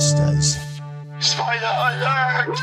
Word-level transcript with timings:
Lawbusters. 0.00 0.56
Spoiler 1.20 1.78
Alert! 1.78 2.58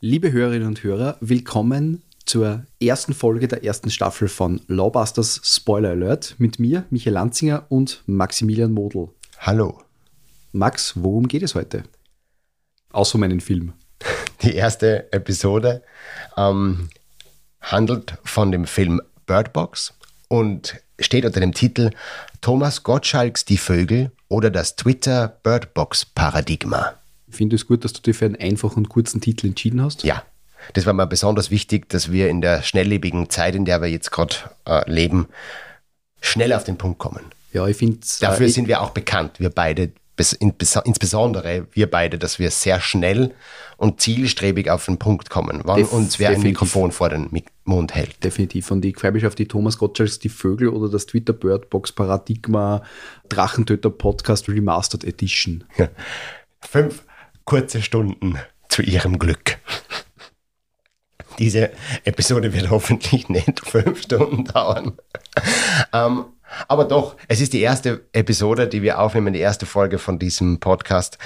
Liebe 0.00 0.30
Hörerinnen 0.30 0.68
und 0.68 0.84
Hörer, 0.84 1.16
willkommen 1.20 2.04
zur 2.26 2.64
ersten 2.80 3.12
Folge 3.12 3.48
der 3.48 3.64
ersten 3.64 3.90
Staffel 3.90 4.28
von 4.28 4.60
Lawbusters 4.68 5.40
Spoiler 5.42 5.90
Alert 5.90 6.36
mit 6.38 6.60
mir, 6.60 6.84
Michael 6.90 7.14
Lanzinger 7.14 7.66
und 7.70 8.04
Maximilian 8.06 8.70
Model. 8.70 9.08
Hallo. 9.40 9.82
Max, 10.52 10.92
worum 10.94 11.26
geht 11.26 11.42
es 11.42 11.56
heute? 11.56 11.82
Außer 12.92 13.16
um 13.16 13.24
einen 13.24 13.40
Film. 13.40 13.72
Die 14.42 14.54
erste 14.54 15.12
Episode 15.12 15.82
ähm, 16.36 16.88
handelt 17.60 18.16
von 18.22 18.52
dem 18.52 18.66
Film 18.66 19.02
Bird 19.26 19.52
Box 19.52 19.94
und 20.28 20.80
steht 21.02 21.24
unter 21.24 21.40
dem 21.40 21.52
Titel 21.52 21.90
Thomas 22.40 22.82
Gottschalks 22.82 23.44
Die 23.44 23.58
Vögel 23.58 24.10
oder 24.28 24.50
das 24.50 24.76
Twitter 24.76 25.28
Bird 25.42 25.74
Box 25.74 26.04
Paradigma. 26.04 26.94
Ich 27.28 27.36
finde 27.36 27.56
es 27.56 27.66
gut, 27.66 27.84
dass 27.84 27.92
du 27.92 28.02
dich 28.02 28.16
für 28.16 28.26
einen 28.26 28.36
einfachen 28.36 28.78
und 28.78 28.88
kurzen 28.88 29.20
Titel 29.20 29.46
entschieden 29.46 29.82
hast. 29.82 30.04
Ja, 30.04 30.22
das 30.74 30.86
war 30.86 30.92
mir 30.92 31.06
besonders 31.06 31.50
wichtig, 31.50 31.88
dass 31.88 32.12
wir 32.12 32.28
in 32.28 32.40
der 32.40 32.62
schnelllebigen 32.62 33.30
Zeit, 33.30 33.54
in 33.54 33.64
der 33.64 33.80
wir 33.80 33.88
jetzt 33.88 34.10
gerade 34.10 34.36
äh, 34.64 34.88
leben, 34.90 35.28
schnell 36.20 36.52
auf 36.52 36.64
den 36.64 36.78
Punkt 36.78 36.98
kommen. 36.98 37.24
Ja, 37.52 37.66
ich 37.66 37.76
finde 37.76 37.98
Dafür 38.20 38.46
äh, 38.46 38.50
sind 38.50 38.68
wir 38.68 38.80
auch 38.80 38.90
bekannt, 38.90 39.40
wir 39.40 39.50
beide, 39.50 39.92
insbesondere 40.32 41.66
wir 41.72 41.90
beide, 41.90 42.18
dass 42.18 42.38
wir 42.38 42.50
sehr 42.50 42.80
schnell 42.80 43.34
und 43.76 44.00
zielstrebig 44.00 44.70
auf 44.70 44.84
den 44.84 44.98
Punkt 44.98 45.28
kommen, 45.30 45.62
wann 45.64 45.78
Def- 45.78 45.92
uns 45.92 46.18
wer 46.20 46.28
ein 46.28 46.34
definitiv. 46.34 46.60
Mikrofon 46.60 46.92
vor 46.92 47.08
den 47.08 47.42
Mund 47.64 47.94
hält. 47.94 48.22
definitiv. 48.22 48.70
Und 48.70 48.84
ich 48.84 48.96
freue 48.96 49.12
mich 49.12 49.26
auf 49.26 49.34
die 49.34 49.48
Thomas 49.48 49.78
Gottschalks 49.78 50.18
Die 50.20 50.28
Vögel 50.28 50.68
oder 50.68 50.88
das 50.88 51.06
Twitter 51.06 51.32
Birdbox 51.32 51.92
Paradigma 51.92 52.82
Drachentöter 53.28 53.90
Podcast 53.90 54.48
Remastered 54.48 55.04
Edition. 55.04 55.64
Fünf 56.60 57.02
kurze 57.44 57.82
Stunden 57.82 58.38
zu 58.68 58.82
ihrem 58.82 59.18
Glück. 59.18 59.58
Diese 61.38 61.70
Episode 62.04 62.52
wird 62.52 62.70
hoffentlich 62.70 63.28
nicht 63.28 63.60
fünf 63.66 64.02
Stunden 64.02 64.44
dauern. 64.44 64.92
ähm, 65.92 66.26
aber 66.68 66.84
doch, 66.84 67.16
es 67.28 67.40
ist 67.40 67.52
die 67.52 67.60
erste 67.60 68.04
Episode, 68.12 68.68
die 68.68 68.82
wir 68.82 69.00
aufnehmen, 69.00 69.32
die 69.32 69.40
erste 69.40 69.66
Folge 69.66 69.98
von 69.98 70.18
diesem 70.18 70.60
Podcast, 70.60 71.18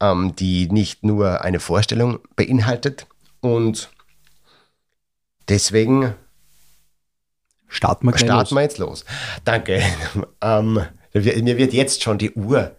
ähm, 0.00 0.34
die 0.36 0.70
nicht 0.70 1.04
nur 1.04 1.42
eine 1.42 1.60
Vorstellung 1.60 2.20
beinhaltet. 2.36 3.06
Und 3.40 3.90
deswegen 5.48 6.14
Starten 7.68 8.06
wir 8.06 8.16
starten 8.16 8.54
wir 8.54 8.62
jetzt 8.62 8.78
los. 8.78 9.04
Danke. 9.44 9.82
ähm, 10.40 10.80
mir 11.12 11.58
wird 11.58 11.72
jetzt 11.72 12.02
schon 12.02 12.18
die 12.18 12.32
Uhr 12.32 12.76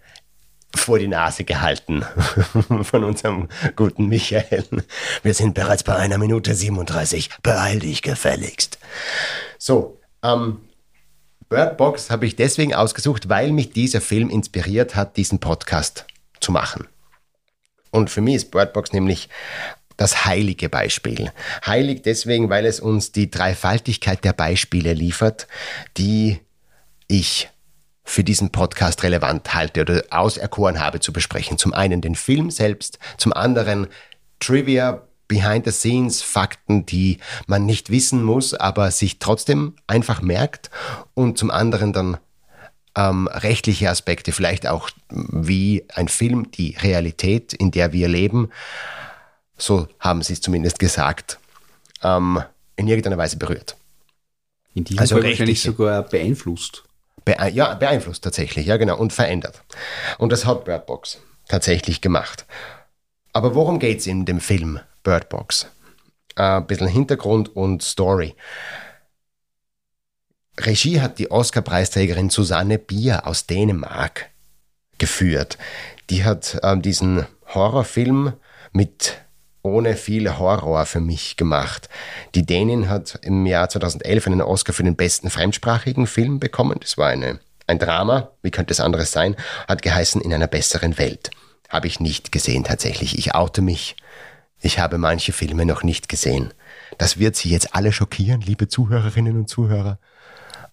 vor 0.76 1.00
die 1.00 1.08
Nase 1.08 1.44
gehalten 1.44 2.06
von 2.84 3.04
unserem 3.04 3.48
guten 3.76 4.08
Michael. 4.08 4.66
Wir 5.24 5.34
sind 5.34 5.54
bereits 5.54 5.84
bei 5.84 5.96
einer 5.96 6.18
Minute 6.18 6.54
37. 6.54 7.30
Beeil 7.42 7.80
dich 7.80 8.02
gefälligst. 8.02 8.78
So, 9.58 10.00
ähm, 10.24 10.60
Bird 11.50 11.78
Box 11.78 12.10
habe 12.10 12.26
ich 12.26 12.36
deswegen 12.36 12.74
ausgesucht, 12.74 13.30
weil 13.30 13.52
mich 13.54 13.72
dieser 13.72 14.02
Film 14.02 14.30
inspiriert 14.30 14.96
hat, 14.96 15.16
diesen 15.16 15.40
Podcast 15.40 16.06
zu 16.42 16.52
machen. 16.52 16.88
Und 17.92 18.10
für 18.10 18.20
mich 18.20 18.36
ist 18.36 18.52
Bird 18.52 18.74
Box 18.74 18.92
nämlich 18.92 19.30
das 19.96 20.26
heilige 20.26 20.68
Beispiel. 20.68 21.32
Heilig 21.66 22.02
deswegen, 22.04 22.50
weil 22.50 22.66
es 22.66 22.82
uns 22.82 23.14
die 23.14 23.32
Dreifaltigkeit 23.32 24.24
der 24.26 24.34
Beispiele 24.34 24.94
liefert, 24.94 25.48
die 25.96 26.40
ich 27.08 27.50
für 28.04 28.24
diesen 28.24 28.52
Podcast 28.52 29.04
relevant 29.04 29.54
halte 29.54 29.82
oder 29.82 30.04
auserkoren 30.10 30.80
habe 30.80 31.00
zu 31.00 31.14
besprechen. 31.14 31.58
Zum 31.58 31.74
einen 31.74 32.02
den 32.02 32.16
Film 32.16 32.52
selbst, 32.52 33.00
zum 33.18 33.32
anderen 33.32 33.88
Trivia, 34.40 35.07
Behind 35.28 35.66
the 35.66 35.72
Scenes, 35.72 36.22
Fakten, 36.22 36.86
die 36.86 37.20
man 37.48 37.66
nicht 37.66 37.90
wissen 37.90 38.24
muss, 38.24 38.54
aber 38.54 38.92
sich 38.92 39.20
trotzdem 39.20 39.76
einfach 39.88 40.22
merkt 40.22 40.70
und 41.14 41.38
zum 41.38 41.52
anderen 41.52 41.94
dann 41.94 42.18
ähm, 42.96 43.28
rechtliche 43.28 43.90
Aspekte, 43.90 44.32
vielleicht 44.32 44.66
auch 44.68 44.90
wie 45.10 45.86
ein 45.94 46.08
Film, 46.08 46.52
die 46.52 46.76
Realität, 46.82 47.54
in 47.54 47.72
der 47.72 47.94
wir 47.94 48.08
leben, 48.08 48.50
so 49.58 49.88
haben 50.00 50.22
sie 50.22 50.34
es 50.34 50.42
zumindest 50.42 50.80
gesagt, 50.80 51.40
ähm, 52.04 52.42
in 52.76 52.88
irgendeiner 52.88 53.18
Weise 53.18 53.38
berührt. 53.38 53.76
In 54.74 54.84
diesem 54.84 55.00
Also 55.00 55.16
Fall 55.16 55.26
wahrscheinlich 55.26 55.62
sogar 55.62 56.04
beeinflusst. 56.04 56.84
Bee 57.26 57.36
ja, 57.52 57.74
beeinflusst 57.74 58.24
tatsächlich, 58.24 58.68
ja 58.68 58.78
genau, 58.78 58.98
und 58.98 59.14
verändert. 59.14 59.62
Und 60.18 60.32
das 60.32 60.46
hat 60.46 60.66
Bird 60.66 60.86
Box 60.86 61.20
tatsächlich 61.48 62.02
gemacht. 62.02 62.46
Aber 63.34 63.54
worum 63.54 63.80
geht 63.80 64.00
es 64.00 64.08
in 64.08 64.26
dem 64.26 64.40
Film 64.40 64.80
Bird 65.08 65.30
Box? 65.30 65.68
Äh, 66.36 66.42
ein 66.42 66.68
bisschen 66.68 66.90
Hintergrund 66.90 67.56
und 67.56 67.82
Story. 67.82 68.36
Regie 70.60 71.00
hat 71.00 71.18
die 71.18 71.32
Oscar-Preisträgerin 71.32 72.30
Susanne 72.30 72.78
Bier 72.78 73.26
aus 73.26 73.48
Dänemark 73.48 74.30
geführt. 74.98 75.58
Die 76.10 76.26
hat 76.26 76.60
ähm, 76.62 76.82
diesen 76.82 77.26
Horrorfilm 77.54 78.34
mit 78.74 79.22
ohne 79.62 79.96
viel 79.96 80.38
Horror 80.38 80.86
für 80.86 81.00
mich 81.00 81.38
gemacht. 81.38 81.88
Die 82.36 82.46
Dänin 82.46 82.90
hat 82.90 83.18
im 83.22 83.46
Jahr 83.46 83.70
2011 83.70 84.28
einen 84.28 84.42
Oscar 84.42 84.74
für 84.74 84.84
den 84.84 84.98
besten 84.98 85.30
fremdsprachigen 85.30 86.06
Film 86.06 86.42
bekommen. 86.42 86.80
Das 86.82 86.98
war 86.98 87.08
eine, 87.08 87.40
ein 87.66 87.80
Drama, 87.80 88.32
wie 88.42 88.52
könnte 88.52 88.74
es 88.74 88.82
anderes 88.82 89.14
sein, 89.14 89.38
hat 89.70 89.82
geheißen 89.82 90.20
In 90.20 90.34
einer 90.34 90.48
besseren 90.48 90.98
Welt. 90.98 91.32
Habe 91.70 91.88
ich 91.88 92.02
nicht 92.02 92.34
gesehen 92.34 92.66
tatsächlich. 92.66 93.18
Ich 93.18 93.36
oute 93.36 93.62
mich. 93.62 93.96
Ich 94.62 94.80
habe 94.80 94.98
manche 94.98 95.34
Filme 95.34 95.66
noch 95.66 95.84
nicht 95.84 96.10
gesehen. 96.10 96.54
Das 96.98 97.20
wird 97.20 97.36
Sie 97.36 97.50
jetzt 97.50 97.76
alle 97.76 97.92
schockieren, 97.92 98.42
liebe 98.42 98.68
Zuhörerinnen 98.68 99.38
und 99.38 99.50
Zuhörer. 99.50 100.00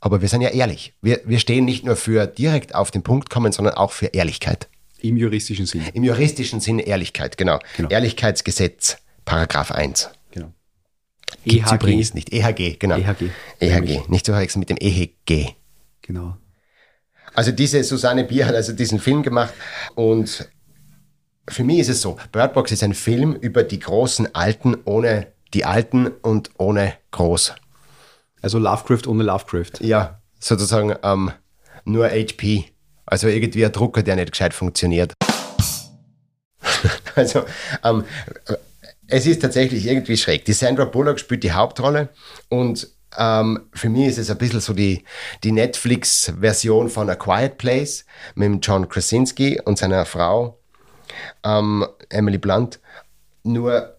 Aber 0.01 0.21
wir 0.21 0.29
sind 0.29 0.43
ja 0.43 0.51
ehrlich. 0.51 0.95
Wir, 1.03 1.21
wir 1.25 1.39
stehen 1.39 1.65
nicht 1.65 1.85
nur 1.85 1.97
für 1.97 2.27
direkt 2.27 2.75
auf 2.75 2.91
den 2.91 3.03
Punkt 3.03 3.31
kommen, 3.31 3.53
sondern 3.53 3.75
auch 3.75 3.93
für 3.93 4.07
Ehrlichkeit. 4.07 4.69
Im 5.01 5.17
juristischen 5.17 5.67
Sinn. 5.67 5.83
Im 5.93 6.05
juristischen 6.05 6.61
Sinne 6.61 6.83
Ehrlichkeit, 6.83 7.37
genau. 7.37 7.59
Genau. 7.77 7.91
Ehrlichkeitsgesetz, 7.91 8.99
Paragraph 9.27 9.71
1. 9.71 10.11
Genau. 10.31 10.53
Gibt's 11.45 11.71
EHG. 11.71 11.75
übrigens 11.75 12.15
nicht. 12.15 12.33
EHG, 12.33 12.79
genau. 12.79 12.97
EHG. 12.97 13.31
EHG, 13.61 14.09
nicht 14.09 14.25
zu 14.25 14.33
verwechseln 14.33 14.61
mit 14.61 14.71
dem 14.71 14.79
EHG. 14.79 15.55
Genau. 16.03 16.37
Also 17.35 17.51
diese 17.51 17.83
Susanne 17.83 18.25
Bier 18.25 18.47
hat 18.47 18.55
also 18.55 18.73
diesen 18.73 19.01
Film 19.01 19.23
gemacht 19.23 19.53
und 19.95 20.49
für 21.49 21.65
mich 21.65 21.81
ist 21.81 21.89
es 21.89 22.01
so, 22.01 22.17
Bird 22.33 22.55
Box 22.55 22.73
ist 22.73 22.83
ein 22.83 22.95
Film 22.95 23.35
über 23.35 23.63
die 23.63 23.79
großen 23.79 24.35
Alten 24.35 24.77
ohne 24.85 25.29
die 25.53 25.65
Alten 25.65 26.09
und 26.09 26.51
ohne 26.59 26.95
groß. 27.13 27.55
Also 28.43 28.59
Lovecraft 28.59 29.07
ohne 29.07 29.23
Lovecraft. 29.23 29.81
Ja, 29.81 30.21
sozusagen 30.39 30.95
ähm, 31.03 31.31
nur 31.85 32.09
HP. 32.09 32.67
Also 33.07 33.29
irgendwie 33.29 33.65
ein 33.65 33.73
Drucker, 33.73 34.03
der 34.03 34.17
nicht 34.17 34.33
gescheit 34.33 34.55
funktioniert. 34.55 35.13
also, 37.15 37.45
ähm, 37.85 38.05
es 39.07 39.27
ist 39.27 39.43
tatsächlich 39.43 39.87
irgendwie 39.87 40.17
schräg. 40.17 40.45
Die 40.47 40.55
Sandra 40.55 40.87
Bullock 40.87 41.21
spielt 41.21 41.45
die 41.45 41.53
Hauptrolle 41.53 42.09
und 42.49 42.89
ähm, 43.17 43.69
für 43.73 43.91
mich 43.91 44.09
ist 44.09 44.19
es 44.19 44.31
ein 44.31 44.39
bisschen 44.39 44.61
so 44.61 44.73
die, 44.73 45.05
die 45.45 45.53
Netflix-Version 45.53 46.89
von 46.89 47.09
A 47.11 47.15
Quiet 47.15 47.59
Place 47.59 48.05
mit 48.35 48.67
John 48.67 48.89
Krasinski 48.89 49.61
und 49.65 49.79
seiner 49.79 50.05
Frau 50.05 50.59
ähm, 51.45 51.87
Emily 52.09 52.39
Blunt. 52.39 52.81
Nur 53.43 53.95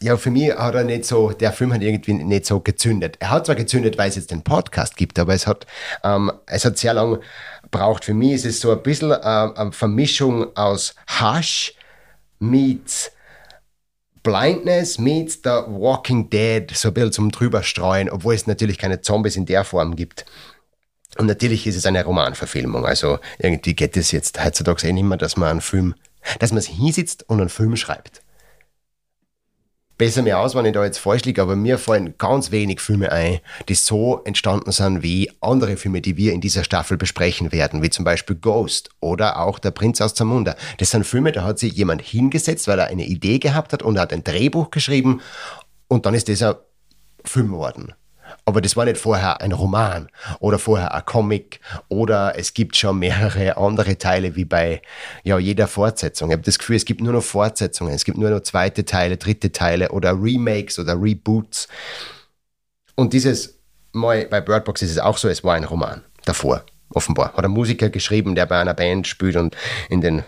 ja, 0.00 0.16
für 0.16 0.30
mich 0.30 0.54
hat 0.54 0.74
er 0.74 0.84
nicht 0.84 1.04
so, 1.04 1.30
der 1.32 1.52
Film 1.52 1.72
hat 1.72 1.82
irgendwie 1.82 2.12
nicht 2.12 2.46
so 2.46 2.60
gezündet. 2.60 3.16
Er 3.18 3.30
hat 3.30 3.46
zwar 3.46 3.56
gezündet, 3.56 3.98
weil 3.98 4.08
es 4.08 4.16
jetzt 4.16 4.30
den 4.30 4.42
Podcast 4.42 4.96
gibt, 4.96 5.18
aber 5.18 5.34
es 5.34 5.46
hat, 5.46 5.66
ähm, 6.04 6.30
es 6.46 6.64
hat 6.64 6.78
sehr 6.78 6.94
lang 6.94 7.18
braucht. 7.70 8.04
Für 8.04 8.14
mich 8.14 8.32
ist 8.32 8.46
es 8.46 8.60
so 8.60 8.70
ein 8.70 8.82
bisschen 8.82 9.10
äh, 9.10 9.14
eine 9.14 9.72
Vermischung 9.72 10.56
aus 10.56 10.94
Hush 11.20 11.74
meets 12.38 13.10
Blindness 14.22 14.98
meets 14.98 15.40
The 15.42 15.62
Walking 15.66 16.28
Dead, 16.28 16.70
so 16.74 16.88
ein 16.88 16.94
bisschen 16.94 17.12
zum 17.12 17.30
drüberstreuen, 17.30 18.10
obwohl 18.10 18.34
es 18.34 18.46
natürlich 18.46 18.76
keine 18.76 19.00
Zombies 19.00 19.36
in 19.36 19.46
der 19.46 19.64
Form 19.64 19.96
gibt. 19.96 20.26
Und 21.18 21.26
natürlich 21.26 21.66
ist 21.66 21.76
es 21.76 21.84
eine 21.84 22.04
Romanverfilmung. 22.04 22.86
Also 22.86 23.18
irgendwie 23.38 23.74
geht 23.74 23.96
es 23.96 24.12
jetzt 24.12 24.42
heutzutage 24.42 24.86
eh 24.86 24.92
nicht 24.92 25.04
mehr, 25.04 25.18
dass 25.18 25.36
man 25.36 25.50
einen 25.50 25.60
Film, 25.60 25.94
dass 26.38 26.52
man 26.52 26.62
sich 26.62 26.74
hinsitzt 26.76 27.28
und 27.28 27.40
einen 27.40 27.50
Film 27.50 27.76
schreibt 27.76 28.22
besser 29.98 30.22
mir 30.22 30.38
aus, 30.38 30.54
wenn 30.54 30.64
ich 30.64 30.72
da 30.72 30.84
jetzt 30.84 30.98
falsch 30.98 31.24
liege, 31.24 31.42
aber 31.42 31.56
mir 31.56 31.76
fallen 31.76 32.14
ganz 32.16 32.52
wenig 32.52 32.80
Filme 32.80 33.12
ein, 33.12 33.40
die 33.68 33.74
so 33.74 34.22
entstanden 34.24 34.70
sind 34.70 35.02
wie 35.02 35.30
andere 35.40 35.76
Filme, 35.76 36.00
die 36.00 36.16
wir 36.16 36.32
in 36.32 36.40
dieser 36.40 36.64
Staffel 36.64 36.96
besprechen 36.96 37.52
werden, 37.52 37.82
wie 37.82 37.90
zum 37.90 38.04
Beispiel 38.04 38.36
Ghost 38.36 38.90
oder 39.00 39.40
auch 39.40 39.58
Der 39.58 39.72
Prinz 39.72 40.00
aus 40.00 40.14
Zamunda. 40.14 40.54
Das 40.78 40.92
sind 40.92 41.04
Filme, 41.04 41.32
da 41.32 41.42
hat 41.42 41.58
sich 41.58 41.72
jemand 41.72 42.00
hingesetzt, 42.00 42.68
weil 42.68 42.78
er 42.78 42.86
eine 42.86 43.04
Idee 43.04 43.40
gehabt 43.40 43.72
hat 43.72 43.82
und 43.82 43.96
er 43.96 44.02
hat 44.02 44.12
ein 44.12 44.24
Drehbuch 44.24 44.70
geschrieben 44.70 45.20
und 45.88 46.06
dann 46.06 46.14
ist 46.14 46.28
dieser 46.28 46.64
Film 47.24 47.48
geworden. 47.48 47.92
Aber 48.48 48.62
das 48.62 48.78
war 48.78 48.86
nicht 48.86 48.96
vorher 48.96 49.42
ein 49.42 49.52
Roman 49.52 50.08
oder 50.40 50.58
vorher 50.58 50.94
ein 50.94 51.04
Comic 51.04 51.60
oder 51.88 52.32
es 52.38 52.54
gibt 52.54 52.78
schon 52.78 52.98
mehrere 52.98 53.58
andere 53.58 53.98
Teile 53.98 54.36
wie 54.36 54.46
bei 54.46 54.80
ja, 55.22 55.38
jeder 55.38 55.66
Fortsetzung. 55.66 56.30
Ich 56.30 56.32
habe 56.32 56.44
das 56.44 56.58
Gefühl, 56.58 56.76
es 56.76 56.86
gibt 56.86 57.02
nur 57.02 57.12
noch 57.12 57.22
Fortsetzungen, 57.22 57.92
es 57.92 58.06
gibt 58.06 58.16
nur 58.16 58.30
noch 58.30 58.40
zweite 58.40 58.86
Teile, 58.86 59.18
dritte 59.18 59.52
Teile 59.52 59.90
oder 59.90 60.12
Remakes 60.12 60.78
oder 60.78 60.94
Reboots. 60.94 61.68
Und 62.94 63.12
dieses 63.12 63.58
Mal 63.92 64.24
bei 64.24 64.40
Birdbox 64.40 64.80
ist 64.80 64.92
es 64.92 64.98
auch 64.98 65.18
so, 65.18 65.28
es 65.28 65.44
war 65.44 65.54
ein 65.54 65.64
Roman 65.64 66.00
davor, 66.24 66.64
offenbar. 66.94 67.34
Hat 67.34 67.44
ein 67.44 67.50
Musiker 67.50 67.90
geschrieben, 67.90 68.34
der 68.34 68.46
bei 68.46 68.58
einer 68.58 68.72
Band 68.72 69.06
spielt 69.06 69.36
und 69.36 69.58
in 69.90 70.00
den 70.00 70.24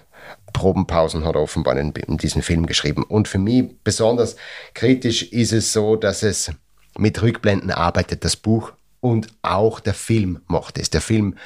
Probenpausen 0.52 1.25
hat 1.25 1.37
er 1.37 1.40
offenbar 1.40 1.75
in, 1.78 1.94
diesen 2.19 2.43
Film 2.43 2.66
geschrieben. 2.66 3.02
Und 3.02 3.28
für 3.28 3.38
mich 3.38 3.64
besonders 3.82 4.37
kritisch 4.75 5.23
ist 5.32 5.55
es 5.55 5.73
so, 5.73 5.96
dass 5.96 6.23
es 6.23 6.50
mit 6.98 7.20
Rückblenden 7.22 7.70
arbeitet, 7.70 8.25
das 8.25 8.37
Buch 8.37 8.72
und 9.00 9.28
auch 9.42 9.81
der 9.81 9.94
Film 9.94 10.40
macht 10.46 10.78
es. 10.78 10.90
Der 10.90 11.00
Film 11.00 11.37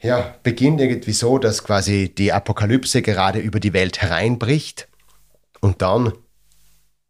ja, 0.00 0.34
beginnt 0.42 0.80
irgendwie 0.80 1.12
so, 1.12 1.38
dass 1.38 1.62
quasi 1.62 2.12
die 2.12 2.32
Apokalypse 2.32 3.02
gerade 3.02 3.38
über 3.38 3.60
die 3.60 3.72
Welt 3.72 4.02
hereinbricht 4.02 4.88
und 5.60 5.80
dann 5.82 6.12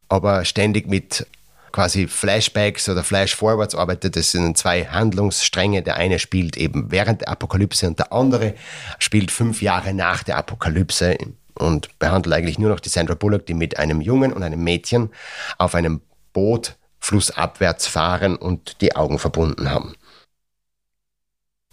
aber 0.09 0.45
ständig 0.45 0.89
mit 0.89 1.27
quasi 1.73 2.07
Flashbacks 2.07 2.89
oder 2.91 3.03
Flashforwards 3.03 3.75
arbeitet. 3.75 4.17
Das 4.17 4.31
sind 4.31 4.59
zwei 4.59 4.85
Handlungsstränge. 4.85 5.83
Der 5.83 5.97
eine 5.97 6.19
spielt 6.19 6.59
eben 6.59 6.91
während 6.93 7.23
der 7.23 7.31
Apokalypse 7.31 7.87
und 7.87 7.99
der 7.99 8.13
andere 8.13 8.55
spielt 8.99 9.31
fünf 9.31 9.63
Jahre 9.63 9.95
nach 9.95 10.23
der 10.23 10.37
Apokalypse 10.37 11.17
und 11.55 11.99
behandelt 11.99 12.35
eigentlich 12.35 12.59
nur 12.59 12.71
noch 12.71 12.81
die 12.81 12.91
Sandra 12.91 13.15
Bullock, 13.15 13.47
die 13.47 13.55
mit 13.55 13.79
einem 13.79 14.03
Jungen 14.03 14.35
und 14.35 14.43
einem 14.43 14.63
Mädchen 14.63 15.11
auf 15.57 15.75
einem 15.75 16.03
Boot 16.35 16.77
flussabwärts 17.03 17.89
fahren 17.89 18.37
und 18.37 18.81
die 18.81 18.95
Augen 18.95 19.19
verbunden 19.19 19.71
haben. 19.71 19.95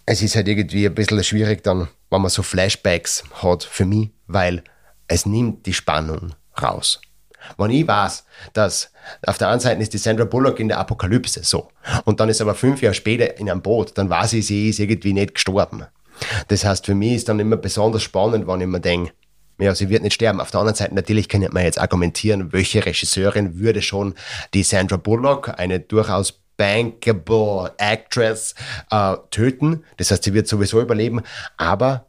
Es 0.04 0.22
ist 0.22 0.34
halt 0.34 0.48
irgendwie 0.48 0.86
ein 0.86 0.94
bisschen 0.94 1.22
schwierig 1.22 1.62
dann, 1.62 1.88
wenn 2.10 2.20
man 2.20 2.30
so 2.30 2.42
Flashbacks 2.42 3.22
hat 3.40 3.62
für 3.62 3.86
mich, 3.86 4.10
weil 4.26 4.64
es 5.06 5.26
nimmt 5.26 5.66
die 5.66 5.72
Spannung 5.72 6.34
raus. 6.60 7.00
Wenn 7.56 7.70
ich 7.70 7.86
weiß, 7.86 8.24
dass 8.52 8.92
auf 9.24 9.38
der 9.38 9.48
einen 9.48 9.60
Seite 9.60 9.80
ist 9.80 9.94
die 9.94 9.98
Sandra 9.98 10.24
Bullock 10.24 10.58
in 10.58 10.68
der 10.68 10.78
Apokalypse 10.78 11.44
so 11.44 11.68
und 12.04 12.18
dann 12.18 12.28
ist 12.28 12.40
aber 12.40 12.56
fünf 12.56 12.82
Jahre 12.82 12.94
später 12.94 13.38
in 13.38 13.48
einem 13.48 13.62
Boot, 13.62 13.96
dann 13.96 14.10
weiß 14.10 14.32
ich, 14.34 14.46
sie 14.48 14.68
ist 14.68 14.80
irgendwie 14.80 15.12
nicht 15.12 15.34
gestorben. 15.34 15.86
Das 16.48 16.64
heißt, 16.64 16.86
für 16.86 16.94
mich 16.96 17.14
ist 17.14 17.28
dann 17.28 17.38
immer 17.38 17.56
besonders 17.56 18.02
spannend, 18.02 18.48
wenn 18.48 18.60
ich 18.60 18.66
mir 18.66 18.80
denke, 18.80 19.12
ja, 19.60 19.74
sie 19.74 19.88
wird 19.88 20.02
nicht 20.02 20.14
sterben. 20.14 20.40
Auf 20.40 20.50
der 20.50 20.60
anderen 20.60 20.76
Seite, 20.76 20.94
natürlich 20.94 21.28
kann 21.28 21.46
man 21.50 21.64
jetzt 21.64 21.80
argumentieren, 21.80 22.52
welche 22.52 22.84
Regisseurin 22.84 23.58
würde 23.58 23.82
schon 23.82 24.14
die 24.54 24.62
Sandra 24.62 24.96
Bullock, 24.96 25.58
eine 25.58 25.80
durchaus 25.80 26.40
bankable 26.56 27.72
Actress, 27.78 28.54
äh, 28.90 29.16
töten. 29.30 29.84
Das 29.96 30.10
heißt, 30.10 30.24
sie 30.24 30.34
wird 30.34 30.46
sowieso 30.46 30.80
überleben. 30.80 31.22
Aber 31.56 32.06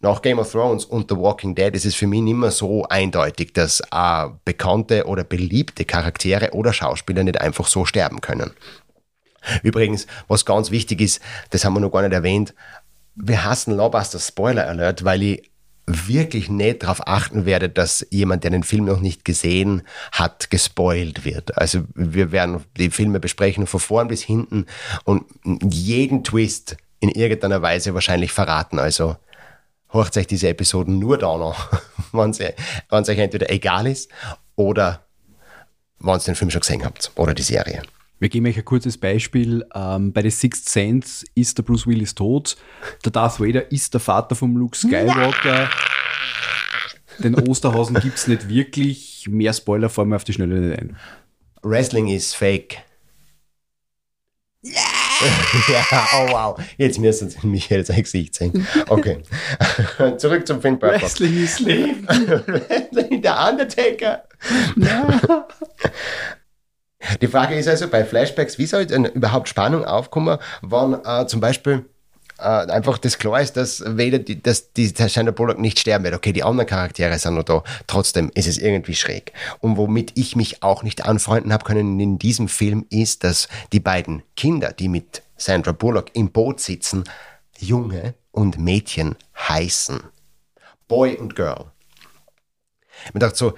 nach 0.00 0.22
Game 0.22 0.38
of 0.38 0.50
Thrones 0.50 0.86
und 0.86 1.10
The 1.10 1.16
Walking 1.16 1.54
Dead 1.54 1.74
ist 1.74 1.84
es 1.84 1.94
für 1.94 2.06
mich 2.06 2.22
nicht 2.22 2.34
mehr 2.34 2.50
so 2.50 2.86
eindeutig, 2.88 3.52
dass 3.52 3.80
äh, 3.92 4.28
bekannte 4.44 5.06
oder 5.06 5.24
beliebte 5.24 5.84
Charaktere 5.84 6.52
oder 6.52 6.72
Schauspieler 6.72 7.24
nicht 7.24 7.40
einfach 7.40 7.66
so 7.66 7.84
sterben 7.84 8.22
können. 8.22 8.52
Übrigens, 9.62 10.06
was 10.28 10.44
ganz 10.44 10.70
wichtig 10.70 11.00
ist, 11.00 11.20
das 11.50 11.64
haben 11.64 11.74
wir 11.74 11.80
noch 11.80 11.92
gar 11.92 12.02
nicht 12.02 12.12
erwähnt, 12.12 12.54
wir 13.14 13.44
hassen 13.44 13.76
Lawbusters 13.76 14.28
Spoiler 14.28 14.66
Alert, 14.66 15.04
weil 15.04 15.22
ich 15.22 15.49
wirklich 16.08 16.48
nicht 16.48 16.82
darauf 16.82 17.06
achten 17.06 17.46
werde, 17.46 17.68
dass 17.68 18.06
jemand, 18.10 18.44
der 18.44 18.50
den 18.50 18.62
Film 18.62 18.84
noch 18.84 19.00
nicht 19.00 19.24
gesehen 19.24 19.82
hat, 20.12 20.50
gespoilt 20.50 21.24
wird. 21.24 21.56
Also 21.56 21.82
wir 21.94 22.32
werden 22.32 22.64
die 22.76 22.90
Filme 22.90 23.20
besprechen 23.20 23.66
von 23.66 23.80
vorn 23.80 24.08
bis 24.08 24.22
hinten 24.22 24.66
und 25.04 25.24
jeden 25.44 26.24
Twist 26.24 26.76
in 27.00 27.08
irgendeiner 27.08 27.62
Weise 27.62 27.94
wahrscheinlich 27.94 28.32
verraten. 28.32 28.78
Also 28.78 29.16
hört 29.88 30.16
euch 30.16 30.26
diese 30.26 30.48
Episoden 30.48 30.98
nur 30.98 31.18
da 31.18 31.36
noch, 31.36 31.68
wenn 32.12 32.30
es 32.30 32.40
euch 33.08 33.18
entweder 33.18 33.50
egal 33.50 33.86
ist 33.86 34.10
oder 34.56 35.04
wenn 35.98 36.14
ihr 36.14 36.18
den 36.18 36.34
Film 36.34 36.50
schon 36.50 36.60
gesehen 36.60 36.84
habt 36.84 37.10
oder 37.16 37.34
die 37.34 37.42
Serie. 37.42 37.82
Wir 38.20 38.28
geben 38.28 38.46
euch 38.46 38.58
ein 38.58 38.64
kurzes 38.66 38.98
Beispiel. 38.98 39.64
Ähm, 39.74 40.12
bei 40.12 40.22
The 40.22 40.30
Sixth 40.30 40.68
Sense 40.68 41.24
ist 41.34 41.56
der 41.56 41.62
Bruce 41.62 41.86
Willis 41.86 42.14
tot. 42.14 42.56
Der 43.04 43.12
Darth 43.12 43.40
Vader 43.40 43.72
ist 43.72 43.94
der 43.94 44.00
Vater 44.00 44.36
von 44.36 44.54
Luke 44.54 44.76
Skywalker. 44.76 45.70
Den 47.18 47.34
Osterhausen 47.34 47.98
gibt 47.98 48.18
es 48.18 48.26
nicht 48.26 48.48
wirklich. 48.48 49.26
Mehr 49.28 49.54
Spoiler 49.54 49.88
fallen 49.88 50.10
mir 50.10 50.16
auf 50.16 50.24
die 50.24 50.34
Schnelle 50.34 50.60
nicht 50.60 50.78
ein. 50.78 50.96
Wrestling 51.62 52.08
ist 52.08 52.36
fake. 52.36 52.82
Yeah! 54.62 54.74
ja, 55.68 56.08
oh 56.14 56.28
wow. 56.30 56.60
Jetzt 56.76 56.98
müssen 56.98 57.30
Sie 57.30 57.46
Michael 57.46 57.84
sein 57.84 58.02
Gesicht 58.02 58.34
sehen. 58.34 58.66
Okay. 58.88 59.22
Zurück 60.18 60.46
zum 60.46 60.60
Film 60.60 60.78
Purple. 60.78 61.00
Wrestling 61.00 61.44
ist 61.44 61.60
Leben. 61.60 62.06
Wrestling, 62.08 63.22
der 63.22 63.48
Undertaker. 63.50 64.24
Ja. 64.76 65.46
Die 67.20 67.28
Frage 67.28 67.54
ist 67.54 67.68
also 67.68 67.88
bei 67.88 68.04
Flashbacks, 68.04 68.58
wie 68.58 68.66
soll 68.66 68.86
denn 68.86 69.04
überhaupt 69.06 69.48
Spannung 69.48 69.84
aufkommen, 69.84 70.38
wenn 70.62 70.98
äh, 71.04 71.26
zum 71.26 71.40
Beispiel 71.40 71.84
äh, 72.40 72.42
einfach 72.42 72.98
das 72.98 73.18
klar 73.18 73.40
ist, 73.40 73.56
dass 73.56 73.82
weder 73.86 74.18
die, 74.18 74.42
dass 74.42 74.72
die 74.72 74.86
Sandra 74.86 75.32
Bullock 75.32 75.58
nicht 75.58 75.78
sterben 75.78 76.04
wird. 76.04 76.14
Okay, 76.14 76.32
die 76.32 76.42
anderen 76.42 76.68
Charaktere 76.68 77.18
sind 77.18 77.34
noch 77.34 77.44
da. 77.44 77.62
Trotzdem 77.86 78.30
ist 78.34 78.48
es 78.48 78.58
irgendwie 78.58 78.94
schräg. 78.94 79.32
Und 79.60 79.76
womit 79.76 80.12
ich 80.16 80.36
mich 80.36 80.62
auch 80.62 80.82
nicht 80.82 81.04
anfreunden 81.04 81.52
habe 81.52 81.64
können 81.64 81.98
in 82.00 82.18
diesem 82.18 82.48
Film 82.48 82.86
ist, 82.90 83.24
dass 83.24 83.48
die 83.72 83.80
beiden 83.80 84.22
Kinder, 84.36 84.72
die 84.72 84.88
mit 84.88 85.22
Sandra 85.36 85.72
Bullock 85.72 86.06
im 86.14 86.30
Boot 86.30 86.60
sitzen, 86.60 87.04
Junge 87.58 88.14
und 88.30 88.58
Mädchen 88.58 89.16
heißen. 89.48 90.00
Boy 90.88 91.16
und 91.16 91.36
Girl. 91.36 91.66
Ich 93.12 93.18
dachte 93.18 93.36
so, 93.36 93.54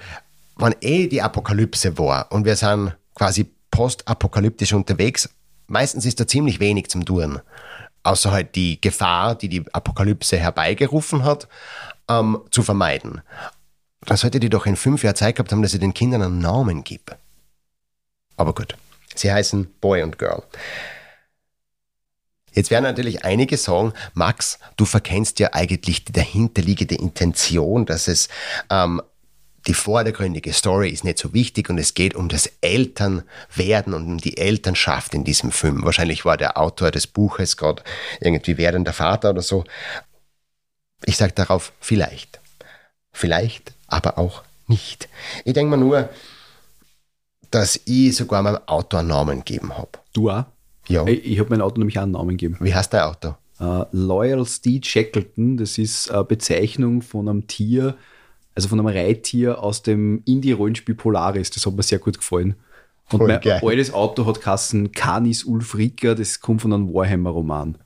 wenn 0.57 0.75
eh 0.81 1.07
die 1.07 1.23
Apokalypse 1.23 1.99
war 1.99 2.31
und 2.31 2.45
wir 2.45 2.57
sind 2.57 2.95
quasi 3.15 3.51
postapokalyptisch 3.71 4.73
unterwegs, 4.73 5.31
meistens 5.67 6.05
ist 6.05 6.21
da 6.21 6.27
ziemlich 6.27 6.61
wenig 6.61 6.89
zum 6.89 7.05
Tun 7.05 7.41
außer 8.03 8.33
halt 8.33 8.55
die 8.55 8.81
Gefahr, 8.81 9.35
die 9.35 9.49
die 9.49 9.65
Apokalypse 9.73 10.37
herbeigerufen 10.39 11.25
hat, 11.25 11.49
ähm, 12.09 12.41
zu 12.51 12.63
vermeiden. 12.63 13.23
Dann 14.05 14.17
sollte 14.17 14.41
die 14.41 14.51
doch 14.51 14.67
in 14.67 14.77
fünf 14.77 15.05
Jahren 15.05 15.17
Zeit 15.17 15.37
gehabt 15.37 15.53
haben, 15.53 15.63
dass 15.63 15.73
sie 15.73 15.79
den 15.79 15.95
Kindern 15.95 16.23
einen 16.23 16.39
Namen 16.39 16.83
gibt. 16.83 17.17
Aber 18.37 18.55
gut, 18.55 18.77
sie 19.15 19.33
heißen 19.33 19.73
Boy 19.81 20.03
und 20.03 20.19
Girl. 20.19 20.43
Jetzt 22.55 22.71
werden 22.71 22.85
natürlich 22.85 23.25
einige 23.25 23.57
sagen, 23.57 23.95
Max, 24.13 24.59
du 24.77 24.85
verkennst 24.85 25.39
ja 25.39 25.51
eigentlich 25.53 26.05
die 26.05 26.13
dahinterliegende 26.13 26.97
Intention, 26.97 27.87
dass 27.87 28.09
es 28.09 28.29
ähm, 28.69 29.01
die 29.67 29.75
vordergründige 29.75 30.53
Story 30.53 30.91
ist 30.91 31.05
nicht 31.05 31.19
so 31.19 31.33
wichtig 31.33 31.71
und 31.71 31.79
es 31.79 31.95
geht 31.95 32.15
um 32.15 32.29
das 32.29 32.51
Elternwerden 32.61 33.95
und 33.95 34.05
um 34.05 34.19
die 34.19 34.37
Elternschaft 34.37 35.15
in 35.15 35.25
diesem 35.25 35.53
Film. 35.53 35.85
Wahrscheinlich 35.85 36.25
war 36.25 36.37
der 36.37 36.59
Autor 36.59 36.91
des 36.91 37.07
Buches 37.07 37.57
gerade 37.57 37.83
irgendwie 38.21 38.59
werdender 38.59 38.93
Vater 38.93 39.31
oder 39.31 39.43
so. 39.43 39.65
Ich 41.05 41.17
sage 41.17 41.33
darauf 41.33 41.73
vielleicht. 41.81 42.41
Vielleicht, 43.13 43.73
aber 43.87 44.19
auch 44.19 44.43
nicht. 44.67 45.09
Ich 45.45 45.53
denke 45.53 45.77
mir 45.77 45.83
nur, 45.83 46.09
dass 47.51 47.81
ich 47.85 48.17
sogar 48.17 48.43
meinem 48.43 48.61
Auto 48.67 48.97
einen 48.97 49.09
Namen 49.09 49.45
gegeben 49.45 49.77
habe. 49.77 49.91
Du 50.13 50.31
auch? 50.31 50.45
Ja. 50.89 51.07
Ich, 51.07 51.25
ich 51.25 51.39
habe 51.39 51.51
meinem 51.51 51.63
Auto 51.63 51.79
nämlich 51.79 51.99
auch 51.99 52.03
einen 52.03 52.13
Namen 52.13 52.31
gegeben. 52.31 52.57
Wie 52.61 52.75
heißt 52.75 52.93
dein 52.93 53.03
Auto? 53.03 53.35
Uh, 53.61 53.85
Loyal 53.93 54.45
Steed 54.45 54.87
Shackleton, 54.87 55.57
das 55.57 55.79
ist 55.79 56.11
eine 56.11 56.25
Bezeichnung 56.25 57.01
von 57.01 57.29
einem 57.29 57.47
Tier, 57.47 57.97
also 58.55 58.69
von 58.69 58.79
einem 58.79 58.89
Reittier 58.89 59.63
aus 59.63 59.83
dem 59.83 60.23
Indie-Rollenspiel 60.25 60.95
Polaris. 60.95 61.51
Das 61.51 61.67
hat 61.67 61.75
mir 61.75 61.83
sehr 61.83 61.99
gut 61.99 62.19
gefallen. 62.19 62.57
Und 63.11 63.19
Voll 63.19 63.29
mein 63.29 63.41
geil. 63.41 63.61
altes 63.63 63.93
Auto 63.93 64.27
hat 64.27 64.41
Kassen 64.41 64.93
Canis 64.93 65.45
Ulfrica, 65.45 66.15
das 66.15 66.41
kommt 66.41 66.63
von 66.63 66.73
einem 66.73 66.93
Warhammer-Roman. 66.93 67.77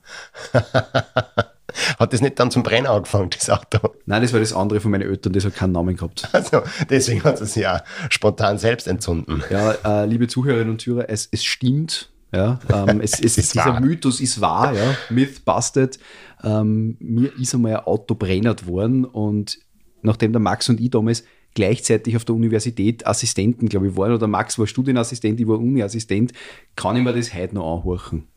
hat 0.53 2.13
das 2.13 2.21
nicht 2.21 2.39
dann 2.39 2.49
zum 2.51 2.63
Brennen 2.63 2.87
angefangen, 2.87 3.29
das 3.29 3.49
Auto? 3.49 3.95
Nein, 4.05 4.21
das 4.21 4.31
war 4.31 4.39
das 4.39 4.53
andere 4.53 4.79
von 4.79 4.91
meinen 4.91 5.09
Eltern, 5.09 5.33
das 5.33 5.43
hat 5.45 5.55
keinen 5.55 5.73
Namen 5.73 5.95
gehabt. 5.95 6.29
Also, 6.31 6.61
deswegen 6.89 7.23
hat 7.23 7.41
es 7.41 7.55
ja 7.55 7.83
spontan 8.09 8.57
selbst 8.57 8.87
entzünden. 8.87 9.43
Ja, 9.49 9.71
äh, 9.83 10.05
liebe 10.05 10.27
Zuhörerinnen 10.27 10.71
und 10.71 10.81
Zuhörer, 10.81 11.09
es, 11.09 11.27
es 11.31 11.43
stimmt. 11.43 12.09
Ja, 12.33 12.59
ähm, 12.71 13.01
es, 13.01 13.13
es, 13.19 13.37
es 13.37 13.51
dieser 13.51 13.65
wahr. 13.65 13.79
Mythos 13.79 14.19
ist 14.19 14.41
wahr, 14.41 14.73
ja. 14.73 14.95
Myth 15.09 15.45
busted. 15.45 15.97
Ähm, 16.43 16.97
mir 16.99 17.31
ist 17.39 17.53
einmal 17.53 17.77
ein 17.77 17.83
Auto 17.85 18.15
brennert 18.15 18.67
worden 18.67 19.05
und 19.05 19.59
nachdem 20.01 20.31
der 20.31 20.39
Max 20.39 20.69
und 20.69 20.79
ich 20.79 20.89
damals 20.89 21.23
gleichzeitig 21.53 22.15
auf 22.15 22.25
der 22.25 22.35
Universität 22.35 23.05
Assistenten, 23.07 23.67
glaube 23.67 23.87
ich, 23.87 23.97
waren, 23.97 24.13
oder 24.13 24.27
Max 24.27 24.59
war 24.59 24.67
Studienassistent, 24.67 25.39
ich 25.39 25.47
war 25.47 25.57
Uniassistent, 25.57 26.33
kann 26.75 26.95
ich 26.95 27.03
mir 27.03 27.13
das 27.13 27.33
heute 27.33 27.55
noch 27.55 27.77
anhorchen. 27.77 28.27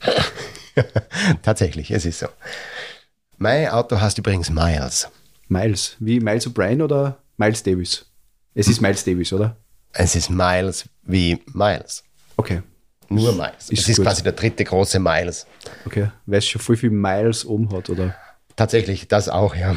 Tatsächlich, 1.42 1.90
es 1.90 2.04
ist 2.04 2.18
so. 2.18 2.26
Mein 3.38 3.68
Auto 3.68 4.00
heißt 4.00 4.18
übrigens 4.18 4.50
Miles. 4.50 5.08
Miles, 5.48 5.96
wie 6.00 6.20
Miles 6.20 6.48
O'Brien 6.48 6.82
oder 6.82 7.18
Miles 7.36 7.62
Davis? 7.62 8.06
Es 8.54 8.68
ist 8.68 8.80
Miles 8.80 9.04
Davis, 9.04 9.32
oder? 9.32 9.56
Es 9.92 10.16
ist 10.16 10.30
Miles 10.30 10.88
wie 11.02 11.38
Miles. 11.52 12.02
Okay. 12.36 12.62
Nur 13.08 13.32
Miles. 13.32 13.70
Ist 13.70 13.82
das 13.82 13.88
ist 13.90 13.96
gut. 13.96 14.06
quasi 14.06 14.22
der 14.22 14.32
dritte 14.32 14.64
große 14.64 14.98
Miles. 14.98 15.46
Okay, 15.84 16.08
weil 16.26 16.38
es 16.38 16.48
schon 16.48 16.60
voll 16.60 16.76
viel 16.76 16.90
Miles 16.90 17.44
oben 17.44 17.70
hat, 17.72 17.90
oder? 17.90 18.16
Tatsächlich, 18.56 19.08
das 19.08 19.28
auch, 19.28 19.54
ja. 19.56 19.74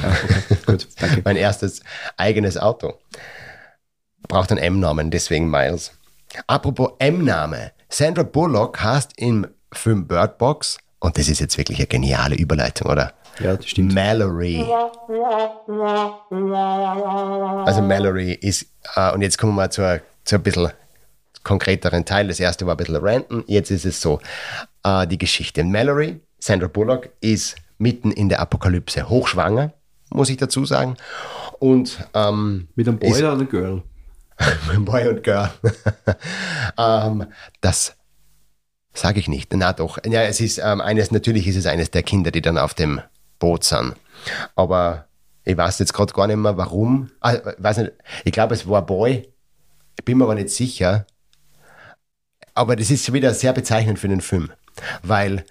Gut, 0.65 0.87
danke. 0.99 1.21
mein 1.25 1.35
erstes 1.35 1.81
eigenes 2.17 2.57
Auto. 2.57 2.93
Braucht 4.27 4.51
einen 4.51 4.59
M-Namen, 4.59 5.09
deswegen 5.11 5.49
Miles. 5.49 5.91
Apropos 6.47 6.91
M-Name. 6.99 7.71
Sandra 7.89 8.23
Bullock 8.23 8.81
heißt 8.83 9.13
im 9.17 9.47
Film 9.73 10.07
Bird 10.07 10.37
Box, 10.37 10.77
und 10.99 11.17
das 11.17 11.29
ist 11.29 11.39
jetzt 11.39 11.57
wirklich 11.57 11.77
eine 11.79 11.87
geniale 11.87 12.35
Überleitung, 12.35 12.91
oder? 12.91 13.13
Ja, 13.39 13.55
das 13.55 13.67
stimmt. 13.67 13.93
Mallory. 13.93 14.65
Also 17.65 17.81
Mallory 17.81 18.33
ist, 18.33 18.65
äh, 18.95 19.11
und 19.13 19.21
jetzt 19.21 19.37
kommen 19.37 19.53
wir 19.53 19.63
mal 19.63 19.71
zu, 19.71 19.83
ein- 19.83 20.01
zu 20.25 20.35
ein 20.35 20.43
bisschen 20.43 20.71
konkreteren 21.43 22.03
Teil. 22.05 22.27
Das 22.27 22.39
erste 22.39 22.65
war 22.65 22.73
ein 22.73 22.77
bisschen 22.77 22.95
Ranten, 22.97 23.43
jetzt 23.47 23.71
ist 23.71 23.85
es 23.85 24.01
so, 24.01 24.19
äh, 24.83 25.05
die 25.07 25.17
Geschichte. 25.17 25.63
Mallory, 25.63 26.19
Sandra 26.39 26.67
Bullock, 26.67 27.09
ist 27.21 27.55
mitten 27.77 28.11
in 28.11 28.29
der 28.29 28.39
Apokalypse, 28.39 29.09
hochschwanger, 29.09 29.73
muss 30.09 30.29
ich 30.29 30.37
dazu 30.37 30.65
sagen. 30.65 30.95
Und 31.59 32.07
ähm, 32.13 32.67
Mit 32.75 32.87
einem 32.87 32.99
Boy 32.99 33.09
ist- 33.09 33.19
oder 33.19 33.33
einer 33.33 33.45
Girl? 33.45 33.83
Boy 34.79 35.07
und 35.07 35.23
Girl. 35.23 35.49
ähm, 36.77 37.25
das 37.61 37.95
sage 38.93 39.19
ich 39.19 39.27
nicht. 39.27 39.51
Na 39.53 39.73
doch. 39.73 39.97
Ja, 40.05 40.23
es 40.23 40.39
ist 40.39 40.59
ähm, 40.59 40.81
eines, 40.81 41.11
natürlich 41.11 41.47
ist 41.47 41.55
es 41.55 41.65
eines 41.65 41.91
der 41.91 42.03
Kinder, 42.03 42.31
die 42.31 42.41
dann 42.41 42.57
auf 42.57 42.73
dem 42.73 43.01
Boot 43.39 43.63
sind. 43.63 43.95
Aber 44.55 45.07
ich 45.43 45.55
weiß 45.57 45.79
jetzt 45.79 45.93
gerade 45.93 46.13
gar 46.13 46.27
nicht 46.27 46.37
mehr, 46.37 46.57
warum. 46.57 47.09
Ah, 47.21 47.35
ich 47.35 47.41
weiß 47.57 47.77
nicht, 47.77 47.93
ich 48.25 48.31
glaube, 48.31 48.53
es 48.53 48.67
war 48.67 48.81
ein 48.81 48.85
Boy. 48.85 49.31
Ich 49.97 50.05
bin 50.05 50.17
mir 50.17 50.25
aber 50.25 50.35
nicht 50.35 50.49
sicher. 50.49 51.05
Aber 52.53 52.75
das 52.75 52.89
ist 52.89 53.11
wieder 53.13 53.33
sehr 53.33 53.53
bezeichnend 53.53 53.99
für 53.99 54.07
den 54.07 54.21
Film. 54.21 54.51
Weil 55.03 55.45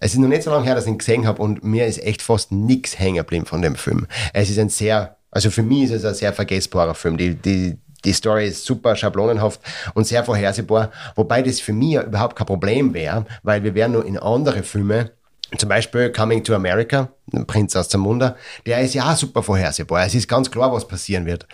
es 0.00 0.12
ist 0.12 0.18
noch 0.18 0.28
nicht 0.28 0.42
so 0.42 0.50
lange 0.50 0.64
her, 0.64 0.74
dass 0.74 0.84
ich 0.84 0.90
ihn 0.90 0.98
gesehen 0.98 1.26
habe 1.26 1.40
und 1.40 1.62
mir 1.64 1.86
ist 1.86 2.02
echt 2.02 2.22
fast 2.22 2.52
nichts 2.52 2.98
hängen 2.98 3.16
geblieben 3.16 3.46
von 3.46 3.62
dem 3.62 3.76
Film. 3.76 4.06
Es 4.32 4.50
ist 4.50 4.58
ein 4.58 4.68
sehr, 4.68 5.16
also 5.30 5.50
für 5.50 5.62
mich 5.62 5.84
ist 5.84 5.92
es 5.92 6.04
ein 6.04 6.14
sehr 6.14 6.32
vergessbarer 6.32 6.94
Film. 6.94 7.16
Die, 7.16 7.34
die, 7.34 7.78
die 8.04 8.12
Story 8.12 8.48
ist 8.48 8.64
super 8.64 8.96
schablonenhaft 8.96 9.60
und 9.94 10.06
sehr 10.06 10.24
vorhersehbar, 10.24 10.90
wobei 11.14 11.42
das 11.42 11.60
für 11.60 11.72
mich 11.72 11.94
überhaupt 11.94 12.36
kein 12.36 12.46
Problem 12.46 12.94
wäre, 12.94 13.24
weil 13.42 13.62
wir 13.62 13.74
wären 13.74 13.92
nur 13.92 14.04
in 14.04 14.18
andere 14.18 14.62
Filme, 14.62 15.12
zum 15.58 15.68
Beispiel 15.68 16.10
Coming 16.10 16.42
to 16.42 16.54
America, 16.54 17.10
Prinz 17.46 17.76
aus 17.76 17.88
Zamunda, 17.88 18.36
der 18.66 18.80
ist 18.80 18.94
ja 18.94 19.10
auch 19.10 19.16
super 19.16 19.42
vorhersehbar. 19.42 20.04
Es 20.04 20.14
ist 20.14 20.28
ganz 20.28 20.50
klar, 20.50 20.72
was 20.72 20.88
passieren 20.88 21.26
wird 21.26 21.46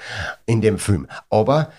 in 0.47 0.61
dem 0.61 0.79
Film. 0.79 1.07
Aber 1.29 1.71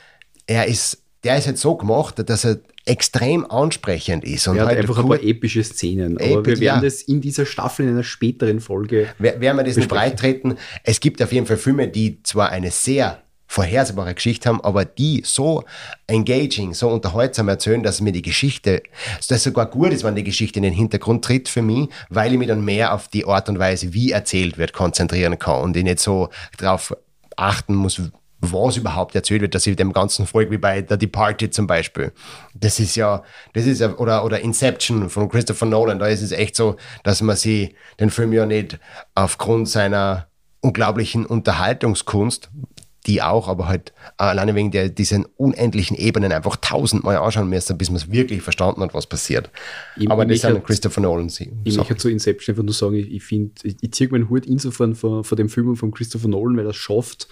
er 0.46 0.68
ist, 0.68 1.02
der 1.24 1.38
ist 1.38 1.48
halt 1.48 1.58
so 1.58 1.76
gemacht, 1.76 2.22
dass 2.30 2.46
er 2.46 2.60
extrem 2.86 3.50
ansprechend 3.50 4.24
ist. 4.24 4.48
Und 4.48 4.60
hat 4.60 4.68
halt 4.68 4.80
einfach 4.80 4.98
ein 5.00 5.08
paar 5.08 5.22
epische 5.22 5.64
Szenen. 5.64 6.18
Aber 6.18 6.26
Epi- 6.26 6.46
wir 6.46 6.60
werden 6.60 6.76
ja. 6.78 6.82
das 6.82 7.02
in 7.02 7.22
dieser 7.22 7.46
Staffel, 7.46 7.86
in 7.86 7.94
einer 7.94 8.04
späteren 8.04 8.60
Folge. 8.60 9.08
Wer- 9.20 9.40
Werden 9.40 9.58
wir 9.58 9.64
das 9.64 9.76
nicht 9.78 9.88
besprechen. 9.90 10.10
breit 10.16 10.20
treten? 10.20 10.56
Es 10.84 11.00
gibt 11.00 11.22
auf 11.22 11.32
jeden 11.32 11.46
Fall 11.46 11.58
Filme, 11.58 11.88
die 11.88 12.22
zwar 12.24 12.50
eine 12.50 12.72
sehr 12.72 13.22
vorhersehbare 13.48 14.16
Geschichte 14.16 14.48
haben, 14.48 14.62
aber 14.62 14.86
die 14.86 15.24
so 15.26 15.66
engaging, 16.08 16.74
so 16.74 16.88
unterhaltsam 16.88 17.50
erzählen, 17.50 17.84
dass 17.84 18.00
mir 18.00 18.14
die 18.14 18.22
Geschichte, 18.22 18.82
dass 19.18 19.30
es 19.30 19.44
sogar 19.44 19.66
gut 19.66 19.92
ist, 19.92 20.06
wenn 20.06 20.16
die 20.16 20.24
Geschichte 20.24 20.60
in 20.60 20.64
den 20.64 20.74
Hintergrund 20.74 21.26
tritt 21.26 21.50
für 21.50 21.62
mich, 21.62 21.90
weil 22.10 22.32
ich 22.32 22.40
mich 22.40 22.48
dann 22.48 22.64
mehr 22.64 22.94
auf 22.94 23.10
die 23.10 23.26
Art 23.26 23.50
und 23.50 23.60
Weise, 23.60 23.94
wie 23.94 24.12
erzählt 24.12 24.58
wird, 24.58 24.72
konzentrieren 24.72 25.38
kann 25.38 25.62
und 25.64 25.76
ich 25.76 25.84
nicht 25.84 26.00
so 26.00 26.30
darauf 26.58 26.96
achten 27.36 27.76
muss, 27.76 28.02
was 28.42 28.76
überhaupt 28.78 29.14
erzählt 29.16 29.42
wird, 29.42 29.54
dass 29.56 29.68
ich 29.68 29.76
dem 29.76 29.94
Ganzen 29.94 30.26
folge, 30.26 30.52
wie 30.52 30.58
bei 30.58 30.84
The 30.88 30.98
Departed 30.98 31.54
zum 31.54 31.68
Beispiel. 31.68 32.12
Das 32.56 32.80
ist 32.80 32.96
ja, 32.96 33.24
das 33.54 33.68
ist 33.68 33.80
ja, 33.82 33.96
oder, 33.98 34.26
oder 34.26 34.40
Inception 34.42 35.10
von 35.10 35.30
Christopher 35.30 35.68
Nolan, 35.68 36.00
da 36.00 36.08
ist 36.08 36.22
es 36.24 36.32
echt 36.32 36.56
so, 36.56 36.76
dass 37.04 37.22
man 37.22 37.36
sie 37.36 37.76
den 38.00 38.10
Film 38.10 38.34
ja 38.34 38.46
nicht 38.46 38.80
aufgrund 39.16 39.70
seiner 39.70 40.28
unglaublichen 40.62 41.26
Unterhaltungskunst, 41.26 42.50
die 43.08 43.22
auch, 43.24 43.48
aber 43.48 43.68
halt 43.68 43.94
alleine 44.18 44.54
wegen 44.54 44.70
der, 44.70 44.90
diesen 44.90 45.26
unendlichen 45.38 45.98
Ebenen 45.98 46.32
einfach 46.32 46.56
tausendmal 46.58 47.18
anschauen 47.18 47.50
müssen, 47.50 47.78
bis 47.78 47.90
man 47.90 47.96
es 47.98 48.12
wirklich 48.12 48.44
verstanden 48.44 48.82
hat, 48.82 48.94
was 48.94 49.08
passiert. 49.08 49.50
Ich- 49.98 50.10
aber 50.10 50.24
das 50.26 50.42
sind 50.42 50.64
Christopher 50.66 51.02
Nolan. 51.02 51.30
sie- 51.30 51.52
Ich 51.64 51.78
möchte 51.78 51.96
zu 51.98 52.10
Inception 52.10 52.54
einfach 52.54 52.64
nur 52.64 52.74
sagen, 52.76 52.96
ich, 52.96 53.12
ich 53.12 53.24
finde, 53.24 53.54
ich, 53.64 53.76
ich 53.82 53.92
ziehe 53.92 54.10
meinen 54.12 54.30
Hut 54.30 54.46
insofern 54.46 54.94
vor, 54.94 55.24
vor 55.24 55.36
dem 55.36 55.50
Film 55.50 55.76
von 55.76 55.92
Christopher 55.92 56.28
Nolan, 56.28 56.56
weil 56.58 56.66
er 56.66 56.70
es 56.72 56.76
schafft, 56.76 57.28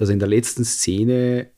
dass 0.00 0.08
er 0.08 0.14
in 0.14 0.18
der 0.18 0.28
letzten 0.28 0.64
Szene 0.64 1.50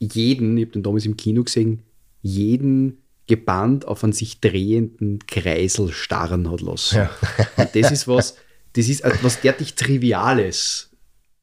jeden, 0.00 0.58
ich 0.58 0.64
habe 0.64 0.72
den 0.72 0.82
damals 0.82 1.06
im 1.06 1.16
Kino 1.16 1.44
gesehen, 1.44 1.84
jeden 2.20 3.04
gebannt 3.28 3.86
auf 3.86 4.02
einen 4.02 4.12
sich 4.12 4.40
drehenden 4.40 5.20
Kreisel 5.28 5.92
starren 5.92 6.50
hat 6.50 6.62
lassen. 6.62 7.08
Und 7.56 7.76
das 7.76 7.92
ist 7.92 8.08
was, 8.08 8.34
das 8.72 8.88
ist 8.88 9.04
was 9.22 9.40
derartig 9.40 9.76
Triviales, 9.76 10.90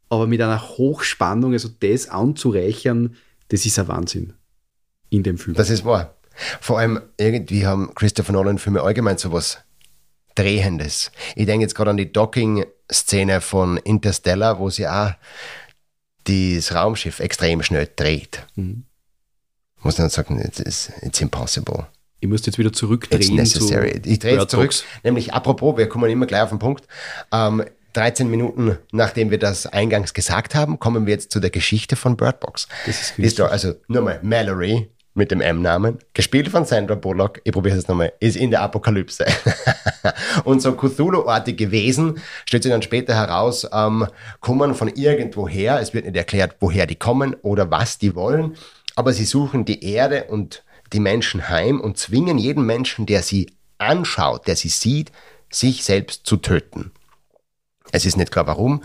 aber 0.09 0.27
mit 0.27 0.41
einer 0.41 0.61
Hochspannung, 0.61 1.53
also 1.53 1.69
das 1.79 2.09
anzureichern, 2.09 3.15
das 3.47 3.65
ist 3.65 3.79
ein 3.79 3.87
Wahnsinn 3.87 4.33
in 5.09 5.23
dem 5.23 5.37
Film. 5.37 5.55
Das 5.55 5.69
ist 5.69 5.85
wahr. 5.85 6.17
Vor 6.59 6.77
allem 6.77 6.99
irgendwie 7.17 7.65
haben 7.65 7.95
Christopher 7.95 8.33
Nolan 8.33 8.57
Filme 8.57 8.81
allgemein 8.81 9.17
sowas 9.17 9.59
Drehendes. 10.35 11.09
Ich 11.37 11.45
denke 11.45 11.61
jetzt 11.61 11.75
gerade 11.75 11.91
an 11.91 11.97
die 11.97 12.11
Docking-Szene 12.11 13.39
von 13.39 13.77
Interstellar, 13.77 14.59
wo 14.59 14.69
sie 14.69 14.87
auch 14.87 15.13
das 16.25 16.73
Raumschiff 16.73 17.19
extrem 17.19 17.63
schnell 17.63 17.89
dreht. 17.95 18.45
Mhm. 18.55 18.85
Muss 19.81 19.95
dann 19.95 20.09
sagen, 20.09 20.39
it's, 20.39 20.59
it's, 20.59 20.91
it's 21.01 21.19
impossible. 21.21 21.87
ich 22.21 22.29
muss 22.29 22.45
jetzt 22.45 22.57
wieder 22.57 22.69
It's 22.69 22.79
zurückdrehen. 22.79 23.35
necessary. 23.35 24.01
zu 24.01 24.09
Ich 24.09 24.19
drehe 24.19 24.39
jetzt 24.39 24.51
zurück. 24.51 24.73
Nämlich, 25.03 25.33
apropos, 25.33 25.77
wir 25.77 25.89
kommen 25.89 26.09
immer 26.09 26.25
gleich 26.25 26.41
auf 26.41 26.49
den 26.49 26.59
Punkt. 26.59 26.87
Ähm, 27.33 27.65
13 27.93 28.29
Minuten 28.29 28.77
nachdem 28.91 29.29
wir 29.29 29.37
das 29.39 29.67
eingangs 29.67 30.13
gesagt 30.13 30.55
haben, 30.55 30.79
kommen 30.79 31.05
wir 31.05 31.13
jetzt 31.13 31.31
zu 31.31 31.39
der 31.39 31.49
Geschichte 31.51 31.95
von 31.95 32.17
Bird 32.17 32.39
Box. 32.39 32.67
Das 32.85 33.13
ist. 33.17 33.33
Story, 33.33 33.51
also 33.51 33.75
nochmal, 33.87 34.19
Mallory 34.23 34.89
mit 35.13 35.31
dem 35.31 35.41
M-Namen, 35.41 35.99
gespielt 36.13 36.49
von 36.49 36.65
Sandra 36.65 36.95
Bullock, 36.95 37.41
ich 37.43 37.51
probiere 37.51 37.77
es 37.77 37.87
nochmal, 37.87 38.13
ist 38.19 38.35
in 38.35 38.49
der 38.51 38.61
Apokalypse. 38.61 39.25
Und 40.43 40.61
so 40.61 40.73
Cthulhu-artige 40.73 41.71
Wesen, 41.71 42.19
stellt 42.45 42.63
sich 42.63 42.71
dann 42.71 42.81
später 42.81 43.15
heraus, 43.15 43.67
ähm, 43.71 44.07
kommen 44.39 44.73
von 44.73 44.87
irgendwoher, 44.87 45.79
es 45.79 45.93
wird 45.93 46.05
nicht 46.05 46.17
erklärt, 46.17 46.55
woher 46.59 46.87
die 46.87 46.95
kommen 46.95 47.35
oder 47.41 47.69
was 47.69 47.99
die 47.99 48.15
wollen, 48.15 48.55
aber 48.95 49.13
sie 49.13 49.25
suchen 49.25 49.65
die 49.65 49.83
Erde 49.83 50.25
und 50.25 50.63
die 50.93 50.99
Menschen 50.99 51.49
heim 51.49 51.79
und 51.79 51.97
zwingen 51.97 52.37
jeden 52.37 52.65
Menschen, 52.65 53.05
der 53.05 53.23
sie 53.23 53.51
anschaut, 53.77 54.47
der 54.47 54.55
sie 54.55 54.69
sieht, 54.69 55.11
sich 55.49 55.83
selbst 55.83 56.25
zu 56.25 56.37
töten. 56.37 56.91
Es 57.91 58.05
ist 58.05 58.17
nicht 58.17 58.31
klar 58.31 58.47
warum, 58.47 58.83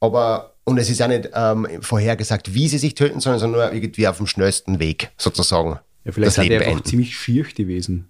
aber 0.00 0.51
und 0.64 0.78
es 0.78 0.88
ist 0.90 1.02
auch 1.02 1.08
nicht 1.08 1.30
ähm, 1.34 1.66
vorhergesagt, 1.80 2.54
wie 2.54 2.68
sie 2.68 2.78
sich 2.78 2.94
töten 2.94 3.20
sollen, 3.20 3.38
sondern 3.38 3.60
nur 3.70 3.72
irgendwie 3.72 4.06
auf 4.08 4.16
dem 4.18 4.26
schnellsten 4.26 4.78
Weg 4.78 5.10
sozusagen 5.16 5.78
Ja, 6.04 6.12
vielleicht 6.12 6.34
sind 6.34 6.44
die 6.48 6.54
einfach 6.54 6.66
beenden. 6.66 6.84
ziemlich 6.84 7.16
schier 7.16 7.44
gewesen. 7.44 8.08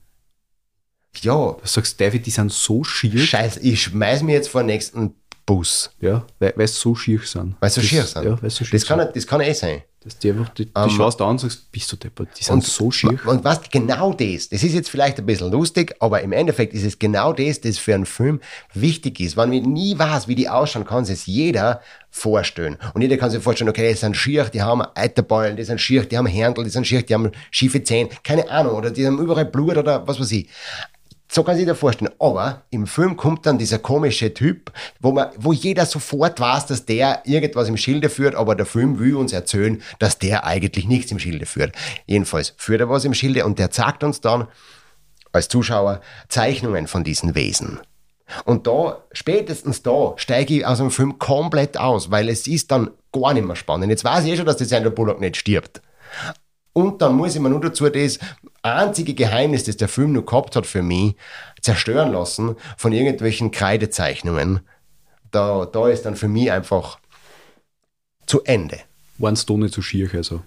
Ja, 1.21 1.33
Du 1.35 1.61
sagst, 1.65 2.01
David, 2.01 2.25
die 2.27 2.31
sind 2.31 2.53
so 2.53 2.85
schier. 2.85 3.19
scheiße, 3.19 3.61
ich 3.61 3.83
schmeiß 3.83 4.23
mir 4.23 4.33
jetzt 4.35 4.49
vor 4.49 4.63
den 4.63 4.69
nächsten 4.69 5.15
Bus, 5.45 5.91
Ja, 6.01 6.27
weil 6.39 6.53
weil 6.57 6.69
sie 6.69 6.75
so 6.75 6.95
schier 6.95 7.21
sind. 7.25 7.57
weil 7.61 7.69
sie 7.71 7.81
so 7.81 7.87
schier 7.87 8.05
sind. 8.05 8.25
Ja, 8.25 8.41
weil 8.43 8.51
sie 8.51 8.57
so 8.57 8.65
schier 8.65 8.79
das, 8.79 8.87
kann, 8.89 8.99
sind. 8.99 9.07
nicht- 9.09 9.17
das 9.17 9.27
kann 9.27 9.41
eh 9.41 9.53
sein. 9.53 9.83
Dass 10.05 10.19
die 10.19 10.31
einfach, 10.31 10.49
die, 10.51 10.67
die 10.67 10.73
Ähm, 10.75 10.91
schaust 10.91 11.21
du 11.21 11.25
an 11.25 11.31
und 11.31 11.39
sagst, 11.39 11.71
bist 11.71 11.91
du 11.93 11.97
deppert, 11.97 12.29
die 12.39 12.45
sind 12.45 12.65
so 12.65 12.91
schier. 12.91 13.19
Und 13.25 13.45
was 13.45 13.61
genau 13.71 14.13
das, 14.13 14.49
das 14.49 14.63
ist 14.63 14.75
jetzt 14.75 14.91
vielleicht 14.91 15.19
ein 15.19 15.27
bisschen 15.27 15.51
lustig, 15.51 15.95
aber 16.01 16.23
im 16.23 16.33
Endeffekt 16.33 16.75
ist 16.75 16.85
es 16.85 16.99
genau 16.99 17.33
das, 17.33 17.61
das 17.61 17.79
für 17.79 17.95
einen 17.95 18.07
Film 18.07 18.41
wichtig 18.75 19.21
ist. 19.21 19.37
Wenn 19.37 19.51
man 19.51 19.63
nie 19.63 19.99
weiß, 19.99 20.29
wie 20.29 20.35
die 20.35 20.49
ausschauen, 20.49 20.85
kann 20.85 21.05
sich 21.05 21.27
jeder 21.27 21.81
vorstellen. 22.11 22.79
Und 22.95 23.03
jeder 23.03 23.17
kann 23.17 23.31
sich 23.31 23.43
vorstellen, 23.43 23.71
okay, 23.71 23.91
das 23.91 24.01
sind 24.01 24.17
schier, 24.17 24.45
die 24.45 24.63
haben 24.63 24.83
Eiterbeulen, 24.95 25.57
die 25.57 25.65
sind 25.65 25.81
schier, 25.81 26.05
die 26.05 26.19
haben 26.19 26.27
Händel, 26.27 26.65
die 26.65 26.71
sind 26.71 26.87
schier, 26.87 27.03
die 27.03 27.15
haben 27.15 27.31
schiefe 27.51 27.83
Zähne, 27.83 28.11
keine 28.23 28.51
Ahnung, 28.51 28.75
oder 28.75 28.91
die 28.91 29.07
haben 29.07 29.19
überall 29.19 29.47
Blut 29.47 29.77
oder 29.77 30.07
was 30.07 30.21
weiß 30.21 30.33
ich. 30.33 30.49
So 31.35 31.43
kann 31.45 31.55
sich 31.55 31.63
jeder 31.63 31.75
vorstellen. 31.75 32.13
Aber 32.19 32.65
im 32.69 32.87
Film 32.87 33.17
kommt 33.17 33.47
dann 33.47 33.57
dieser 33.57 33.79
komische 33.79 34.35
Typ, 34.35 34.71
wo, 35.01 35.13
man, 35.13 35.29
wo 35.39 35.55
jeder 35.55 35.87
sofort 35.87 36.39
weiß, 36.39 36.67
dass 36.67 36.85
der 36.85 37.23
irgendwas 37.25 37.71
im 37.71 37.79
Schilde 37.79 38.11
führt, 38.11 38.35
aber 38.35 38.55
der 38.55 38.67
Film 38.67 38.99
will 38.99 39.17
uns 39.17 39.33
erzählen, 39.33 39.81
dass 39.99 40.19
der 40.19 40.45
eigentlich 40.45 40.87
nichts 40.87 41.11
im 41.11 41.19
Schilde 41.19 41.47
führt. 41.47 41.75
Jedenfalls 42.05 42.53
führt 42.59 42.83
er 42.83 42.91
was 42.91 43.07
im 43.07 43.15
Schilde 43.15 43.47
und 43.47 43.59
der 43.59 43.71
zeigt 43.71 44.05
uns 44.05 44.21
dann 44.21 44.47
als 45.33 45.49
Zuschauer 45.49 46.03
Zeichnungen 46.29 46.87
von 46.87 47.03
diesen 47.03 47.35
Wesen. 47.35 47.81
Und 48.45 48.67
da, 48.67 49.03
spätestens 49.13 49.83
da, 49.83 50.13
steige 50.17 50.59
ich 50.59 50.67
aus 50.67 50.79
dem 50.79 50.91
Film 50.91 51.19
komplett 51.19 51.79
aus, 51.79 52.11
weil 52.11 52.29
es 52.29 52.47
ist 52.47 52.71
dann 52.71 52.91
gar 53.11 53.33
nicht 53.33 53.47
mehr 53.47 53.57
spannend. 53.57 53.89
Jetzt 53.89 54.05
weiß 54.05 54.27
ich 54.27 54.33
eh 54.33 54.37
schon, 54.37 54.45
dass 54.45 54.59
die 54.59 54.67
Sandra 54.67 54.91
Bullock 54.91 55.19
nicht 55.19 55.39
stirbt. 55.39 55.81
Und 56.73 57.03
dann 57.03 57.17
muss 57.17 57.35
ich 57.35 57.41
mir 57.41 57.51
nur 57.51 57.61
dazu 57.61 57.89
das 57.89 58.19
einzige 58.63 59.15
Geheimnis, 59.15 59.65
das 59.65 59.77
der 59.77 59.89
Film 59.89 60.13
noch 60.13 60.25
gehabt 60.25 60.57
hat 60.57 60.67
für 60.67 60.83
mich, 60.83 61.15
zerstören 61.61 62.13
lassen 62.13 62.57
von 62.77 62.93
irgendwelchen 62.93 63.51
Kreidezeichnungen. 63.51 64.61
Da, 65.31 65.67
da 65.67 65.89
ist 65.89 66.03
dann 66.07 66.17
für 66.17 66.29
mich 66.29 66.51
einfach 66.51 66.99
zu 68.27 68.43
Ende. 68.45 68.81
Waren 69.19 69.39
da 69.47 69.55
nicht 69.55 69.75
so 69.75 69.83
schier, 69.83 70.11
also. 70.15 70.43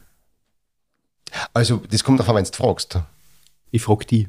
Also, 1.54 1.82
das 1.90 2.04
kommt 2.04 2.20
davon, 2.20 2.36
wenn 2.36 2.44
du 2.44 2.52
fragst. 2.52 3.00
Ich 3.72 3.82
frage 3.82 4.06
die. 4.06 4.28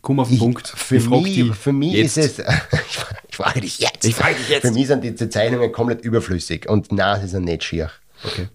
Komm 0.00 0.20
auf 0.20 0.28
den 0.28 0.34
Ich, 0.34 0.40
Punkt. 0.40 0.68
für, 0.68 0.96
ich 0.96 1.04
frag 1.04 1.22
mich, 1.22 1.34
die. 1.34 1.52
für 1.52 1.72
mich 1.72 1.92
Jetzt. 1.94 2.16
ist 2.18 2.38
es, 2.38 2.46
ich, 2.72 2.98
ich 3.28 3.36
frage 3.36 3.60
dich 3.60 3.78
jetzt. 3.78 4.04
Ich 4.04 4.14
frage 4.14 4.34
dich 4.34 4.48
jetzt. 4.48 4.66
Für 4.66 4.72
mich 4.72 4.86
sind 4.86 5.02
diese 5.02 5.28
Zeichnungen 5.28 5.72
komplett 5.72 6.02
überflüssig 6.02 6.68
und 6.68 6.92
nein, 6.92 7.20
sie 7.22 7.28
sind 7.28 7.44
nicht 7.44 7.64
schier. 7.64 7.90
Okay. 8.24 8.48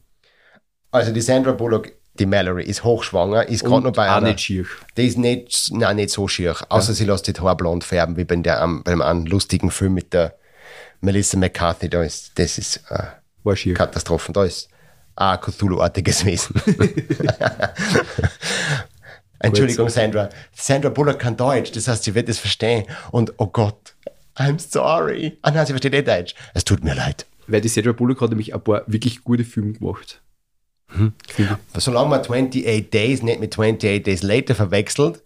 Also 0.92 1.12
die 1.12 1.22
Sandra 1.22 1.52
Bullock, 1.52 1.92
die 2.16 2.26
Mallory, 2.26 2.64
ist 2.64 2.84
hochschwanger, 2.84 3.48
ist 3.48 3.64
gerade 3.64 3.84
noch 3.84 3.94
bei 3.94 4.10
auch 4.10 4.18
einer, 4.18 4.28
nicht 4.30 4.42
schier. 4.42 4.66
die 4.98 5.08
ist 5.08 5.18
nicht, 5.18 5.70
nein, 5.72 5.96
nicht 5.98 6.10
so 6.10 6.28
schier, 6.28 6.56
außer 6.70 6.94
sie 6.94 7.06
lässt 7.06 7.28
die 7.28 7.34
Haare 7.40 7.56
blond 7.56 7.84
färben, 7.84 8.18
wie 8.18 8.26
bei, 8.26 8.36
der, 8.38 8.62
am- 8.62 8.84
bei 8.84 8.92
dem 8.92 9.02
einen 9.02 9.26
lustigen 9.26 9.72
Film 9.72 9.94
mit 9.94 10.14
der 10.14 10.36
Melissa 11.02 11.38
McCarthy, 11.38 11.90
da 11.90 12.04
ist, 12.04 12.32
das 12.40 12.58
ist 12.58 12.82
äh. 12.90 13.04
Katastrophen, 13.74 14.34
da 14.34 14.44
ist 14.44 14.70
ein 15.16 15.40
Cthulhu-artiges 15.40 16.26
Wesen. 16.26 16.56
Entschuldigung, 19.40 19.90
Sandra. 19.90 20.30
Sandra 20.54 20.90
Bullock 20.90 21.20
kann 21.20 21.38
Deutsch, 21.38 21.72
das 21.72 21.88
heißt, 21.88 22.04
sie 22.04 22.14
wird 22.16 22.28
es 22.30 22.40
verstehen. 22.40 22.86
Und 23.12 23.34
oh 23.38 23.48
Gott, 23.48 23.96
I'm 24.36 24.60
sorry. 24.60 25.38
Ah 25.42 25.52
nein, 25.52 25.66
sie 25.66 25.72
versteht 25.74 25.94
nicht 25.94 26.08
Deutsch. 26.08 26.36
Es 26.54 26.64
tut 26.66 26.84
mir 26.84 26.94
leid. 26.96 27.26
Weil 27.48 27.62
die 27.62 27.70
Sandra 27.70 27.94
Bullock 27.94 28.22
hat 28.22 28.30
nämlich 28.30 28.54
ein 28.54 28.62
paar 28.62 28.84
wirklich 28.88 29.24
gute 29.24 29.46
Filme 29.46 29.74
gemacht. 29.74 30.22
Mhm. 30.96 31.14
Solange 31.78 32.10
man 32.10 32.20
28 32.22 32.90
Days 32.90 33.22
nicht 33.22 33.40
mit 33.40 33.54
28 33.54 34.04
Days 34.04 34.24
Later 34.24 34.56
verwechselt, 34.56 35.22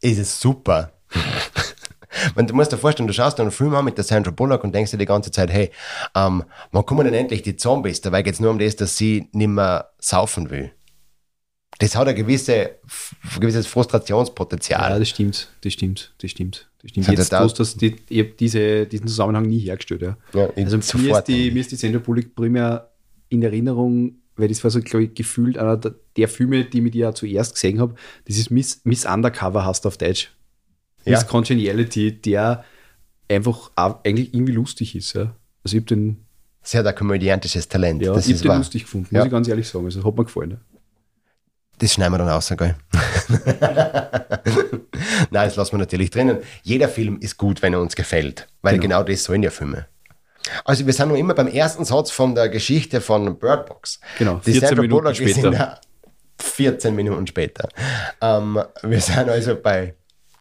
ist 0.00 0.18
es 0.18 0.40
super. 0.40 0.92
Wenn 2.34 2.46
du 2.46 2.54
musst 2.54 2.72
dir 2.72 2.76
vorstellen, 2.78 3.06
du 3.06 3.12
schaust 3.12 3.38
einen 3.40 3.50
Film 3.50 3.74
an 3.74 3.84
mit 3.84 3.96
der 3.96 4.04
Sandra 4.04 4.30
Bullock 4.30 4.64
und 4.64 4.74
denkst 4.74 4.90
dir 4.90 4.98
die 4.98 5.06
ganze 5.06 5.30
Zeit, 5.30 5.50
hey, 5.50 5.70
ähm, 6.14 6.44
wann 6.72 6.84
kommen 6.84 7.04
denn 7.04 7.14
endlich 7.14 7.42
die 7.42 7.56
Zombies? 7.56 8.00
Dabei 8.00 8.22
geht 8.22 8.34
es 8.34 8.40
nur 8.40 8.50
um 8.50 8.58
das, 8.58 8.76
dass 8.76 8.96
sie 8.96 9.28
nicht 9.32 9.48
mehr 9.48 9.90
saufen 9.98 10.50
will. 10.50 10.72
Das 11.78 11.96
hat 11.96 12.08
ein 12.08 12.14
gewisse, 12.14 12.78
gewisses 13.38 13.66
Frustrationspotenzial. 13.66 14.90
Ja, 14.90 14.98
das 14.98 15.08
stimmt. 15.08 15.48
Das 15.62 15.72
stimmt. 15.72 16.12
Das 16.20 16.30
stimmt. 16.30 16.68
Das 16.82 16.90
stimmt. 16.90 17.08
Jetzt 17.08 17.32
das- 17.32 17.40
bloß, 17.40 17.54
dass 17.54 17.76
die, 17.76 17.96
ich 18.08 18.20
hab 18.20 18.36
diese, 18.36 18.86
diesen 18.86 19.06
Zusammenhang 19.08 19.44
nie 19.46 19.60
hergestellt. 19.60 20.02
Ja. 20.02 20.16
Ja, 20.34 20.50
also 20.56 20.98
mir 20.98 21.16
ist, 21.16 21.24
die, 21.24 21.50
mir 21.50 21.60
ist 21.60 21.70
die 21.72 21.76
Sandra 21.76 22.00
Bullock 22.00 22.34
primär 22.34 22.90
in 23.30 23.42
Erinnerung, 23.42 24.16
weil 24.40 24.48
das 24.48 24.62
war 24.64 24.70
so, 24.70 24.80
glaube 24.80 25.04
ich, 25.04 25.14
gefühlt 25.14 25.58
einer 25.58 25.76
der, 25.76 26.28
Filme, 26.28 26.64
die 26.64 26.78
ich 26.78 26.82
mit 26.82 26.94
ihr 26.94 27.14
zuerst 27.14 27.54
gesehen 27.54 27.80
habe. 27.80 27.94
Das 28.26 28.36
ist 28.36 28.50
Miss, 28.50 28.80
Miss 28.84 29.06
Undercover, 29.06 29.64
heißt 29.64 29.86
auf 29.86 29.96
Deutsch. 29.98 30.30
Ja. 31.04 31.12
Miss 31.18 31.26
Congeniality, 31.26 32.20
der 32.20 32.64
einfach 33.28 33.70
eigentlich 33.76 34.34
irgendwie 34.34 34.52
lustig 34.52 34.96
ist. 34.96 35.12
Ja. 35.14 35.34
Also 35.64 35.76
ich 35.76 35.82
habe 35.82 35.86
den, 35.86 36.24
Sie 36.62 36.76
hat 36.78 36.86
ein 36.86 36.94
komödiantisches 36.94 37.68
Talent. 37.68 38.02
ja, 38.02 38.12
das 38.12 38.26
ich 38.26 38.32
hab 38.32 38.34
ist 38.36 38.44
den 38.44 38.48
wahr. 38.48 38.58
lustig 38.58 38.82
gefunden, 38.84 39.08
Ja. 39.14 39.20
muss 39.20 39.26
ich 39.26 39.32
ganz 39.32 39.48
ehrlich 39.48 39.68
sagen. 39.68 39.84
Also 39.86 40.04
hat 40.04 40.16
mir 40.16 40.24
gefallen. 40.24 40.50
Ja. 40.50 40.56
Das 41.78 41.94
schneiden 41.94 42.12
wir 42.12 42.18
dann 42.18 42.28
raus, 42.28 42.52
gell? 42.56 42.74
Nein, 45.30 45.48
das 45.48 45.56
lassen 45.56 45.72
wir 45.72 45.78
natürlich 45.78 46.10
drinnen. 46.10 46.38
Jeder 46.62 46.88
Film 46.88 47.18
ist 47.20 47.38
gut, 47.38 47.62
wenn 47.62 47.72
er 47.72 47.80
uns 47.80 47.96
gefällt, 47.96 48.48
weil 48.60 48.78
genau, 48.78 49.02
das 49.02 49.24
sollen 49.24 49.42
ja 49.42 49.50
Filme. 49.50 49.86
Also 50.64 50.86
wir 50.86 50.92
sind 50.92 51.08
noch 51.08 51.16
immer 51.16 51.34
beim 51.34 51.48
ersten 51.48 51.84
Satz 51.84 52.10
von 52.10 52.34
der 52.34 52.48
Geschichte 52.48 53.00
von 53.00 53.38
Bird 53.38 53.66
Box. 53.66 54.00
Genau, 54.18 54.40
Die 54.44 54.52
14 54.52 54.60
Sandra 54.68 54.82
Minuten 54.82 55.02
Bullock 55.02 55.20
ist 55.20 55.30
später. 55.30 55.46
in 55.48 55.52
der 55.52 55.80
14 56.40 56.94
Minuten 56.94 57.26
später. 57.26 57.68
Wir 58.20 59.00
sind 59.00 59.28
also 59.28 59.56
bei 59.56 59.94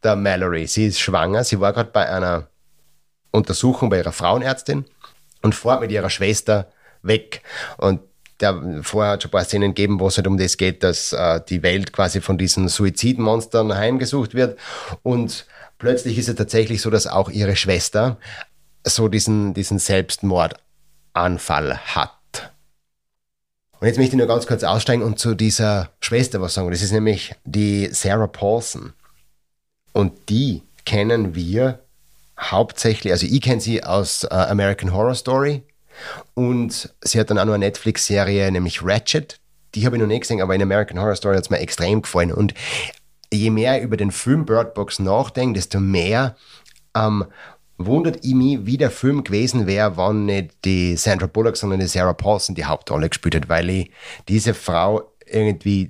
der 0.04 0.16
Mallory. 0.16 0.66
Sie 0.68 0.88
ist 0.88 1.00
schwanger. 1.00 1.44
Sie 1.44 1.60
war 1.60 1.74
gerade 1.74 1.92
bei 1.92 2.10
einer 2.10 2.48
Untersuchung 3.32 3.90
bei 3.90 3.98
ihrer 3.98 4.12
Frauenärztin 4.12 4.86
und 5.42 5.56
fährt 5.56 5.82
mit 5.82 5.92
ihrer 5.92 6.10
Schwester 6.10 6.72
weg. 7.02 7.42
Und 7.78 8.02
der, 8.40 8.82
vorher 8.84 9.14
hat 9.14 9.20
es 9.20 9.24
schon 9.24 9.30
ein 9.30 9.32
paar 9.34 9.44
Szenen 9.44 9.72
gegeben, 9.76 10.00
wo 10.00 10.08
es 10.08 10.16
halt 10.18 10.28
um 10.28 10.38
das 10.38 10.56
geht, 10.58 10.84
dass 10.84 11.12
äh, 11.12 11.42
die 11.48 11.62
Welt 11.62 11.92
quasi 11.92 12.22
von 12.22 12.38
diesen 12.38 12.70
Suizidmonstern 12.70 13.76
heimgesucht 13.76 14.34
wird. 14.34 14.58
Und 15.04 15.46
plötzlich 15.78 16.18
ist 16.18 16.30
es 16.30 16.36
tatsächlich 16.36 16.82
so, 16.82 16.90
dass 16.90 17.06
auch 17.08 17.30
ihre 17.30 17.56
Schwester 17.58 18.18
so 18.84 19.08
diesen, 19.08 19.54
diesen 19.54 19.80
Selbstmordanfall 19.80 21.78
hat. 21.78 22.52
Und 23.80 23.88
jetzt 23.88 23.98
möchte 23.98 24.16
ich 24.16 24.18
nur 24.18 24.28
ganz 24.28 24.46
kurz 24.46 24.64
aussteigen 24.64 25.04
und 25.04 25.20
zu 25.20 25.36
dieser 25.36 25.92
Schwester 26.02 26.42
was 26.42 26.54
sagen. 26.54 26.70
Das 26.70 26.82
ist 26.82 26.92
nämlich 26.92 27.34
die 27.46 27.88
Sarah 27.92 28.28
Paulson. 28.28 28.94
Und 29.94 30.30
die 30.30 30.64
kennen 30.86 31.34
wir 31.36 31.80
hauptsächlich, 32.40 33.12
also 33.14 33.26
ich 33.26 33.42
kenne 33.42 33.62
sie 33.62 33.84
aus 33.84 34.24
äh, 34.24 34.28
American 34.34 34.94
Horror 34.94 35.16
Story 35.16 35.64
und 36.34 36.94
sie 37.02 37.20
hat 37.20 37.30
dann 37.30 37.40
auch 37.40 37.46
noch 37.46 37.54
eine 37.54 37.66
Netflix-Serie, 37.66 38.52
nämlich 38.52 38.84
Ratchet. 38.84 39.40
Die 39.76 39.86
habe 39.86 39.96
ich 39.96 40.02
noch 40.02 40.08
nicht 40.08 40.22
gesehen, 40.22 40.42
aber 40.42 40.56
in 40.56 40.62
American 40.62 41.00
Horror 41.00 41.16
Story 41.16 41.36
hat 41.36 41.44
es 41.44 41.50
mir 41.50 41.60
extrem 41.60 42.02
gefallen. 42.02 42.32
Und 42.32 42.54
je 43.32 43.50
mehr 43.50 43.78
ich 43.78 43.84
über 43.84 43.98
den 43.98 44.12
Film 44.12 44.46
Bird 44.46 44.74
Box 44.74 45.00
nachdenke, 45.00 45.60
desto 45.60 45.80
mehr 45.80 46.36
ähm, 46.96 47.26
wundert 47.80 48.24
ich 48.24 48.36
mich, 48.36 48.66
wie 48.66 48.78
der 48.78 48.92
Film 48.92 49.24
gewesen 49.24 49.66
wäre, 49.66 49.98
wenn 49.98 50.26
nicht 50.26 50.66
die 50.66 50.98
Sandra 50.98 51.28
Bullock, 51.28 51.56
sondern 51.56 51.80
die 51.80 51.88
Sarah 51.88 52.14
Paulson 52.14 52.54
die 52.54 52.66
Hauptrolle 52.66 53.10
gespielt 53.10 53.36
hat, 53.36 53.50
weil 53.50 53.70
ich 53.70 53.92
diese 54.28 54.54
Frau 54.54 55.14
irgendwie, 55.26 55.90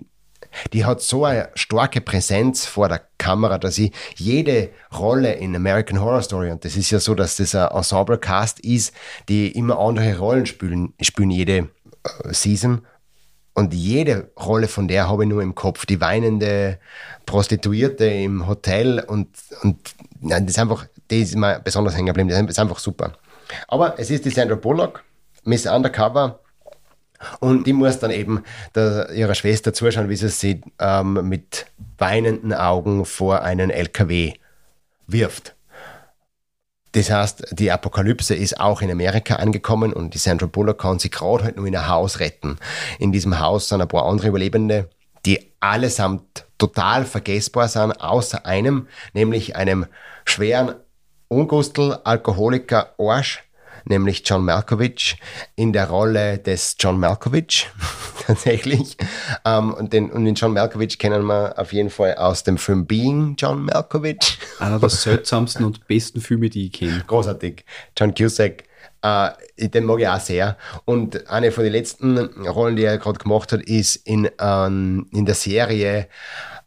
die 0.71 0.85
hat 0.85 1.01
so 1.01 1.25
eine 1.25 1.49
starke 1.55 1.99
Präsenz 1.99 2.65
vor 2.67 2.89
der 2.89 3.01
Kamera, 3.17 3.57
dass 3.57 3.79
ich 3.79 3.91
jede 4.15 4.69
Rolle 4.97 5.33
in 5.33 5.55
American 5.55 5.99
Horror 5.99 6.21
Story, 6.21 6.51
und 6.51 6.63
das 6.63 6.77
ist 6.77 6.91
ja 6.91 6.99
so, 6.99 7.15
dass 7.15 7.37
das 7.37 7.55
ein 7.55 7.69
Ensemble-Cast 7.69 8.59
ist, 8.59 8.93
die 9.27 9.51
immer 9.51 9.79
andere 9.79 10.17
Rollen 10.17 10.45
spielen, 10.45 10.93
spielen 11.01 11.31
jede 11.31 11.57
äh, 11.57 12.33
Season. 12.33 12.85
Und 13.55 13.73
jede 13.73 14.31
Rolle 14.39 14.69
von 14.69 14.87
der 14.87 15.09
habe 15.09 15.23
ich 15.23 15.29
nur 15.29 15.41
im 15.41 15.53
Kopf. 15.53 15.85
Die 15.85 15.99
weinende 15.99 16.79
Prostituierte 17.25 18.05
im 18.05 18.47
Hotel 18.47 19.03
und, 19.05 19.27
und 19.63 19.95
nein, 20.21 20.45
das 20.45 20.55
ist 20.55 20.59
einfach, 20.59 20.87
die 21.09 21.21
ist 21.21 21.35
mir 21.35 21.59
besonders 21.59 21.95
hängen 21.95 22.07
geblieben. 22.07 22.29
Das 22.29 22.39
ist 22.39 22.59
einfach 22.59 22.79
super. 22.79 23.13
Aber 23.67 23.97
es 23.97 24.09
ist 24.09 24.25
die 24.25 24.29
Sandra 24.29 24.55
Bullock, 24.55 25.03
Miss 25.43 25.65
Undercover. 25.65 26.39
Und 27.39 27.67
die 27.67 27.73
muss 27.73 27.99
dann 27.99 28.11
eben 28.11 28.43
der, 28.75 29.09
ihrer 29.11 29.35
Schwester 29.35 29.73
zuschauen, 29.73 30.09
wie 30.09 30.15
sie 30.15 30.29
sie 30.29 30.61
ähm, 30.79 31.27
mit 31.27 31.65
weinenden 31.97 32.53
Augen 32.53 33.05
vor 33.05 33.41
einen 33.41 33.69
LKW 33.69 34.33
wirft. 35.07 35.55
Das 36.93 37.11
heißt, 37.11 37.47
die 37.51 37.71
Apokalypse 37.71 38.33
ist 38.33 38.59
auch 38.59 38.81
in 38.81 38.89
Amerika 38.89 39.35
angekommen 39.35 39.93
und 39.93 40.13
die 40.13 40.17
Sandra 40.17 40.47
Bullock 40.47 40.79
kann 40.79 40.97
sich 40.97 41.11
gerade 41.11 41.43
halt 41.43 41.57
nur 41.57 41.67
in 41.67 41.75
ein 41.75 41.87
Haus 41.87 42.19
retten. 42.19 42.57
In 42.97 43.11
diesem 43.11 43.39
Haus 43.39 43.69
sind 43.69 43.81
ein 43.81 43.87
paar 43.87 44.05
andere 44.05 44.29
Überlebende, 44.29 44.89
die 45.25 45.51
allesamt 45.59 46.45
total 46.57 47.05
vergessbar 47.05 47.67
sind, 47.67 47.91
außer 48.01 48.45
einem, 48.45 48.87
nämlich 49.13 49.55
einem 49.55 49.85
schweren 50.25 50.75
Ungustel, 51.29 51.99
Alkoholiker, 52.03 52.95
Arsch, 52.97 53.43
nämlich 53.85 54.23
John 54.25 54.45
Malkovich, 54.45 55.17
in 55.55 55.71
der 55.73 55.87
Rolle 55.89 56.39
des 56.39 56.75
John 56.79 56.99
Malkovich, 56.99 57.69
tatsächlich. 58.25 58.97
Ähm, 59.45 59.73
und, 59.75 59.93
den, 59.93 60.11
und 60.11 60.25
den 60.25 60.33
John 60.33 60.53
Malkovich 60.53 60.97
kennen 60.97 61.23
wir 61.25 61.53
auf 61.57 61.71
jeden 61.71 61.91
Fall 61.91 62.15
aus 62.15 62.43
dem 62.43 62.57
Film 62.57 62.87
Being 62.87 63.35
John 63.37 63.63
Malkovich. 63.65 64.39
Einer 64.59 64.79
der 64.79 64.89
seltsamsten 64.89 65.65
und 65.65 65.87
besten 65.87 66.19
Filme, 66.19 66.49
die 66.49 66.65
ich 66.65 66.73
kenne. 66.73 67.03
Großartig. 67.05 67.63
John 67.95 68.15
Cusack, 68.15 68.63
äh, 69.03 69.29
den 69.59 69.85
mag 69.85 69.99
ich 69.99 70.07
auch 70.07 70.19
sehr. 70.19 70.57
Und 70.85 71.29
eine 71.29 71.51
von 71.51 71.63
den 71.63 71.73
letzten 71.73 72.17
Rollen, 72.47 72.75
die 72.75 72.85
er 72.85 72.97
gerade 72.97 73.19
gemacht 73.19 73.51
hat, 73.51 73.61
ist 73.61 73.97
in, 73.97 74.29
ähm, 74.39 75.07
in 75.11 75.25
der 75.27 75.35
Serie 75.35 76.07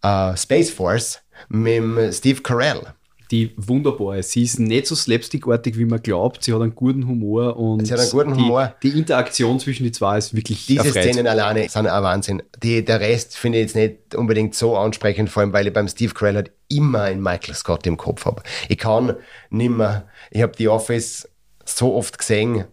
äh, 0.02 0.36
Space 0.36 0.70
Force 0.70 1.20
mit 1.48 2.14
Steve 2.14 2.42
Carell. 2.42 2.94
Die 3.32 3.52
wunderbar 3.56 4.18
ist. 4.18 4.30
Sie 4.32 4.42
ist 4.42 4.60
nicht 4.60 4.86
so 4.86 4.94
slapstickartig, 4.94 5.78
wie 5.78 5.86
man 5.86 6.02
glaubt. 6.02 6.44
Sie 6.44 6.52
hat 6.52 6.60
einen 6.60 6.74
guten 6.74 7.08
Humor 7.08 7.56
und 7.56 7.86
Sie 7.86 7.92
hat 7.92 7.98
einen 8.00 8.10
guten 8.10 8.34
die, 8.34 8.42
Humor. 8.42 8.74
die 8.82 8.90
Interaktion 8.90 9.58
zwischen 9.58 9.84
die 9.84 9.90
zwei 9.92 10.18
ist 10.18 10.36
wirklich 10.36 10.66
Diese 10.66 10.80
erfreut. 10.86 11.02
Szenen 11.02 11.26
alleine 11.26 11.66
sind 11.68 11.88
auch 11.88 12.02
Wahnsinn. 12.02 12.42
Die, 12.62 12.84
der 12.84 13.00
Rest 13.00 13.36
finde 13.38 13.58
ich 13.58 13.62
jetzt 13.62 13.74
nicht 13.76 14.14
unbedingt 14.14 14.54
so 14.54 14.76
ansprechend, 14.76 15.30
vor 15.30 15.40
allem 15.42 15.52
weil 15.54 15.66
ich 15.66 15.72
beim 15.72 15.88
Steve 15.88 16.12
Carell 16.12 16.34
halt 16.36 16.52
immer 16.68 17.02
einen 17.02 17.22
Michael 17.22 17.54
Scott 17.54 17.86
im 17.86 17.96
Kopf 17.96 18.26
habe. 18.26 18.42
Ich 18.68 18.76
kann 18.78 19.16
nimmer, 19.50 20.04
ich 20.30 20.42
habe 20.42 20.52
The 20.56 20.68
Office 20.68 21.26
so 21.64 21.94
oft 21.94 22.18
gesehen, 22.18 22.64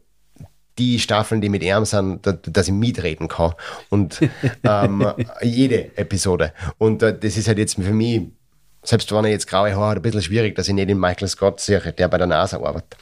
die 0.78 1.00
Staffeln, 1.00 1.42
die 1.42 1.50
mit 1.50 1.64
ihm 1.64 1.86
sind, 1.86 2.26
da- 2.26 2.34
dass 2.34 2.68
ich 2.68 2.74
mitreden 2.74 3.28
kann. 3.28 3.54
Und 3.90 4.20
ähm, 4.64 5.06
jede 5.42 5.98
Episode. 5.98 6.54
Und 6.78 7.02
äh, 7.04 7.18
das 7.18 7.38
ist 7.38 7.48
halt 7.48 7.58
jetzt 7.60 7.76
für 7.76 7.94
mich, 7.94 8.24
selbst 8.84 9.12
wenn 9.12 9.26
er 9.26 9.32
jetzt 9.32 9.48
graue 9.48 9.76
Haare 9.76 9.92
hat, 9.92 9.98
ein 9.98 10.02
bisschen 10.02 10.22
schwierig, 10.22 10.56
dass 10.56 10.68
ich 10.68 10.74
nicht 10.74 10.90
den 10.90 11.00
Michael 11.00 11.28
Scott 11.28 11.60
sehe, 11.60 11.80
der 11.80 12.08
bei 12.08 12.18
der 12.18 12.28
NASA 12.28 12.58
arbeitet. 12.58 12.98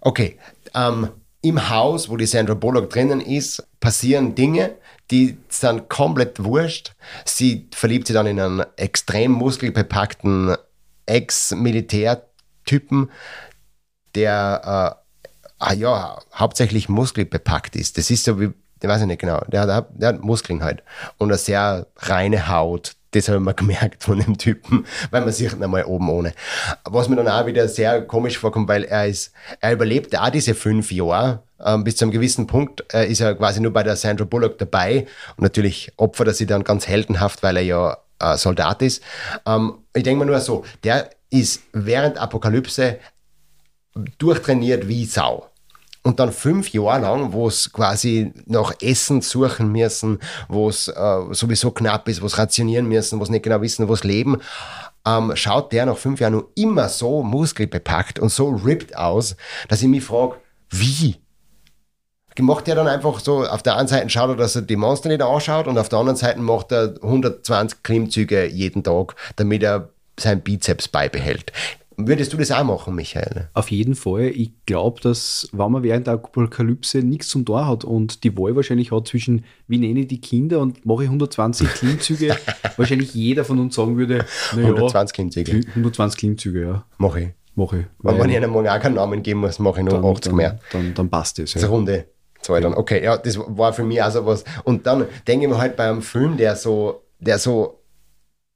Okay, 0.00 0.38
ähm, 0.74 1.08
im 1.42 1.70
Haus, 1.70 2.08
wo 2.08 2.16
die 2.16 2.26
Sandra 2.26 2.54
Bullock 2.54 2.90
drinnen 2.90 3.20
ist, 3.20 3.62
passieren 3.80 4.34
Dinge, 4.34 4.76
die 5.10 5.38
sind 5.48 5.88
komplett 5.88 6.42
wurscht. 6.42 6.94
Sie 7.24 7.68
verliebt 7.74 8.06
sich 8.06 8.14
dann 8.14 8.26
in 8.26 8.40
einen 8.40 8.64
extrem 8.76 9.32
muskelbepackten 9.32 10.56
Ex-Militärtypen, 11.06 13.10
der 14.14 14.60
äh, 14.64 14.94
ah 15.58 15.74
ja, 15.74 16.18
hauptsächlich 16.34 16.88
muskelbepackt 16.88 17.76
ist. 17.76 17.98
Das 17.98 18.10
ist 18.10 18.24
so 18.24 18.40
wie 18.40 18.52
der 18.82 18.90
weiß 18.90 19.02
ich 19.02 19.06
nicht 19.06 19.20
genau, 19.20 19.40
der 19.46 19.62
hat, 19.62 19.88
der 19.94 20.08
hat 20.08 20.24
Muskeln 20.24 20.62
halt 20.62 20.82
und 21.18 21.30
eine 21.30 21.38
sehr 21.38 21.86
reine 21.96 22.48
Haut. 22.48 22.96
Das 23.12 23.28
habe 23.28 23.38
ich 23.38 23.44
mir 23.44 23.54
gemerkt 23.62 24.02
von 24.02 24.18
dem 24.18 24.36
Typen, 24.36 24.86
weil 25.10 25.22
man 25.22 25.32
sieht 25.32 25.52
ihn 25.52 25.62
einmal 25.62 25.84
oben 25.84 26.08
ohne. 26.10 26.32
Was 26.84 27.08
mir 27.08 27.16
dann 27.16 27.28
auch 27.28 27.46
wieder 27.46 27.68
sehr 27.68 28.02
komisch 28.02 28.38
vorkommt, 28.38 28.68
weil 28.68 28.84
er 28.84 29.06
ist, 29.06 29.32
er 29.60 29.72
überlebt 29.72 30.18
auch 30.18 30.30
diese 30.30 30.54
fünf 30.54 30.90
Jahre. 30.92 31.42
Ähm, 31.64 31.84
bis 31.84 31.96
zu 31.96 32.04
einem 32.04 32.12
gewissen 32.12 32.48
Punkt 32.48 32.82
äh, 32.92 33.06
ist 33.06 33.20
er 33.20 33.36
quasi 33.36 33.60
nur 33.60 33.72
bei 33.72 33.84
der 33.84 33.94
Sandra 33.94 34.24
Bullock 34.24 34.58
dabei 34.58 35.06
und 35.36 35.42
natürlich 35.42 35.92
opfert 35.96 36.26
er 36.26 36.34
sich 36.34 36.48
dann 36.48 36.64
ganz 36.64 36.88
heldenhaft, 36.88 37.44
weil 37.44 37.56
er 37.56 37.62
ja 37.62 37.98
äh, 38.18 38.36
Soldat 38.36 38.82
ist. 38.82 39.02
Ähm, 39.46 39.78
ich 39.94 40.02
denke 40.02 40.24
mir 40.24 40.30
nur 40.30 40.40
so, 40.40 40.64
der 40.82 41.10
ist 41.30 41.62
während 41.72 42.18
Apokalypse 42.18 42.98
durchtrainiert 44.18 44.88
wie 44.88 45.04
Sau. 45.04 45.51
Und 46.04 46.18
dann 46.18 46.32
fünf 46.32 46.72
Jahre 46.72 47.02
lang, 47.02 47.32
wo 47.32 47.46
es 47.46 47.72
quasi 47.72 48.32
nach 48.46 48.72
Essen 48.80 49.20
suchen 49.20 49.70
müssen, 49.70 50.18
wo 50.48 50.68
es 50.68 50.88
äh, 50.88 51.20
sowieso 51.30 51.70
knapp 51.70 52.08
ist, 52.08 52.20
wo 52.20 52.26
es 52.26 52.38
rationieren 52.38 52.88
müssen, 52.88 53.20
wo 53.20 53.22
es 53.22 53.30
nicht 53.30 53.44
genau 53.44 53.60
wissen, 53.60 53.86
wo 53.86 53.94
es 53.94 54.02
leben, 54.02 54.38
ähm, 55.06 55.32
schaut 55.34 55.72
der 55.72 55.86
nach 55.86 55.96
fünf 55.96 56.20
Jahren 56.20 56.34
noch 56.34 56.46
immer 56.54 56.88
so 56.88 57.22
muskelbepackt 57.22 58.18
und 58.18 58.30
so 58.30 58.48
ripped 58.48 58.96
aus, 58.96 59.36
dass 59.68 59.82
ich 59.82 59.88
mich 59.88 60.04
frage, 60.04 60.36
wie? 60.70 61.16
Macht 62.40 62.66
er 62.66 62.74
dann 62.74 62.88
einfach 62.88 63.20
so, 63.20 63.44
auf 63.46 63.62
der 63.62 63.76
einen 63.76 63.88
Seite 63.88 64.08
schaut 64.08 64.30
er, 64.30 64.36
dass 64.36 64.56
er 64.56 64.62
die 64.62 64.76
Monster 64.76 65.10
nicht 65.10 65.20
anschaut 65.20 65.66
und 65.66 65.76
auf 65.76 65.90
der 65.90 65.98
anderen 65.98 66.16
Seite 66.16 66.40
macht 66.40 66.72
er 66.72 66.94
120 67.02 67.82
Klimmzüge 67.82 68.46
jeden 68.46 68.82
Tag, 68.82 69.14
damit 69.36 69.62
er 69.62 69.90
sein 70.18 70.40
Bizeps 70.40 70.88
beibehält. 70.88 71.52
Würdest 71.96 72.32
du 72.32 72.36
das 72.36 72.50
auch 72.50 72.64
machen, 72.64 72.94
Michael? 72.94 73.48
Auf 73.54 73.70
jeden 73.70 73.94
Fall. 73.94 74.28
Ich 74.34 74.52
glaube, 74.66 75.00
dass, 75.00 75.48
wenn 75.52 75.70
man 75.70 75.82
während 75.82 76.06
der 76.06 76.14
Apokalypse 76.14 76.98
nichts 76.98 77.28
zum 77.28 77.44
Tor 77.44 77.66
hat 77.66 77.84
und 77.84 78.24
die 78.24 78.36
Wahl 78.36 78.56
wahrscheinlich 78.56 78.92
hat 78.92 79.08
zwischen, 79.08 79.44
wie 79.68 79.78
nenne 79.78 80.00
ich 80.00 80.08
die 80.08 80.20
Kinder 80.20 80.60
und 80.60 80.84
mache 80.86 81.04
ich 81.04 81.08
120 81.08 81.68
Klimmzüge, 81.74 82.36
wahrscheinlich 82.76 83.14
jeder 83.14 83.44
von 83.44 83.58
uns 83.58 83.74
sagen 83.74 83.96
würde, 83.96 84.24
naja, 84.54 84.68
120 84.68 85.14
Klimmzüge. 85.14 85.60
120 85.70 86.18
Klimmzüge, 86.18 86.60
ja. 86.62 86.84
Mache 86.98 87.20
ich. 87.20 87.28
Mache 87.54 87.80
ich. 87.80 87.86
Wenn 87.98 88.18
man 88.18 88.30
ihnen 88.30 88.50
morgen 88.50 88.68
auch 88.68 88.80
keinen 88.80 88.94
Namen 88.94 89.22
geben 89.22 89.40
muss, 89.40 89.58
mache 89.58 89.80
ich 89.80 89.84
nur 89.84 90.00
dann, 90.00 90.04
80 90.04 90.24
dann, 90.24 90.36
mehr. 90.36 90.58
Dann, 90.72 90.94
dann 90.94 91.10
passt 91.10 91.38
das. 91.38 91.54
Ja. 91.54 91.60
Das 91.60 91.70
Runde. 91.70 92.06
Zwei 92.40 92.60
dann. 92.60 92.74
Okay, 92.74 93.04
ja, 93.04 93.16
das 93.16 93.38
war 93.38 93.72
für 93.72 93.84
mich 93.84 94.02
auch 94.02 94.10
so 94.10 94.26
was. 94.26 94.44
Und 94.64 94.86
dann 94.86 95.06
denke 95.28 95.46
ich 95.46 95.52
mir 95.52 95.58
halt 95.58 95.76
bei 95.76 95.88
einem 95.88 96.02
Film, 96.02 96.36
der 96.36 96.56
so, 96.56 97.02
der 97.20 97.38
so 97.38 97.81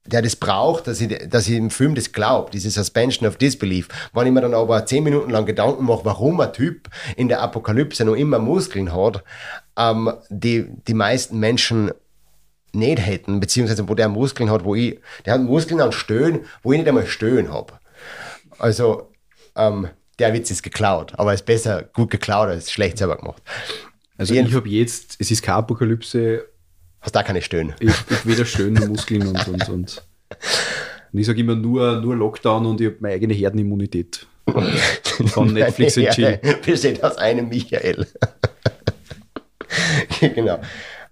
der 0.07 0.23
das 0.23 0.37
braucht, 0.37 0.87
dass 0.87 1.01
ich, 1.01 1.29
dass 1.29 1.49
ich 1.49 1.55
im 1.55 1.71
Film 1.71 1.95
das 1.95 2.12
glaube, 2.12 2.51
diese 2.51 2.71
Suspension 2.71 3.29
of 3.29 3.37
Disbelief. 3.37 3.88
Wenn 4.12 4.27
ich 4.27 4.33
mir 4.33 4.40
dann 4.40 4.55
aber 4.55 4.85
zehn 4.87 5.05
Minuten 5.05 5.31
lang 5.31 5.47
Gedanken 5.47 5.85
mache, 5.85 6.05
warum 6.05 6.40
ein 6.40 6.53
Typ 6.53 6.88
in 7.16 7.29
der 7.29 7.40
Apokalypse 7.40 8.05
noch 8.05 8.14
immer 8.14 8.38
Muskeln 8.38 8.95
hat, 8.95 9.23
ähm, 9.77 10.12
die 10.31 10.66
die 10.87 10.95
meisten 10.95 11.38
Menschen 11.38 11.90
nicht 12.73 12.99
hätten, 12.99 13.40
beziehungsweise 13.40 13.88
wo 13.88 13.95
der 13.95 14.09
Muskeln 14.09 14.51
hat, 14.51 14.64
wo 14.64 14.75
ich, 14.75 15.01
der 15.25 15.35
hat 15.35 15.40
Muskeln 15.40 15.81
an 15.81 15.92
Stöhnen, 15.92 16.40
wo 16.62 16.73
ich 16.73 16.79
nicht 16.79 16.88
einmal 16.88 17.07
Stöhnen 17.07 17.53
habe. 17.53 17.75
Also, 18.59 19.12
ähm, 19.55 19.88
der 20.19 20.33
Witz 20.33 20.51
ist 20.51 20.62
geklaut, 20.62 21.12
aber 21.16 21.35
ist 21.35 21.47
besser 21.47 21.83
gut 21.83 22.11
geklaut 22.11 22.49
als 22.49 22.71
schlecht 22.71 22.99
selber 22.99 23.16
gemacht. 23.16 23.42
Also 24.19 24.35
ich 24.35 24.55
habe 24.55 24.69
jetzt, 24.69 25.16
es 25.19 25.31
ist 25.31 25.42
keine 25.42 25.59
Apokalypse, 25.59 26.47
Hast 27.07 27.14
da 27.14 27.23
keine 27.23 27.40
Stöhnen? 27.40 27.73
Ich, 27.79 27.95
ich 28.11 28.27
weder 28.27 28.45
Stöhnen 28.45 28.88
Muskeln 28.88 29.29
und, 29.29 29.47
und, 29.47 29.69
und. 29.69 30.03
Und 31.12 31.19
ich 31.21 31.25
sage 31.25 31.40
immer 31.40 31.55
nur, 31.55 32.01
nur 32.01 32.16
Lockdown 32.16 32.66
und 32.66 32.81
ich 32.81 32.88
habe 32.88 32.97
meine 32.99 33.14
eigene 33.14 33.33
Herdenimmunität. 33.33 34.27
Von 35.29 35.53
Netflix 35.53 35.97
und 35.97 36.09
Chill. 36.11 36.40
Besteht 36.66 37.05
aus 37.05 37.16
einem 37.16 37.49
Michael. 37.49 38.09
genau. 40.21 40.59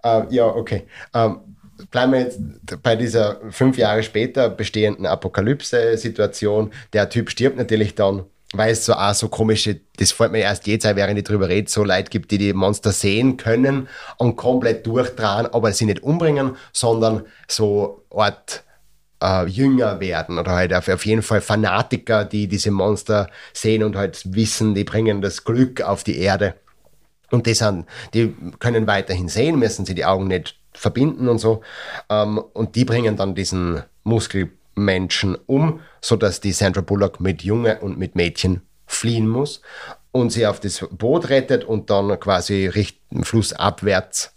Uh, 0.05 0.25
ja, 0.31 0.47
okay. 0.47 0.83
Um, 1.13 1.21
ähm, 1.21 1.87
bleiben 1.91 2.11
wir 2.11 2.19
jetzt 2.19 2.41
bei 2.83 2.97
dieser 2.97 3.39
fünf 3.49 3.77
Jahre 3.77 4.03
später 4.03 4.49
bestehenden 4.49 5.05
Apokalypse-Situation. 5.05 6.73
Der 6.91 7.09
Typ 7.09 7.29
stirbt 7.29 7.55
natürlich 7.55 7.95
dann 7.95 8.25
weil 8.57 8.71
es 8.71 8.85
so 8.85 8.93
auch 8.93 9.13
so 9.13 9.29
komische, 9.29 9.79
das 9.97 10.11
fällt 10.11 10.31
mir 10.31 10.39
erst 10.39 10.67
jetzt 10.67 10.85
ein, 10.85 10.95
während 10.95 11.17
ich 11.17 11.23
drüber 11.23 11.49
rede, 11.49 11.69
so 11.69 11.83
Leute 11.83 12.09
gibt, 12.09 12.31
die 12.31 12.37
die 12.37 12.53
Monster 12.53 12.91
sehen 12.91 13.37
können 13.37 13.87
und 14.17 14.35
komplett 14.35 14.85
durchdrehen, 14.85 15.47
aber 15.47 15.71
sie 15.71 15.85
nicht 15.85 16.03
umbringen, 16.03 16.55
sondern 16.71 17.25
so 17.47 18.03
Art 18.09 18.63
äh, 19.21 19.45
Jünger 19.47 19.99
werden 19.99 20.37
oder 20.37 20.51
halt 20.51 20.73
auf, 20.73 20.87
auf 20.87 21.05
jeden 21.05 21.21
Fall 21.21 21.41
Fanatiker, 21.41 22.25
die 22.25 22.47
diese 22.47 22.71
Monster 22.71 23.29
sehen 23.53 23.83
und 23.83 23.95
halt 23.95 24.21
wissen, 24.35 24.75
die 24.75 24.83
bringen 24.83 25.21
das 25.21 25.43
Glück 25.43 25.81
auf 25.81 26.03
die 26.03 26.19
Erde. 26.19 26.55
Und 27.31 27.47
die, 27.47 27.53
sind, 27.53 27.87
die 28.13 28.35
können 28.59 28.87
weiterhin 28.87 29.29
sehen, 29.29 29.57
müssen 29.57 29.85
sie 29.85 29.95
die 29.95 30.05
Augen 30.05 30.27
nicht 30.27 30.59
verbinden 30.73 31.27
und 31.27 31.39
so. 31.39 31.61
Ähm, 32.09 32.37
und 32.37 32.75
die 32.75 32.85
bringen 32.85 33.17
dann 33.17 33.35
diesen 33.35 33.83
Muskel 34.03 34.51
Menschen 34.75 35.35
um, 35.45 35.79
sodass 36.01 36.41
die 36.41 36.51
Sandra 36.51 36.81
Bullock 36.81 37.19
mit 37.19 37.43
Junge 37.43 37.79
und 37.79 37.97
mit 37.97 38.15
Mädchen 38.15 38.61
fliehen 38.85 39.27
muss 39.27 39.61
und 40.11 40.31
sie 40.31 40.45
auf 40.45 40.59
das 40.59 40.85
Boot 40.91 41.29
rettet 41.29 41.63
und 41.63 41.89
dann 41.89 42.19
quasi 42.19 42.67
richten 42.67 43.23
flussabwärts 43.23 44.33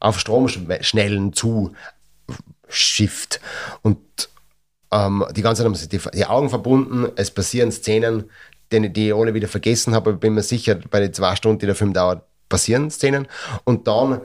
auf 0.00 0.18
Stromschnellen 0.18 1.32
zu 1.32 1.72
schifft. 2.68 3.40
Und 3.82 3.98
ähm, 4.90 5.24
die 5.34 5.42
ganze 5.42 5.60
Zeit 5.60 5.66
haben 5.66 5.74
sie 5.74 5.88
die, 5.88 6.00
die, 6.12 6.26
Augen 6.26 6.50
verbunden, 6.50 7.10
es 7.16 7.30
passieren 7.30 7.72
Szenen, 7.72 8.30
die, 8.70 8.92
die 8.92 9.08
ich 9.08 9.14
alle 9.14 9.34
wieder 9.34 9.48
vergessen 9.48 9.94
habe, 9.94 10.10
aber 10.10 10.18
bin 10.18 10.34
mir 10.34 10.42
sicher, 10.42 10.74
bei 10.90 11.00
den 11.00 11.12
zwei 11.12 11.36
Stunden, 11.36 11.58
die 11.58 11.66
der 11.66 11.74
Film 11.74 11.92
dauert, 11.92 12.24
passieren 12.48 12.90
Szenen. 12.90 13.26
Und 13.64 13.86
dann 13.86 14.20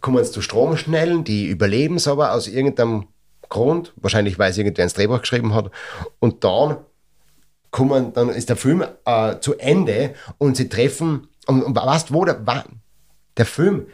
kommen 0.00 0.24
sie 0.24 0.32
zu 0.32 0.42
Stromschnellen, 0.42 1.24
die 1.24 1.46
überleben 1.46 1.96
es 1.96 2.08
aber 2.08 2.32
aus 2.32 2.48
irgendeinem 2.48 3.06
Grund, 3.50 3.92
wahrscheinlich 3.96 4.38
weil 4.38 4.50
es 4.50 4.58
irgendwer 4.58 4.84
ins 4.84 4.94
Drehbuch 4.94 5.20
geschrieben 5.20 5.54
hat. 5.54 5.70
Und 6.20 6.42
dann 6.44 6.78
kommen, 7.70 8.14
dann 8.14 8.30
ist 8.30 8.48
der 8.48 8.56
Film 8.56 8.84
äh, 9.04 9.38
zu 9.40 9.58
Ende 9.58 10.14
und 10.38 10.56
sie 10.56 10.68
treffen, 10.68 11.28
und, 11.46 11.62
und 11.62 11.76
weißt 11.76 12.14
wo 12.14 12.24
der, 12.24 12.42
der 13.36 13.46
Film, 13.46 13.88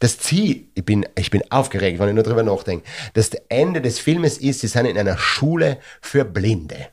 das 0.00 0.18
Ziel, 0.18 0.68
ich 0.74 0.84
bin, 0.84 1.06
ich 1.16 1.30
bin 1.30 1.42
aufgeregt, 1.50 1.98
wenn 1.98 2.08
ich 2.08 2.14
nur 2.14 2.24
drüber 2.24 2.44
nachdenke, 2.44 2.88
das 3.14 3.30
Ende 3.48 3.80
des 3.80 3.98
Filmes 3.98 4.38
ist, 4.38 4.60
sie 4.60 4.68
sind 4.68 4.86
in 4.86 4.96
einer 4.96 5.18
Schule 5.18 5.78
für 6.00 6.24
Blinde. 6.24 6.88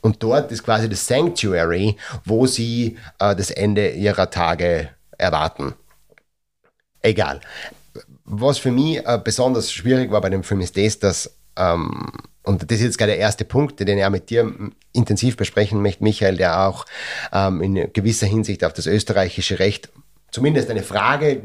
Und 0.00 0.22
dort 0.22 0.52
ist 0.52 0.62
quasi 0.62 0.88
das 0.88 1.04
Sanctuary, 1.04 1.96
wo 2.24 2.46
sie 2.46 2.96
äh, 3.18 3.34
das 3.34 3.50
Ende 3.50 3.90
ihrer 3.90 4.30
Tage 4.30 4.90
erwarten. 5.16 5.74
Egal 7.02 7.40
was 8.28 8.58
für 8.58 8.70
mich 8.70 8.98
äh, 8.98 9.20
besonders 9.22 9.72
schwierig 9.72 10.10
war 10.10 10.20
bei 10.20 10.30
dem 10.30 10.44
Film 10.44 10.60
ist 10.60 10.76
das, 10.76 10.98
dass, 10.98 11.38
ähm, 11.56 12.12
und 12.42 12.70
das 12.70 12.78
ist 12.78 12.84
jetzt 12.84 12.98
gerade 12.98 13.12
der 13.12 13.20
erste 13.20 13.44
Punkt, 13.44 13.80
den 13.80 13.98
ich 13.98 14.08
mit 14.10 14.30
dir 14.30 14.52
intensiv 14.92 15.36
besprechen 15.36 15.82
möchte, 15.82 16.04
Michael, 16.04 16.36
der 16.36 16.68
auch 16.68 16.84
ähm, 17.32 17.62
in 17.62 17.92
gewisser 17.92 18.26
Hinsicht 18.26 18.64
auf 18.64 18.72
das 18.72 18.86
österreichische 18.86 19.58
Recht 19.58 19.90
zumindest 20.30 20.70
eine 20.70 20.82
Frage 20.82 21.42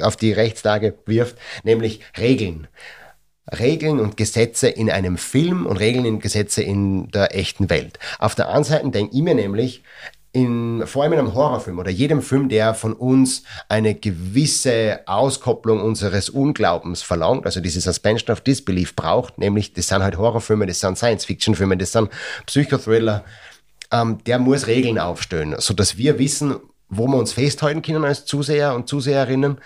auf 0.00 0.16
die 0.16 0.32
Rechtslage 0.32 0.94
wirft, 1.06 1.36
nämlich 1.64 2.00
Regeln. 2.18 2.68
Regeln 3.58 3.98
und 3.98 4.16
Gesetze 4.16 4.68
in 4.68 4.90
einem 4.90 5.18
Film 5.18 5.66
und 5.66 5.78
Regeln 5.78 6.06
und 6.06 6.20
Gesetze 6.20 6.62
in 6.62 7.08
der 7.10 7.34
echten 7.34 7.68
Welt. 7.68 7.98
Auf 8.20 8.36
der 8.36 8.46
anderen 8.46 8.64
Seite 8.64 8.90
denke 8.90 9.16
ich 9.16 9.22
mir 9.22 9.34
nämlich, 9.34 9.82
in, 10.32 10.86
vor 10.86 11.02
allem 11.02 11.14
in 11.14 11.18
einem 11.18 11.34
Horrorfilm 11.34 11.78
oder 11.78 11.90
jedem 11.90 12.22
Film, 12.22 12.48
der 12.48 12.74
von 12.74 12.92
uns 12.92 13.42
eine 13.68 13.94
gewisse 13.94 15.00
Auskopplung 15.06 15.80
unseres 15.80 16.30
Unglaubens 16.30 17.02
verlangt, 17.02 17.46
also 17.46 17.60
diese 17.60 17.80
Suspension 17.80 18.32
of 18.32 18.40
Disbelief 18.40 18.94
braucht, 18.94 19.38
nämlich 19.38 19.72
das 19.72 19.88
sind 19.88 20.02
halt 20.02 20.18
Horrorfilme, 20.18 20.66
das 20.66 20.80
sind 20.80 20.96
Science-Fiction-Filme, 20.96 21.76
das 21.76 21.92
sind 21.92 22.10
Psychothriller, 22.46 23.24
ähm, 23.90 24.18
der 24.24 24.38
muss 24.38 24.68
Regeln 24.68 24.98
aufstellen, 24.98 25.56
sodass 25.58 25.96
wir 25.96 26.18
wissen, 26.18 26.56
wo 26.88 27.08
wir 27.08 27.16
uns 27.16 27.32
festhalten 27.32 27.82
können 27.82 28.04
als 28.04 28.24
Zuseher 28.24 28.74
und 28.74 28.88
Zuseherinnen, 28.88 29.58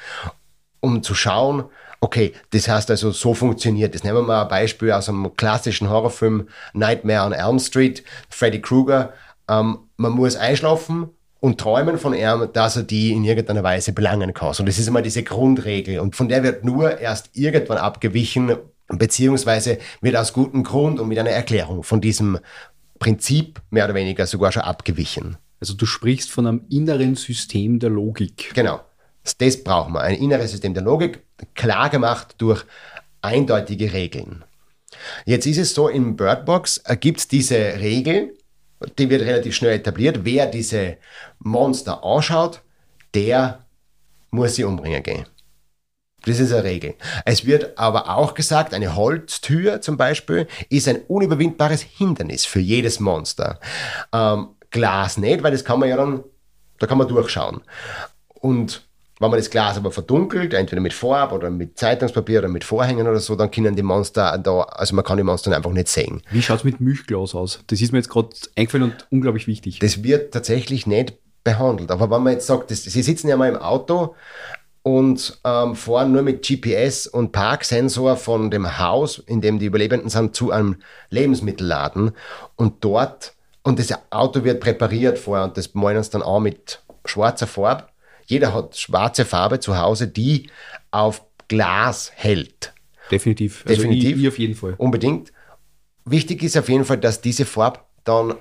um 0.81 1.03
zu 1.03 1.14
schauen, 1.14 1.64
okay, 2.00 2.35
das 2.50 2.68
heißt 2.68 2.90
also, 2.90 3.11
so 3.11 3.35
funktioniert 3.35 3.94
das. 3.94 4.05
Nehmen 4.05 4.18
wir 4.18 4.22
mal 4.22 4.42
ein 4.42 4.48
Beispiel 4.48 4.92
aus 4.92 5.09
einem 5.09 5.35
klassischen 5.37 5.88
Horrorfilm 5.88 6.48
Nightmare 6.74 7.24
on 7.27 7.33
Elm 7.33 7.59
Street, 7.59 8.05
Freddy 8.29 8.61
Krueger, 8.61 9.14
ähm, 9.49 9.79
man 9.97 10.13
muss 10.13 10.37
einschlafen 10.37 11.11
und 11.41 11.61
träumen 11.61 11.99
von 11.99 12.15
ihm, 12.15 12.49
dass 12.53 12.77
er 12.77 12.85
die 12.85 13.13
in 13.13 13.25
irgendeiner 13.25 13.63
Weise 13.63 13.93
belangen 13.93 14.33
kann. 14.33 14.55
Und 14.59 14.67
das 14.67 14.79
ist 14.79 14.89
immer 14.89 15.03
diese 15.03 15.23
Grundregel. 15.23 16.01
Und 16.01 16.17
von 16.17 16.29
der 16.29 16.43
wird 16.43 16.65
nur 16.65 16.99
erst 16.99 17.31
irgendwann 17.35 17.79
abgewichen, 17.79 18.57
beziehungsweise 18.89 19.79
wird 20.01 20.17
aus 20.17 20.33
gutem 20.33 20.65
Grund 20.65 21.01
und 21.01 21.09
mit 21.09 21.19
einer 21.19 21.31
Erklärung 21.31 21.83
von 21.83 22.01
diesem 22.01 22.39
Prinzip 22.99 23.61
mehr 23.71 23.85
oder 23.85 23.95
weniger 23.95 24.27
sogar 24.27 24.53
schon 24.53 24.63
abgewichen. 24.63 25.37
Also 25.61 25.75
du 25.75 25.87
sprichst 25.87 26.31
von 26.31 26.47
einem 26.47 26.65
inneren 26.71 27.15
System 27.15 27.79
der 27.79 27.91
Logik. 27.91 28.53
Genau. 28.55 28.81
Das 29.39 29.65
brauchen 29.65 29.95
wir. 29.95 30.01
Ein 30.01 30.17
inneres 30.17 30.51
System 30.51 30.75
der 30.75 30.83
Logik, 30.83 31.23
klar 31.55 31.89
gemacht 31.91 32.35
durch 32.39 32.65
eindeutige 33.23 33.93
Regeln. 33.93 34.45
Jetzt 35.25 35.47
ist 35.47 35.59
es 35.59 35.75
so, 35.75 35.89
in 35.89 36.17
Birdbox 36.17 36.83
gibt 37.01 37.21
es 37.21 37.29
diese 37.29 37.57
Regel, 37.57 38.37
die 38.99 39.11
wird 39.11 39.23
relativ 39.23 39.55
schnell 39.55 39.75
etabliert. 39.75 40.20
Wer 40.25 40.47
diese 40.47 40.97
Monster 41.38 42.05
anschaut, 42.05 42.62
der 43.14 43.64
muss 44.31 44.57
sie 44.57 44.64
umbringen 44.64 45.03
gehen. 45.03 45.27
Das 46.27 46.40
ist 46.40 46.53
eine 46.53 46.64
Regel. 46.64 46.94
Es 47.25 47.44
wird 47.44 47.79
aber 47.79 48.16
auch 48.16 48.35
gesagt, 48.35 48.73
eine 48.73 48.97
Holztür 48.97 49.81
zum 49.81 49.97
Beispiel 49.97 50.49
ist 50.70 50.88
ein 50.88 51.03
unüberwindbares 51.07 51.83
Hindernis 51.83 52.47
für 52.47 52.61
jedes 52.61 52.99
Monster. 52.99 53.61
Ähm, 54.12 54.49
Glas 54.70 55.18
nicht, 55.18 55.42
weil 55.42 55.53
das 55.53 55.64
kann 55.64 55.79
man 55.79 55.88
ja 55.88 55.97
dann, 55.97 56.25
da 56.79 56.87
kann 56.87 56.99
man 56.99 57.09
durchschauen. 57.09 57.61
Und 58.29 58.87
wenn 59.25 59.31
man 59.31 59.41
das 59.41 59.51
Glas 59.51 59.77
aber 59.77 59.91
verdunkelt, 59.91 60.53
entweder 60.53 60.83
mit 60.83 60.93
Farbe 60.93 61.35
oder 61.35 61.51
mit 61.51 61.79
Zeitungspapier 61.79 62.41
oder 62.41 62.49
mit 62.49 62.63
Vorhängen 62.63 63.09
oder 63.09 63.21
so, 63.21 63.35
dann 63.37 63.51
können 63.51 63.75
die 63.75 63.83
Monster 63.83 64.37
da, 64.39 64.61
also 64.61 64.95
man 64.95 65.05
kann 65.05 65.17
die 65.17 65.23
Monster 65.23 65.55
einfach 65.57 65.73
nicht 65.73 65.89
sehen. 65.89 66.23
Wie 66.31 66.43
schaut 66.43 66.59
es 66.59 66.65
mit 66.65 66.81
Milchglas 66.81 67.35
aus? 67.35 67.61
Das 67.67 67.81
ist 67.81 67.93
mir 67.93 67.99
jetzt 67.99 68.11
gerade 68.11 68.29
eingefallen 68.55 68.91
und 68.91 69.07
unglaublich 69.11 69.47
wichtig. 69.47 69.79
Das 69.79 70.03
wird 70.03 70.35
tatsächlich 70.35 70.87
nicht 70.87 71.15
behandelt. 71.43 71.91
Aber 71.91 72.11
wenn 72.11 72.23
man 72.23 72.35
jetzt 72.35 72.47
sagt, 72.47 72.71
das, 72.71 72.83
sie 72.83 73.03
sitzen 73.03 73.29
ja 73.29 73.37
mal 73.37 73.49
im 73.49 73.57
Auto 73.57 74.15
und 74.83 75.39
ähm, 75.45 75.75
fahren 75.75 76.13
nur 76.13 76.23
mit 76.23 76.47
GPS 76.47 77.07
und 77.07 77.33
Parksensor 77.33 78.17
von 78.17 78.51
dem 78.51 78.79
Haus, 78.79 79.19
in 79.27 79.41
dem 79.41 79.59
die 79.59 79.67
Überlebenden 79.67 80.11
sind, 80.11 80.37
zu 80.37 80.51
einem 80.51 80.77
Lebensmittelladen 81.09 82.13
und 82.57 82.85
dort, 82.85 83.33
und 83.63 83.79
das 83.79 83.95
Auto 84.11 84.45
wird 84.45 84.61
präpariert 84.61 85.19
vorher 85.19 85.45
und 85.45 85.57
das 85.57 85.73
malen 85.73 85.97
uns 85.97 86.11
dann 86.11 86.23
auch 86.23 86.41
mit 86.41 86.83
schwarzer 87.07 87.47
Farbe. 87.47 87.85
Jeder 88.27 88.55
hat 88.55 88.77
schwarze 88.77 89.25
Farbe 89.25 89.61
zu 89.61 89.79
Hause, 89.79 90.09
die 90.09 90.49
auf 90.91 91.23
Glas 91.49 92.11
hält. 92.15 92.73
Definitiv. 93.11 93.65
Also 93.67 93.83
Definitiv. 93.83 94.17
Ich, 94.17 94.23
ich 94.23 94.29
auf 94.29 94.39
jeden 94.39 94.55
Fall. 94.55 94.75
Unbedingt. 94.79 95.33
Wichtig 96.05 96.43
ist 96.43 96.57
auf 96.57 96.69
jeden 96.69 96.85
Fall, 96.85 96.99
dass 96.99 97.21
diese 97.21 97.45
Farbe 97.45 97.81
dann 98.05 98.35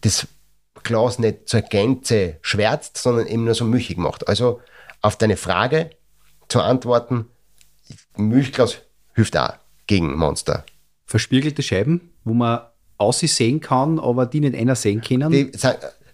das 0.00 0.26
Glas 0.82 1.18
nicht 1.18 1.48
zur 1.48 1.62
Gänze 1.62 2.38
schwärzt, 2.42 2.98
sondern 2.98 3.26
eben 3.26 3.44
nur 3.44 3.54
so 3.54 3.64
milchig 3.64 3.96
macht. 3.96 4.28
Also 4.28 4.60
auf 5.00 5.16
deine 5.16 5.36
Frage 5.36 5.90
zu 6.48 6.60
antworten, 6.60 7.26
Milchglas 8.16 8.78
hilft 9.14 9.36
auch 9.36 9.54
gegen 9.86 10.16
Monster. 10.16 10.64
Verspiegelte 11.06 11.62
Scheiben, 11.62 12.12
wo 12.24 12.34
man 12.34 12.60
aus 12.96 13.18
sie 13.18 13.26
sehen 13.26 13.60
kann, 13.60 13.98
aber 13.98 14.26
die 14.26 14.40
nicht 14.40 14.54
einer 14.56 14.74
sehen 14.74 15.00
können. 15.00 15.30
Die, 15.30 15.50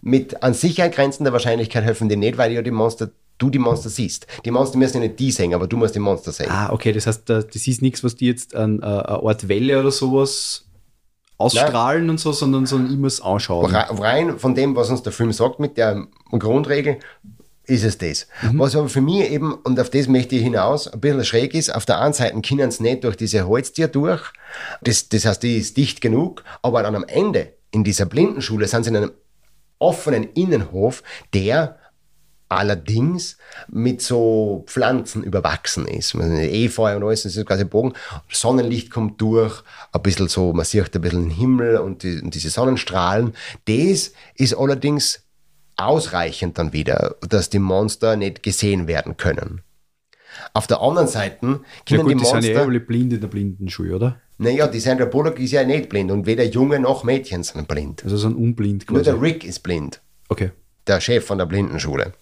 mit 0.03 0.43
an 0.43 0.55
Sicherheit 0.55 0.95
grenzender 0.95 1.33
Wahrscheinlichkeit 1.33 1.85
helfen 1.85 2.09
die 2.09 2.17
nicht, 2.17 2.39
weil 2.39 2.53
ja 2.53 2.63
die 2.63 2.71
Monster 2.71 3.11
du 3.39 3.51
die 3.51 3.59
Monster 3.59 3.89
siehst. 3.89 4.27
Die 4.45 4.51
Monster 4.51 4.79
müssen 4.79 4.99
ja 4.99 5.09
nicht 5.09 5.19
die 5.19 5.31
sehen, 5.31 5.55
aber 5.55 5.67
du 5.67 5.77
musst 5.77 5.95
die 5.95 6.01
Monster 6.01 6.31
sehen. 6.31 6.51
Ah, 6.51 6.71
okay, 6.73 6.93
das 6.93 7.07
heißt, 7.07 7.29
das 7.29 7.47
ist 7.55 7.83
nichts, 7.83 8.05
was 8.05 8.15
die 8.15 8.27
jetzt 8.27 8.55
an 8.55 8.81
äh, 8.81 8.85
eine 8.85 9.09
Art 9.09 9.49
Welle 9.49 9.81
oder 9.81 9.91
sowas 9.91 10.67
ausstrahlen 11.39 12.03
Nein. 12.03 12.11
und 12.11 12.21
so, 12.21 12.33
sondern, 12.33 12.67
sondern 12.67 12.93
ich 12.93 12.99
muss 12.99 13.21
anschauen. 13.21 13.75
Rein 13.75 14.39
von 14.39 14.55
dem, 14.55 14.77
was 14.77 14.91
uns 14.91 15.03
der 15.03 15.13
Film 15.13 15.33
sagt, 15.33 15.59
mit 15.59 15.79
der 15.79 16.07
Grundregel, 16.31 16.99
ist 17.65 17.85
es 17.85 17.99
das. 17.99 18.27
Mhm. 18.43 18.59
Was 18.59 18.77
aber 18.77 18.89
für 18.89 19.01
mich 19.01 19.31
eben, 19.31 19.55
und 19.55 19.79
auf 19.81 19.91
das 19.91 20.09
möchte 20.09 20.35
ich 20.37 20.43
hinaus, 20.43 20.89
ein 20.89 21.01
bisschen 21.01 21.25
schräg 21.25 21.55
ist, 21.55 21.75
auf 21.75 21.87
der 21.87 22.01
einen 22.01 22.13
Seite 22.13 22.39
können 22.43 22.71
sie 22.71 22.83
nicht 22.83 23.05
durch 23.05 23.17
diese 23.17 23.47
Holztier 23.47 23.89
durch, 23.89 24.33
das, 24.83 25.09
das 25.09 25.25
heißt, 25.25 25.43
die 25.43 25.57
ist 25.57 25.77
dicht 25.77 26.01
genug, 26.01 26.43
aber 26.63 26.83
dann 26.83 26.97
am 26.97 27.05
Ende 27.05 27.55
in 27.71 27.85
dieser 27.85 28.07
Blindenschule 28.07 28.67
sind 28.67 28.85
sie 28.85 28.91
in 28.91 28.97
einem 28.97 29.13
offenen 29.81 30.25
Innenhof, 30.35 31.03
der 31.35 31.77
allerdings 32.51 33.39
mit 33.69 34.03
so 34.03 34.65
Pflanzen 34.67 35.23
überwachsen 35.23 35.87
ist. 35.87 36.15
Efeu 36.15 36.97
und 36.97 37.05
alles, 37.05 37.23
das 37.23 37.37
ist 37.37 37.47
quasi 37.47 37.65
Bogen. 37.65 37.95
Sonnenlicht 38.31 38.91
kommt 38.91 39.21
durch, 39.21 39.63
ein 39.93 40.03
bisschen 40.03 40.29
so, 40.29 40.53
man 40.53 40.65
sieht 40.65 40.95
ein 40.95 41.01
bisschen 41.01 41.29
den 41.29 41.31
Himmel 41.31 41.79
und, 41.79 42.03
die, 42.03 42.21
und 42.21 42.35
diese 42.35 42.51
Sonnenstrahlen. 42.51 43.35
Das 43.67 44.13
ist 44.35 44.55
allerdings 44.55 45.23
ausreichend 45.77 46.59
dann 46.59 46.73
wieder, 46.73 47.17
dass 47.21 47.51
die 47.51 47.61
Monster 47.61 48.17
nicht 48.17 48.43
gesehen 48.43 48.89
werden 48.89 49.17
können. 49.17 49.63
Auf 50.53 50.67
der 50.67 50.81
anderen 50.81 51.09
Seite 51.09 51.39
können 51.41 51.63
ja 51.89 51.97
gut, 51.99 52.11
die 52.11 52.15
Monster... 52.15 52.39
Die 52.39 52.47
sind 52.47 52.57
ja 52.57 52.63
alle 52.63 52.81
blind 52.81 53.13
in 53.13 53.21
der 53.21 53.29
Blindenschule, 53.29 53.95
oder? 53.95 54.21
Naja, 54.39 54.67
die 54.67 54.81
Sandra 54.81 55.05
Bullock 55.05 55.39
ist 55.39 55.53
ja 55.53 55.65
nicht 55.65 55.89
blind 55.89 56.11
und 56.11 56.27
weder 56.27 56.45
Junge 56.45 56.81
noch 56.81 57.05
Mädchen 57.05 57.43
sind 57.43 57.69
blind. 57.69 58.05
Also 58.05 58.17
sind 58.17 58.37
unblind 58.37 58.87
quasi. 58.87 58.95
Nur 58.95 59.03
der 59.05 59.21
Rick 59.21 59.45
ist 59.45 59.61
blind. 59.61 60.01
Okay. 60.29 60.53
Der 60.87 61.01
Chef 61.01 61.27
von 61.27 61.39
der 61.39 61.47
Blindenschule. 61.47 62.15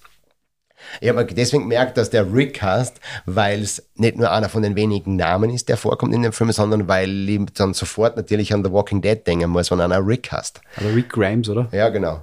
Ich 1.00 1.08
habe 1.08 1.24
deswegen 1.24 1.64
gemerkt, 1.64 1.96
dass 1.96 2.10
der 2.10 2.32
Rick 2.32 2.62
heißt, 2.62 3.00
weil 3.26 3.62
es 3.62 3.88
nicht 3.96 4.16
nur 4.16 4.30
einer 4.30 4.48
von 4.48 4.62
den 4.62 4.76
wenigen 4.76 5.16
Namen 5.16 5.50
ist, 5.50 5.68
der 5.68 5.76
vorkommt 5.76 6.14
in 6.14 6.22
dem 6.22 6.32
Film, 6.32 6.52
sondern 6.52 6.88
weil 6.88 7.28
ich 7.28 7.40
dann 7.54 7.74
sofort 7.74 8.16
natürlich 8.16 8.54
an 8.54 8.64
The 8.64 8.72
Walking 8.72 9.02
Dead 9.02 9.26
denken 9.26 9.50
muss, 9.50 9.70
wenn 9.70 9.80
einer 9.80 10.06
Rick 10.06 10.30
heißt. 10.32 10.60
Aber 10.76 10.94
Rick 10.94 11.10
Grimes, 11.10 11.48
oder? 11.48 11.68
Ja, 11.72 11.88
genau. 11.88 12.22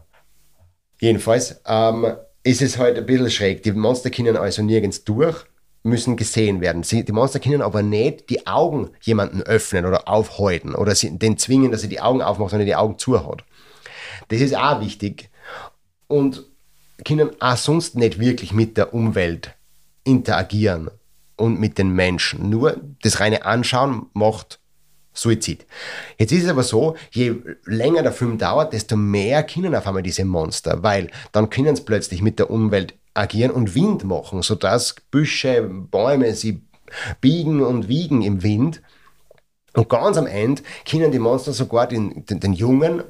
Jedenfalls 0.99 1.61
ähm, 1.65 2.13
ist 2.43 2.61
es 2.61 2.77
halt 2.77 2.97
ein 2.97 3.05
bisschen 3.05 3.29
schräg. 3.29 3.63
Die 3.63 3.71
Monster 3.71 4.09
können 4.09 4.37
also 4.37 4.63
nirgends 4.63 5.03
durch, 5.03 5.45
müssen 5.85 6.17
gesehen 6.17 6.61
werden. 6.61 6.83
Sie, 6.83 7.05
die 7.05 7.11
Monster 7.11 7.39
können 7.39 7.61
aber 7.61 7.83
nicht 7.83 8.29
die 8.29 8.47
Augen 8.47 8.89
jemanden 9.01 9.43
öffnen 9.43 9.85
oder 9.85 10.07
aufhalten 10.07 10.73
oder 10.73 10.95
sie, 10.95 11.17
den 11.17 11.37
zwingen, 11.37 11.71
dass 11.71 11.83
er 11.83 11.89
die 11.89 12.01
Augen 12.01 12.21
aufmacht, 12.21 12.49
sondern 12.49 12.65
die 12.65 12.75
Augen 12.75 12.97
zuhat. 12.97 13.43
Das 14.29 14.41
ist 14.41 14.57
auch 14.57 14.81
wichtig. 14.81 15.29
Und 16.07 16.43
können 17.03 17.29
auch 17.39 17.57
sonst 17.57 17.95
nicht 17.95 18.19
wirklich 18.19 18.51
mit 18.51 18.77
der 18.77 18.93
Umwelt 18.93 19.53
interagieren 20.03 20.89
und 21.35 21.59
mit 21.59 21.77
den 21.77 21.89
Menschen. 21.89 22.49
Nur 22.49 22.81
das 23.01 23.19
reine 23.19 23.45
Anschauen 23.45 24.07
macht 24.13 24.59
Suizid. 25.13 25.65
Jetzt 26.17 26.31
ist 26.31 26.43
es 26.43 26.49
aber 26.49 26.63
so, 26.63 26.95
je 27.11 27.35
länger 27.65 28.01
der 28.03 28.11
Film 28.11 28.37
dauert, 28.37 28.73
desto 28.73 28.95
mehr 28.95 29.43
können 29.43 29.75
auf 29.75 29.87
einmal 29.87 30.03
diese 30.03 30.25
Monster, 30.25 30.83
weil 30.83 31.09
dann 31.31 31.49
können 31.49 31.75
sie 31.75 31.83
plötzlich 31.83 32.21
mit 32.21 32.39
der 32.39 32.49
Umwelt 32.49 32.95
agieren 33.15 33.51
und 33.51 33.73
Wind 33.73 34.03
machen, 34.03 34.43
sodass 34.43 34.95
Büsche, 35.09 35.63
Bäume 35.63 36.35
sie 36.35 36.61
biegen 37.21 37.63
und 37.63 37.87
wiegen 37.87 38.21
im 38.21 38.43
Wind. 38.43 38.81
Und 39.73 39.89
ganz 39.89 40.17
am 40.17 40.27
Ende 40.27 40.61
können 40.89 41.11
die 41.11 41.19
Monster 41.19 41.53
sogar 41.53 41.87
den, 41.87 42.25
den, 42.25 42.39
den 42.39 42.53
Jungen 42.53 43.03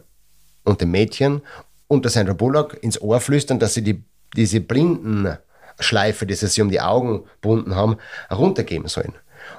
und 0.63 0.81
den 0.81 0.91
Mädchen 0.91 1.41
und 1.87 2.05
der 2.05 2.11
Sandra 2.11 2.33
Bullock 2.33 2.81
ins 2.81 3.01
Ohr 3.01 3.19
flüstern, 3.19 3.59
dass 3.59 3.73
sie 3.73 3.83
die, 3.83 4.03
diese 4.35 4.61
Blindenschleife, 4.61 6.25
die 6.25 6.33
sie 6.33 6.61
um 6.61 6.69
die 6.69 6.81
Augen 6.81 7.23
gebunden 7.41 7.75
haben, 7.75 7.97
runtergeben 8.31 8.87
sollen. 8.87 9.13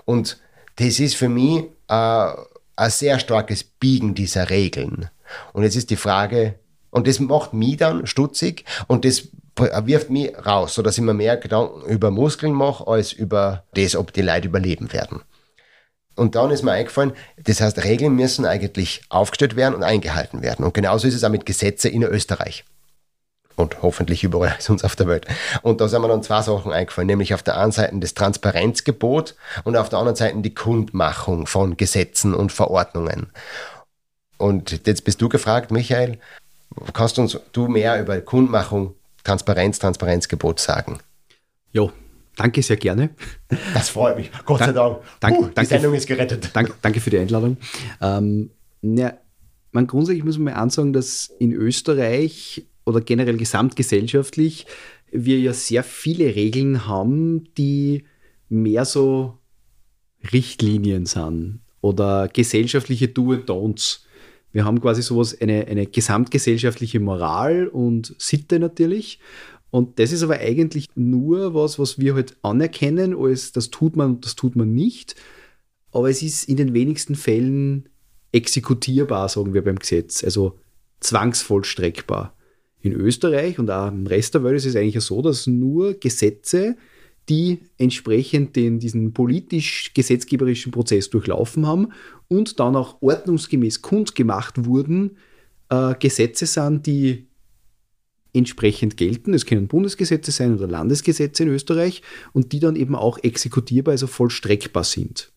Und 0.05 0.41
das 0.77 0.99
ist 0.99 1.17
für 1.17 1.29
mich 1.29 1.65
äh, 1.89 2.33
ein 2.77 2.91
sehr 2.91 3.19
starkes 3.19 3.65
Biegen 3.65 4.15
dieser 4.15 4.51
Regeln. 4.51 5.11
Und 5.53 5.63
jetzt 5.63 5.77
ist 5.77 5.91
die 5.91 5.97
Frage, 5.97 6.57
und 6.91 7.07
das 7.07 7.21
macht 7.21 7.53
mich 7.53 7.77
dann 7.77 8.07
stutzig 8.07 8.65
und 8.87 9.05
das 9.05 9.29
wirft 9.57 10.11
mich 10.11 10.33
raus, 10.45 10.75
sodass 10.75 10.99
ich 10.99 11.05
mir 11.05 11.15
mehr 11.15 11.37
Gedanken 11.37 11.83
über 11.89 12.11
Muskeln 12.11 12.53
mache, 12.53 12.87
als 12.87 13.13
über 13.13 13.65
das, 13.75 13.97
ob 13.97 14.13
die 14.13 14.23
Leute 14.23 14.49
überleben 14.49 14.93
werden. 14.93 15.23
Und 16.15 16.35
dann 16.35 16.51
ist 16.51 16.63
mir 16.63 16.73
eingefallen, 16.73 17.13
das 17.37 17.61
heißt, 17.61 17.85
Regeln 17.85 18.15
müssen 18.15 18.47
eigentlich 18.47 19.03
aufgestellt 19.11 19.55
werden 19.55 19.75
und 19.75 19.83
eingehalten 19.83 20.43
werden. 20.43 20.65
Und 20.65 20.73
genauso 20.73 21.07
ist 21.07 21.15
es 21.15 21.25
auch 21.25 21.31
mit 21.31 21.47
Gesetzen 21.47 21.93
in 21.93 22.03
Österreich. 22.03 22.65
Und 23.55 23.83
hoffentlich 23.83 24.25
überall 24.25 24.57
sonst 24.59 24.85
auf 24.85 24.97
der 24.97 25.07
Welt. 25.07 25.27
Und 25.63 25.81
da 25.81 25.89
sind 25.89 26.03
mir 26.03 26.09
dann 26.09 26.23
zwei 26.23 26.43
Sachen 26.43 26.73
eingefallen, 26.73 27.07
nämlich 27.07 27.35
auf 27.35 27.43
der 27.43 27.59
einen 27.59 27.73
Seite 27.73 27.97
das 27.99 28.15
Transparenzgebot 28.15 29.35
und 29.65 29.77
auf 29.77 29.91
der 29.91 29.99
anderen 29.99 30.17
Seite 30.17 30.39
die 30.39 30.55
Kundmachung 30.55 31.47
von 31.47 31.77
Gesetzen 31.77 32.35
und 32.35 32.51
Verordnungen. 32.51 33.31
Und 34.39 34.87
jetzt 34.87 35.05
bist 35.05 35.21
du 35.21 35.29
gefragt, 35.29 35.71
Michael, 35.71 36.19
kannst 36.93 37.17
du 37.17 37.23
uns 37.23 37.39
du 37.53 37.69
mehr 37.69 38.01
über 38.01 38.21
Kundmachung, 38.21 38.95
Transparenz, 39.27 39.79
Transparenzgebot 39.79 40.61
sagen? 40.61 40.99
Jo, 41.73 41.91
Danke 42.37 42.63
sehr 42.63 42.77
gerne. 42.77 43.11
Das 43.73 43.89
freut 43.89 44.19
mich. 44.19 44.31
Gott 44.45 44.59
sei 44.59 44.73
Dank. 44.73 44.99
Dank, 45.21 45.39
uh, 45.39 45.47
die 45.47 45.55
danke, 45.55 45.71
Sendung 45.71 45.95
ist 45.95 46.07
gerettet. 46.07 46.51
Danke, 46.53 46.75
danke 46.83 47.01
für 47.01 47.09
die 47.09 47.19
Einladung. 47.19 47.57
Ähm, 48.03 48.51
ja, 48.83 49.15
man 49.73 49.87
grundsätzlich 49.87 50.23
muss 50.23 50.37
man 50.37 50.53
mal 50.53 50.61
ansagen, 50.61 50.93
dass 50.93 51.35
in 51.39 51.53
Österreich 51.53 52.67
oder 52.85 53.01
generell 53.01 53.39
gesamtgesellschaftlich 53.39 54.67
wir 55.11 55.39
ja 55.39 55.55
sehr 55.55 55.83
viele 55.83 56.37
Regeln 56.37 56.87
haben, 56.87 57.49
die 57.55 58.05
mehr 58.51 58.85
so 58.85 59.39
Richtlinien 60.31 61.07
sind 61.07 61.61
oder 61.81 62.29
gesellschaftliche 62.29 63.09
Do 63.09 63.33
and 63.33 63.49
Don'ts. 63.49 64.01
Wir 64.57 64.65
haben 64.65 64.81
quasi 64.81 65.03
sowas, 65.03 65.39
eine, 65.39 65.67
eine 65.67 65.85
gesamtgesellschaftliche 65.85 66.99
Moral 66.99 67.69
und 67.69 68.15
Sitte 68.17 68.59
natürlich. 68.59 69.21
Und 69.71 69.99
das 69.99 70.13
ist 70.13 70.23
aber 70.23 70.39
eigentlich 70.39 70.89
nur 70.95 71.53
was, 71.53 71.79
was 71.79 71.99
wir 71.99 72.15
halt 72.15 72.39
anerkennen, 72.41 73.15
als 73.15 73.53
das 73.53 73.69
tut 73.69 73.97
man 73.97 74.15
und 74.15 74.25
das 74.25 74.35
tut 74.35 74.57
man 74.57 74.73
nicht. 74.73 75.15
Aber 75.93 76.09
es 76.09 76.23
ist 76.23 76.49
in 76.49 76.57
den 76.57 76.73
wenigsten 76.73 77.17
Fällen 77.17 77.91
exekutierbar, 78.33 79.29
sagen 79.29 79.53
wir 79.53 79.63
beim 79.63 79.79
Gesetz, 79.79 80.25
also 80.25 80.59
zwangsvollstreckbar. 81.01 82.35
In 82.81 82.95
Österreich 82.95 83.59
und 83.59 83.71
auch 83.71 83.89
im 83.89 84.07
Rest 84.07 84.33
der 84.33 84.43
Welt 84.43 84.57
ist 84.57 84.65
es 84.65 84.77
eigentlich 84.77 85.05
so, 85.05 85.21
dass 85.21 85.47
nur 85.47 85.93
Gesetze, 86.01 86.79
die 87.29 87.61
entsprechend 87.79 88.57
den, 88.57 88.79
diesen 88.79 89.13
politisch-gesetzgeberischen 89.13 90.73
Prozess 90.73 91.11
durchlaufen 91.11 91.67
haben 91.67 91.93
und 92.29 92.61
dann 92.61 92.77
auch 92.77 93.03
ordnungsgemäß 93.03 93.83
kundgemacht 93.83 94.65
wurden, 94.65 95.17
äh, 95.69 95.95
Gesetze 95.99 96.47
sind, 96.47 96.87
die 96.87 97.27
entsprechend 98.33 98.97
gelten. 98.97 99.35
Es 99.35 99.47
können 99.47 99.67
Bundesgesetze 99.67 100.31
sein 100.31 100.55
oder 100.55 100.69
Landesgesetze 100.69 101.45
in 101.45 101.49
Österreich 101.49 102.03
und 102.33 102.53
die 102.53 102.61
dann 102.61 102.77
eben 102.77 102.95
auch 102.95 103.19
exekutierbar, 103.23 103.93
also 103.93 104.07
vollstreckbar 104.07 104.85
sind. 104.85 105.33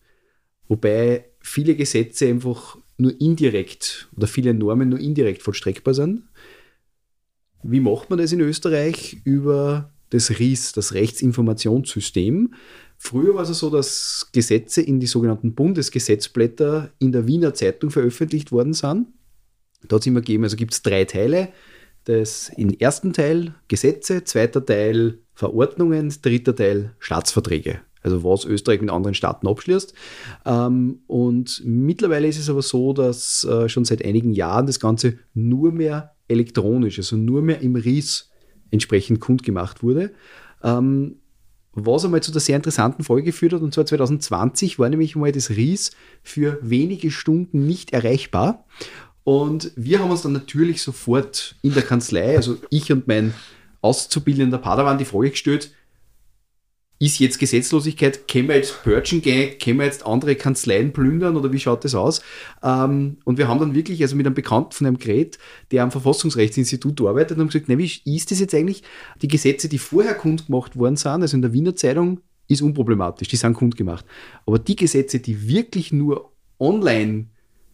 Wobei 0.68 1.24
viele 1.40 1.74
Gesetze 1.74 2.28
einfach 2.28 2.76
nur 2.98 3.18
indirekt 3.20 4.08
oder 4.16 4.26
viele 4.26 4.54
Normen 4.54 4.90
nur 4.90 5.00
indirekt 5.00 5.42
vollstreckbar 5.42 5.94
sind. 5.94 6.24
Wie 7.62 7.80
macht 7.80 8.10
man 8.10 8.18
das 8.18 8.32
in 8.32 8.40
Österreich? 8.40 9.18
Über 9.24 9.92
das 10.10 10.30
RIS, 10.30 10.72
das 10.72 10.94
Rechtsinformationssystem. 10.94 12.54
Früher 12.98 13.34
war 13.34 13.42
es 13.42 13.58
so, 13.58 13.70
dass 13.70 14.28
Gesetze 14.32 14.82
in 14.82 15.00
die 15.00 15.06
sogenannten 15.06 15.54
Bundesgesetzblätter 15.54 16.92
in 16.98 17.12
der 17.12 17.26
Wiener 17.26 17.54
Zeitung 17.54 17.90
veröffentlicht 17.90 18.52
worden 18.52 18.74
sind. 18.74 19.06
Da 19.88 19.96
hat 19.96 20.02
es 20.02 20.06
immer 20.06 20.20
gegeben, 20.20 20.44
also 20.44 20.56
gibt 20.56 20.74
es 20.74 20.82
drei 20.82 21.04
Teile. 21.04 21.48
Das 22.04 22.50
im 22.56 22.70
ersten 22.70 23.12
Teil 23.12 23.54
Gesetze, 23.68 24.24
zweiter 24.24 24.64
Teil 24.64 25.18
Verordnungen, 25.34 26.12
dritter 26.22 26.54
Teil 26.54 26.94
Staatsverträge. 26.98 27.80
Also 28.02 28.24
was 28.24 28.44
Österreich 28.44 28.80
mit 28.80 28.90
anderen 28.90 29.14
Staaten 29.14 29.46
abschließt. 29.46 29.94
Ähm, 30.46 31.00
und 31.06 31.62
mittlerweile 31.64 32.28
ist 32.28 32.38
es 32.38 32.48
aber 32.48 32.62
so, 32.62 32.92
dass 32.92 33.44
äh, 33.44 33.68
schon 33.68 33.84
seit 33.84 34.04
einigen 34.04 34.32
Jahren 34.32 34.66
das 34.66 34.80
Ganze 34.80 35.18
nur 35.34 35.72
mehr 35.72 36.14
elektronisch, 36.28 36.98
also 36.98 37.16
nur 37.16 37.42
mehr 37.42 37.60
im 37.60 37.76
RIS 37.76 38.29
entsprechend 38.70 39.20
kundgemacht 39.20 39.82
wurde. 39.82 40.12
Ähm, 40.62 41.16
was 41.72 42.04
einmal 42.04 42.22
zu 42.22 42.32
der 42.32 42.40
sehr 42.40 42.56
interessanten 42.56 43.04
Folge 43.04 43.26
geführt 43.26 43.52
hat, 43.52 43.62
und 43.62 43.72
zwar 43.72 43.86
2020 43.86 44.78
war 44.78 44.88
nämlich 44.88 45.14
mal 45.14 45.32
das 45.32 45.50
RIS 45.50 45.92
für 46.22 46.58
wenige 46.62 47.10
Stunden 47.10 47.66
nicht 47.66 47.92
erreichbar. 47.92 48.64
Und 49.22 49.70
wir 49.76 50.00
haben 50.00 50.10
uns 50.10 50.22
dann 50.22 50.32
natürlich 50.32 50.82
sofort 50.82 51.56
in 51.62 51.74
der 51.74 51.82
Kanzlei, 51.82 52.36
also 52.36 52.56
ich 52.70 52.90
und 52.90 53.06
mein 53.06 53.34
auszubildender 53.82 54.58
Padawan, 54.58 54.98
die 54.98 55.04
Frage 55.04 55.30
gestellt, 55.30 55.72
ist 57.00 57.18
jetzt 57.18 57.38
Gesetzlosigkeit, 57.38 58.28
können 58.28 58.48
wir 58.48 58.56
jetzt 58.56 58.82
purgen 58.82 59.22
gehen, 59.22 59.58
können 59.58 59.78
wir 59.78 59.86
jetzt 59.86 60.04
andere 60.04 60.36
Kanzleien 60.36 60.92
plündern 60.92 61.34
oder 61.34 61.50
wie 61.50 61.58
schaut 61.58 61.82
das 61.82 61.94
aus? 61.94 62.20
Ähm, 62.62 63.16
und 63.24 63.38
wir 63.38 63.48
haben 63.48 63.58
dann 63.58 63.74
wirklich, 63.74 64.02
also 64.02 64.16
mit 64.16 64.26
einem 64.26 64.34
Bekannten 64.34 64.72
von 64.72 64.86
einem 64.86 64.98
Gerät, 64.98 65.38
der 65.72 65.82
am 65.82 65.90
Verfassungsrechtsinstitut 65.90 67.00
arbeitet, 67.00 67.38
haben 67.38 67.46
gesagt, 67.46 67.66
na, 67.68 67.78
wie 67.78 67.86
ist 68.04 68.30
das 68.30 68.38
jetzt 68.38 68.54
eigentlich? 68.54 68.82
Die 69.22 69.28
Gesetze, 69.28 69.70
die 69.70 69.78
vorher 69.78 70.12
kundgemacht 70.12 70.76
worden 70.76 70.96
sind, 70.96 71.22
also 71.22 71.34
in 71.36 71.42
der 71.42 71.54
Wiener 71.54 71.74
Zeitung, 71.74 72.20
ist 72.48 72.60
unproblematisch, 72.60 73.28
die 73.28 73.36
sind 73.36 73.54
kundgemacht. 73.54 74.04
Aber 74.44 74.58
die 74.58 74.76
Gesetze, 74.76 75.20
die 75.20 75.48
wirklich 75.48 75.92
nur 75.92 76.30
online 76.58 77.28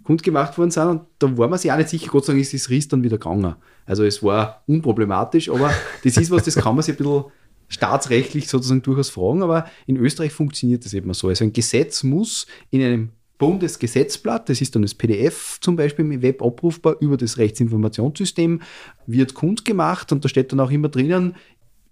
kundgemacht 0.04 0.56
worden 0.56 0.70
sind, 0.70 0.88
und 0.88 1.00
da 1.18 1.36
war 1.36 1.48
man 1.48 1.58
sich 1.58 1.72
auch 1.72 1.76
nicht 1.76 1.88
sicher, 1.88 2.10
Gott 2.12 2.26
sei 2.26 2.34
Dank 2.34 2.42
ist 2.42 2.54
das 2.54 2.70
Ries 2.70 2.86
dann 2.86 3.02
wieder 3.02 3.18
gegangen. 3.18 3.56
Also 3.86 4.04
es 4.04 4.22
war 4.22 4.62
unproblematisch, 4.68 5.48
aber 5.48 5.72
das 6.04 6.16
ist 6.16 6.30
was, 6.30 6.44
das 6.44 6.54
kann 6.54 6.76
man 6.76 6.84
sich 6.84 6.94
ein 6.94 6.98
bisschen 6.98 7.24
staatsrechtlich 7.68 8.48
sozusagen 8.48 8.82
durchaus 8.82 9.10
fragen, 9.10 9.42
aber 9.42 9.66
in 9.86 9.96
Österreich 9.96 10.32
funktioniert 10.32 10.84
das 10.84 10.94
eben 10.94 11.12
so. 11.14 11.28
Also 11.28 11.44
ein 11.44 11.52
Gesetz 11.52 12.02
muss 12.02 12.46
in 12.70 12.82
einem 12.82 13.08
Bundesgesetzblatt, 13.38 14.48
das 14.48 14.60
ist 14.60 14.74
dann 14.74 14.82
das 14.82 14.94
PDF 14.94 15.58
zum 15.60 15.76
Beispiel 15.76 16.10
im 16.10 16.22
Web 16.22 16.42
abrufbar 16.42 16.96
über 17.00 17.16
das 17.16 17.36
Rechtsinformationssystem, 17.36 18.62
wird 19.06 19.34
kundgemacht 19.34 20.10
und 20.12 20.24
da 20.24 20.28
steht 20.28 20.52
dann 20.52 20.60
auch 20.60 20.70
immer 20.70 20.88
drinnen, 20.88 21.34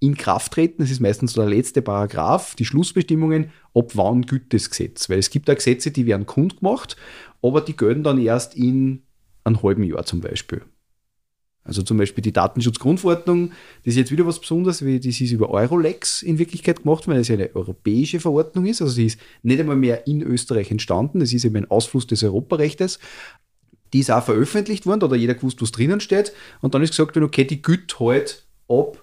in 0.01 0.17
Kraft 0.17 0.53
treten, 0.53 0.83
das 0.83 0.91
ist 0.91 1.01
meistens 1.01 1.33
der 1.33 1.47
letzte 1.47 1.81
Paragraph, 1.81 2.55
die 2.57 2.65
Schlussbestimmungen, 2.65 3.51
ab 3.75 3.93
wann 3.95 4.23
gilt 4.23 4.53
das 4.53 4.69
Gesetz. 4.69 5.09
Weil 5.09 5.19
es 5.19 5.31
gibt 5.31 5.49
da 5.49 5.55
Gesetze, 5.55 5.91
die 5.91 6.07
werden 6.07 6.27
kundgemacht, 6.27 6.97
aber 7.43 7.61
die 7.61 7.77
gelten 7.77 8.03
dann 8.03 8.19
erst 8.19 8.55
in 8.55 9.03
einem 9.45 9.63
halben 9.63 9.83
Jahr 9.83 10.05
zum 10.05 10.21
Beispiel. 10.21 10.63
Also 11.65 11.83
zum 11.83 11.97
Beispiel 11.97 12.21
die 12.21 12.33
Datenschutzgrundverordnung, 12.33 13.53
das 13.85 13.93
ist 13.93 13.97
jetzt 13.97 14.13
wieder 14.13 14.27
was 14.27 14.39
Besonderes, 14.39 14.85
wie 14.85 15.01
das 15.01 15.19
ist 15.19 15.33
über 15.33 15.49
Eurolex 15.49 16.21
in 16.21 16.39
Wirklichkeit 16.39 16.83
gemacht, 16.83 17.09
weil 17.09 17.17
es 17.17 17.31
eine 17.31 17.57
europäische 17.57 18.21
Verordnung 18.21 18.67
ist. 18.67 18.83
Also 18.83 18.93
sie 18.93 19.07
ist 19.07 19.19
nicht 19.43 19.59
einmal 19.59 19.77
mehr 19.77 20.07
in 20.07 20.23
Österreich 20.23 20.71
entstanden, 20.71 21.21
das 21.21 21.33
ist 21.33 21.47
eben 21.47 21.57
ein 21.57 21.71
Ausfluss 21.71 22.07
des 22.07 22.23
Europarechtes. 22.23 22.99
Die 23.95 24.01
ist 24.01 24.11
auch 24.11 24.25
veröffentlicht 24.25 24.85
worden, 24.85 25.01
da 25.01 25.09
hat 25.09 25.17
jeder 25.17 25.33
gewusst, 25.35 25.63
was 25.63 25.73
drinnen 25.73 26.01
steht. 26.01 26.35
Und 26.61 26.75
dann 26.75 26.83
ist 26.83 26.91
gesagt 26.91 27.17
worden, 27.17 27.25
okay, 27.25 27.45
die 27.45 27.63
gilt 27.63 27.99
halt 27.99 28.47
ab 28.69 29.03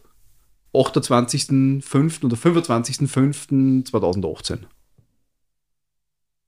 28.05. 0.74 2.26
oder 2.26 2.36
25.05.2018. 2.36 4.60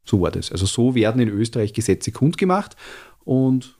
So 0.05 0.21
war 0.21 0.29
das. 0.31 0.51
Also 0.51 0.67
so 0.67 0.95
werden 0.95 1.21
in 1.21 1.29
Österreich 1.29 1.71
Gesetze 1.73 2.11
kundgemacht 2.11 2.75
und 3.23 3.77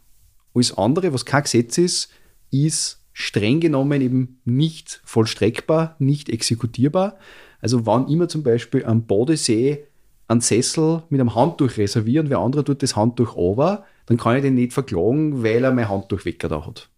alles 0.56 0.78
andere, 0.78 1.12
was 1.14 1.26
kein 1.26 1.44
Gesetz 1.44 1.78
ist, 1.78 2.10
ist 2.54 3.00
streng 3.14 3.60
genommen 3.60 4.02
eben 4.02 4.40
nicht 4.46 5.02
vollstreckbar, 5.06 5.96
nicht 6.00 6.30
exekutierbar. 6.30 7.18
Also 7.62 7.86
wann 7.86 8.08
immer 8.08 8.28
zum 8.28 8.44
Beispiel 8.44 8.86
am 8.86 9.06
Bodensee 9.06 9.86
einen 10.28 10.42
Sessel 10.42 11.04
mit 11.10 11.20
einem 11.20 11.36
Handtuch 11.36 11.78
reservieren, 11.78 12.30
wer 12.30 12.40
andere 12.40 12.64
tut 12.64 12.82
das 12.82 12.96
Handtuch 12.96 13.36
over, 13.36 13.86
dann 14.06 14.18
kann 14.18 14.36
ich 14.36 14.42
den 14.42 14.56
nicht 14.56 14.74
verklagen, 14.74 15.44
weil 15.44 15.64
er 15.64 15.72
mein 15.72 15.90
Handtuch 15.90 16.26
weggedacht 16.26 16.68
hat. 16.68 16.90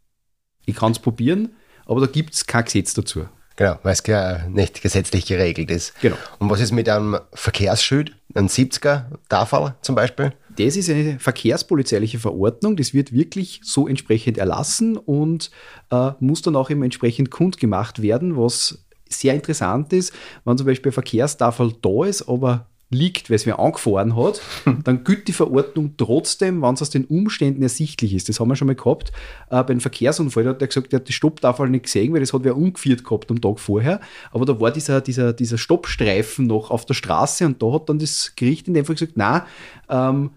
Ich 0.65 0.75
kann 0.75 0.91
es 0.91 0.99
probieren, 0.99 1.49
aber 1.85 2.01
da 2.01 2.07
gibt 2.07 2.33
es 2.33 2.47
kein 2.47 2.65
Gesetz 2.65 2.93
dazu. 2.93 3.25
Genau, 3.57 3.79
weil 3.83 3.93
es 3.93 4.03
ja 4.05 4.47
nicht 4.49 4.81
gesetzlich 4.81 5.25
geregelt 5.27 5.71
ist. 5.71 5.93
Genau. 6.01 6.17
Und 6.39 6.49
was 6.49 6.59
ist 6.59 6.71
mit 6.71 6.89
einem 6.89 7.17
Verkehrsschild, 7.33 8.15
einem 8.33 8.47
70er 8.47 9.05
Tafel 9.29 9.75
zum 9.81 9.95
Beispiel? 9.95 10.33
Das 10.57 10.77
ist 10.77 10.89
eine 10.89 11.19
verkehrspolizeiliche 11.19 12.19
Verordnung, 12.19 12.75
das 12.75 12.93
wird 12.93 13.11
wirklich 13.11 13.61
so 13.63 13.87
entsprechend 13.87 14.37
erlassen 14.37 14.97
und 14.97 15.51
äh, 15.91 16.11
muss 16.19 16.41
dann 16.41 16.55
auch 16.55 16.69
eben 16.69 16.83
entsprechend 16.83 17.31
kundgemacht 17.31 18.01
werden, 18.01 18.37
was 18.37 18.85
sehr 19.09 19.33
interessant 19.33 19.93
ist, 19.93 20.13
wenn 20.45 20.57
zum 20.57 20.67
Beispiel 20.67 20.91
Verkehrstafel 20.91 21.73
da 21.81 22.05
ist, 22.05 22.27
aber 22.27 22.67
liegt, 22.91 23.29
weil 23.29 23.35
es 23.35 23.45
wer 23.45 23.59
angefahren 23.59 24.15
hat, 24.15 24.41
dann 24.83 25.03
gilt 25.03 25.27
die 25.27 25.33
Verordnung 25.33 25.95
trotzdem, 25.97 26.61
wenn 26.61 26.75
es 26.75 26.81
aus 26.81 26.89
den 26.89 27.05
Umständen 27.05 27.63
ersichtlich 27.63 28.13
ist. 28.13 28.29
Das 28.29 28.39
haben 28.39 28.47
wir 28.47 28.55
schon 28.55 28.67
mal 28.67 28.75
gehabt. 28.75 29.11
Äh, 29.49 29.63
bei 29.63 29.69
einem 29.69 29.81
Verkehrsunfall 29.81 30.43
da 30.43 30.51
hat 30.51 30.61
er 30.61 30.67
gesagt, 30.67 30.93
er 30.93 30.99
hat 30.99 31.07
die 31.07 31.13
Stopptafel 31.13 31.69
nicht 31.69 31.85
gesehen, 31.85 32.13
weil 32.13 32.19
das 32.19 32.33
hat 32.33 32.43
wer 32.43 32.55
umgeführt 32.55 33.03
gehabt 33.03 33.29
am 33.31 33.41
Tag 33.41 33.59
vorher. 33.59 33.99
Aber 34.31 34.45
da 34.45 34.59
war 34.59 34.71
dieser, 34.71 35.01
dieser, 35.01 35.33
dieser 35.33 35.57
Stoppstreifen 35.57 36.47
noch 36.47 36.69
auf 36.69 36.85
der 36.85 36.93
Straße 36.93 37.45
und 37.45 37.61
da 37.61 37.73
hat 37.73 37.89
dann 37.89 37.99
das 37.99 38.33
Gericht 38.35 38.67
in 38.67 38.75
dem 38.75 38.85
Fall 38.85 38.95
gesagt, 38.95 39.13
na, 39.15 39.45
ähm, 39.89 40.31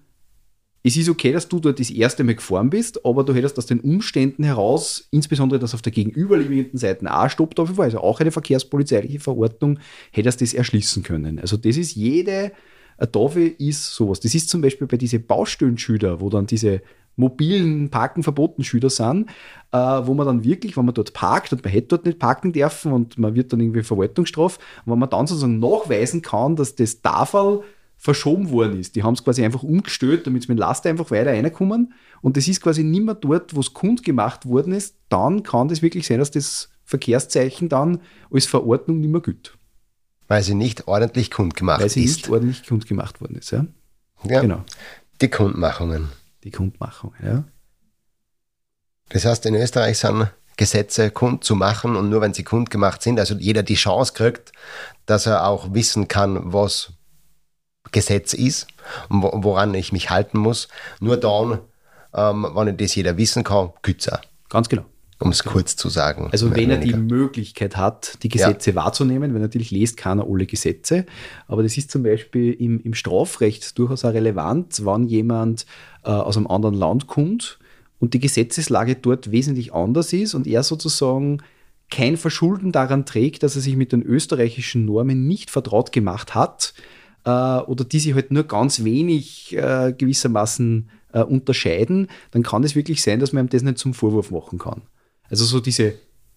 es 0.89 0.97
ist 0.97 1.09
okay, 1.09 1.33
dass 1.33 1.49
du 1.49 1.61
dort 1.61 1.79
das 1.79 1.91
erste 1.91 2.25
Mal 2.25 2.35
gefahren 2.35 2.71
bist, 2.71 3.05
aber 3.05 3.23
du 3.23 3.35
hättest 3.35 3.59
aus 3.59 3.67
den 3.67 3.81
Umständen 3.81 4.43
heraus, 4.43 5.07
insbesondere 5.11 5.61
dass 5.61 5.75
auf 5.75 5.83
der 5.83 5.93
gegenüberliegenden 5.93 6.79
Seite 6.79 7.15
auch 7.15 7.29
Stopptafel 7.29 7.77
war, 7.77 7.85
also 7.85 7.99
auch 7.99 8.21
eine 8.21 8.31
verkehrspolizeiliche 8.31 9.21
Verordnung, 9.21 9.79
hättest 10.11 10.41
das 10.41 10.55
erschließen 10.55 11.03
können. 11.03 11.39
Also 11.39 11.57
das 11.57 11.77
ist 11.77 11.95
jede 11.95 12.53
eine 12.99 13.13
Tafel 13.13 13.55
ist 13.59 13.95
sowas. 13.95 14.19
Das 14.19 14.35
ist 14.35 14.51
zum 14.51 14.61
Beispiel 14.61 14.89
bei 14.89 14.97
diesen 14.97 15.25
Baustellenschüler, 15.25 16.21
wo 16.21 16.31
dann 16.31 16.47
diese 16.47 16.83
mobilen 17.15 17.91
Parken 17.91 18.23
verboten 18.23 18.65
Schüler 18.65 18.91
sind, 18.91 19.29
äh, 19.73 19.77
wo 19.77 20.15
man 20.15 20.27
dann 20.27 20.45
wirklich, 20.45 20.77
wenn 20.77 20.85
man 20.85 20.95
dort 20.95 21.13
parkt 21.13 21.53
und 21.53 21.63
man 21.63 21.73
hätte 21.73 21.89
dort 21.89 22.07
nicht 22.07 22.19
parken 22.19 22.53
dürfen 22.53 22.93
und 22.93 23.19
man 23.19 23.35
wird 23.35 23.53
dann 23.53 23.61
irgendwie 23.61 23.83
Verwaltungsstraf, 23.83 24.59
wenn 24.85 24.99
man 24.99 25.11
dann 25.11 25.27
sozusagen 25.27 25.59
nachweisen 25.59 26.23
kann, 26.23 26.57
dass 26.57 26.75
das 26.75 27.03
Tafel 27.03 27.63
verschoben 27.99 28.51
worden 28.51 28.79
ist. 28.79 28.95
Die 28.95 29.03
haben 29.03 29.15
es 29.15 29.25
quasi 29.25 29.45
einfach 29.45 29.65
umgestellt, 29.65 30.27
damit 30.27 30.43
sie 30.43 30.53
mit 30.53 30.59
Laster 30.59 30.89
einfach 30.89 31.11
weiter 31.11 31.33
reinkommen. 31.33 31.93
Und 32.23 32.37
das 32.37 32.47
ist 32.47 32.63
quasi 32.63 32.85
nicht 32.85 33.05
mehr 33.05 33.15
dort, 33.15 33.55
wo 33.55 33.61
es 33.61 33.75
kundgemacht 33.75 34.47
worden 34.47 34.73
ist. 34.73 34.97
Dann 35.09 35.43
kann 35.43 35.69
das 35.69 35.83
wirklich 35.83 36.07
sein, 36.07 36.21
dass 36.21 36.31
das 36.31 36.71
Verkehrszeichen 36.85 37.69
dann 37.69 38.01
als 38.31 38.47
Verordnung 38.47 39.01
nicht 39.01 39.11
mehr 39.11 39.21
gilt. 39.21 39.59
Weil 40.29 40.43
sie 40.43 40.55
nicht 40.55 40.87
ordentlich 40.87 41.31
kundgemacht 41.31 41.81
ist. 41.81 41.85
Weil 41.85 41.91
sie 41.91 42.05
ist. 42.05 42.17
nicht 42.17 42.31
ordentlich 42.31 42.67
kundgemacht 42.67 43.21
worden 43.21 43.37
ist, 43.37 43.51
ja. 43.51 43.67
Ja, 44.25 44.41
genau. 44.41 44.65
Die 45.21 45.29
Kundmachungen. 45.29 46.09
Die 46.45 46.51
Kundmachungen, 46.51 47.19
ja. 47.23 47.45
Das 49.09 49.25
heißt, 49.25 49.45
in 49.47 49.55
Österreich 49.55 49.99
sind 49.99 50.31
Gesetze 50.57 51.11
kund 51.11 51.45
zu 51.45 51.55
machen 51.55 51.97
und 51.97 52.11
nur 52.11 52.21
wenn 52.21 52.35
sie 52.35 52.43
kundgemacht 52.45 53.01
sind, 53.03 53.19
also 53.19 53.35
jeder 53.35 53.63
die 53.63 53.77
Chance 53.77 54.13
kriegt, 54.13 54.53
dass 55.07 55.27
er 55.27 55.47
auch 55.47 55.73
wissen 55.73 56.09
kann, 56.09 56.53
was 56.53 56.93
Gesetz 57.93 58.35
ist 58.35 58.67
und 59.09 59.23
woran 59.23 59.75
ich 59.75 59.93
mich 59.93 60.11
halten 60.11 60.39
muss. 60.39 60.69
Nur 61.01 61.17
dann, 61.17 61.61
ähm, 62.15 62.47
wenn 62.55 62.77
das 62.77 62.95
jeder 62.95 63.17
wissen 63.17 63.45
kann, 63.45 63.71
gilt 63.83 64.09
Ganz 64.49 64.69
genau. 64.69 64.85
Um 65.21 65.33
es 65.33 65.43
kurz 65.43 65.75
zu 65.75 65.89
sagen. 65.89 66.29
Also 66.31 66.55
wenn 66.55 66.71
er 66.71 66.77
die 66.79 66.95
Möglichkeit 66.95 67.77
hat, 67.77 68.23
die 68.23 68.29
Gesetze 68.29 68.71
ja. 68.71 68.77
wahrzunehmen, 68.77 69.35
weil 69.35 69.41
natürlich 69.41 69.73
lest 69.73 69.97
keiner 69.97 70.25
alle 70.29 70.47
Gesetze, 70.47 71.07
aber 71.49 71.65
das 71.65 71.77
ist 71.77 71.91
zum 71.91 72.05
Beispiel 72.05 72.53
im, 72.53 72.81
im 72.83 72.95
Strafrecht 72.95 73.77
durchaus 73.79 74.05
auch 74.05 74.13
relevant, 74.13 74.85
wann 74.85 75.09
jemand 75.09 75.67
äh, 76.05 76.11
aus 76.11 76.37
einem 76.37 76.47
anderen 76.47 76.77
Land 76.77 77.09
kommt 77.09 77.59
und 77.99 78.15
die 78.15 78.21
Gesetzeslage 78.21 78.95
dort 78.95 79.33
wesentlich 79.33 79.75
anders 79.75 80.13
ist 80.13 80.35
und 80.35 80.47
er 80.47 80.63
sozusagen 80.63 81.43
kein 81.91 82.17
Verschulden 82.17 82.71
daran 82.71 83.05
trägt, 83.05 83.43
dass 83.43 83.57
er 83.57 83.63
sich 83.63 83.75
mit 83.75 83.91
den 83.91 84.03
österreichischen 84.03 84.85
Normen 84.85 85.27
nicht 85.27 85.51
vertraut 85.51 85.91
gemacht 85.91 86.37
hat, 86.37 86.75
äh, 87.29 87.61
oder 87.67 87.85
die 87.85 87.99
sich 87.99 88.15
halt 88.15 88.31
nur 88.31 88.45
ganz 88.45 88.85
wenig 88.85 89.55
äh, 89.55 89.93
gewissermaßen 89.97 90.89
äh, 91.13 91.23
unterscheiden, 91.23 92.09
dann 92.31 92.43
kann 92.43 92.65
es 92.65 92.75
wirklich 92.75 93.03
sein, 93.03 93.21
dass 93.21 93.33
man 93.33 93.45
ihm 93.45 93.51
das 93.51 93.63
nicht 93.63 93.79
zum 93.79 93.93
Vorwurf 93.93 94.31
machen 94.31 94.59
kann. 94.59 94.83
Also 95.29 95.45
so 95.45 95.61
diese, 95.61 95.95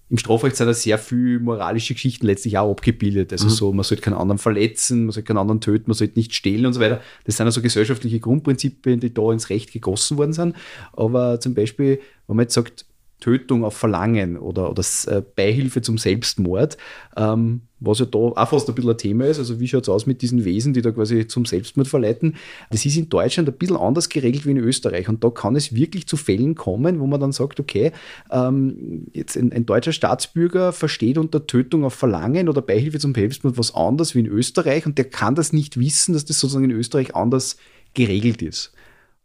im 0.09 0.17
Strafrecht 0.17 0.57
sind 0.57 0.67
da 0.67 0.73
sehr 0.73 0.97
viele 0.97 1.39
moralische 1.39 1.93
Geschichten 1.93 2.25
letztlich 2.25 2.57
auch 2.57 2.71
abgebildet. 2.71 3.31
Also 3.31 3.45
mhm. 3.45 3.51
so, 3.51 3.73
man 3.73 3.85
sollte 3.85 4.03
keinen 4.03 4.15
anderen 4.15 4.37
verletzen, 4.37 5.05
man 5.05 5.11
sollte 5.11 5.27
keinen 5.27 5.37
anderen 5.37 5.61
töten, 5.61 5.85
man 5.87 5.95
sollte 5.95 6.19
nicht 6.19 6.35
stehlen 6.35 6.65
und 6.65 6.73
so 6.73 6.81
weiter. 6.81 6.99
Das 7.23 7.37
sind 7.37 7.45
also 7.45 7.61
gesellschaftliche 7.61 8.19
Grundprinzipien, 8.19 8.99
die 8.99 9.13
da 9.13 9.31
ins 9.31 9.49
Recht 9.49 9.71
gegossen 9.71 10.17
worden 10.17 10.33
sind. 10.33 10.57
Aber 10.91 11.39
zum 11.39 11.53
Beispiel, 11.53 12.01
wenn 12.27 12.35
man 12.35 12.43
jetzt 12.43 12.53
sagt, 12.55 12.85
Tötung 13.21 13.63
auf 13.63 13.77
Verlangen 13.77 14.37
oder, 14.37 14.71
oder 14.71 14.83
äh, 15.07 15.21
Beihilfe 15.21 15.81
zum 15.81 15.97
Selbstmord, 15.97 16.75
ähm, 17.15 17.61
was 17.81 17.99
ja 17.99 18.05
da 18.05 18.17
auch 18.17 18.47
fast 18.47 18.69
ein 18.69 18.75
bisschen 18.75 18.91
ein 18.91 18.97
Thema 18.97 19.25
ist. 19.25 19.39
Also 19.39 19.59
wie 19.59 19.67
schaut 19.67 19.83
es 19.83 19.89
aus 19.89 20.05
mit 20.05 20.21
diesen 20.21 20.45
Wesen, 20.45 20.73
die 20.73 20.81
da 20.81 20.91
quasi 20.91 21.27
zum 21.27 21.45
Selbstmord 21.45 21.87
verleiten? 21.87 22.35
Das 22.69 22.85
ist 22.85 22.95
in 22.95 23.09
Deutschland 23.09 23.49
ein 23.49 23.55
bisschen 23.55 23.75
anders 23.75 24.07
geregelt 24.07 24.45
wie 24.45 24.51
in 24.51 24.57
Österreich. 24.57 25.09
Und 25.09 25.23
da 25.23 25.29
kann 25.29 25.55
es 25.55 25.73
wirklich 25.73 26.07
zu 26.07 26.15
Fällen 26.15 26.55
kommen, 26.55 26.99
wo 26.99 27.07
man 27.07 27.19
dann 27.19 27.31
sagt, 27.31 27.59
okay, 27.59 27.91
ähm, 28.31 29.07
jetzt 29.13 29.35
ein, 29.35 29.51
ein, 29.51 29.65
deutscher 29.65 29.91
Staatsbürger 29.91 30.71
versteht 30.73 31.17
unter 31.17 31.47
Tötung 31.47 31.83
auf 31.83 31.95
Verlangen 31.95 32.47
oder 32.47 32.61
Beihilfe 32.61 32.99
zum 32.99 33.15
Selbstmord 33.15 33.57
was 33.57 33.73
anderes 33.73 34.15
wie 34.15 34.19
in 34.19 34.27
Österreich 34.27 34.85
und 34.85 34.97
der 34.97 35.05
kann 35.05 35.35
das 35.35 35.51
nicht 35.51 35.79
wissen, 35.79 36.13
dass 36.13 36.25
das 36.25 36.39
sozusagen 36.39 36.65
in 36.65 36.71
Österreich 36.71 37.15
anders 37.15 37.57
geregelt 37.93 38.41
ist 38.41 38.71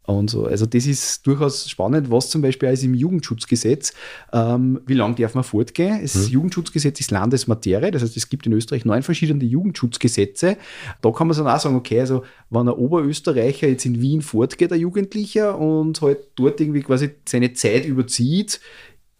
und 0.06 0.30
so. 0.30 0.46
Also 0.46 0.66
das 0.66 0.86
ist 0.86 1.26
durchaus 1.26 1.68
spannend, 1.68 2.10
was 2.10 2.30
zum 2.30 2.42
Beispiel 2.42 2.68
ist 2.68 2.84
im 2.84 2.94
Jugendschutzgesetz, 2.94 3.92
ähm, 4.32 4.80
wie 4.86 4.94
lange 4.94 5.16
darf 5.16 5.34
man 5.34 5.44
fortgehen? 5.44 6.00
Das 6.00 6.14
mhm. 6.14 6.32
Jugendschutzgesetz 6.32 7.00
ist 7.00 7.10
Landesmaterie, 7.10 7.90
das 7.90 8.02
heißt, 8.02 8.16
es 8.16 8.28
gibt 8.28 8.46
in 8.46 8.52
Österreich 8.52 8.84
neun 8.84 9.02
verschiedene 9.02 9.44
Jugendschutzgesetze. 9.44 10.56
Da 11.02 11.10
kann 11.10 11.26
man 11.26 11.36
dann 11.36 11.48
auch 11.48 11.60
sagen, 11.60 11.76
okay, 11.76 12.00
also 12.00 12.22
wenn 12.50 12.68
ein 12.68 12.74
Oberösterreicher 12.74 13.68
jetzt 13.68 13.84
in 13.84 14.00
Wien 14.00 14.22
fortgeht, 14.22 14.72
ein 14.72 14.80
Jugendlicher, 14.80 15.58
und 15.58 16.00
halt 16.00 16.18
dort 16.36 16.60
irgendwie 16.60 16.82
quasi 16.82 17.10
seine 17.28 17.52
Zeit 17.52 17.86
überzieht, 17.86 18.60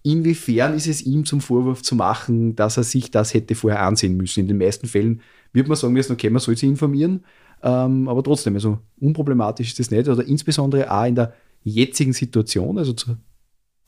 inwiefern 0.03 0.75
ist 0.75 0.87
es 0.87 1.03
ihm 1.03 1.25
zum 1.25 1.41
Vorwurf 1.41 1.83
zu 1.83 1.97
machen, 1.97 2.55
dass 2.55 2.77
er 2.77 2.85
sich 2.85 3.11
das 3.11 3.35
hätte 3.35 3.57
vorher 3.57 3.83
ansehen 3.83 4.17
müssen? 4.17 4.41
In 4.41 4.49
den 4.49 4.59
meisten 4.59 4.87
Fällen 4.87 5.21
wird 5.53 5.67
man 5.67 5.77
sagen 5.77 5.95
müssen, 5.95 6.13
okay, 6.13 6.31
man 6.31 6.41
soll 6.41 6.57
sich 6.57 6.69
informieren, 6.69 7.25
ähm, 7.67 8.07
aber 8.07 8.23
trotzdem, 8.23 8.55
also 8.55 8.79
unproblematisch 9.01 9.69
ist 9.69 9.81
das 9.81 9.91
nicht. 9.91 10.09
Oder 10.09 10.25
insbesondere 10.25 10.89
auch 10.89 11.05
in 11.05 11.17
der 11.17 11.35
jetzigen 11.65 12.13
Situation, 12.13 12.79
also 12.79 12.93
zur 12.93 13.19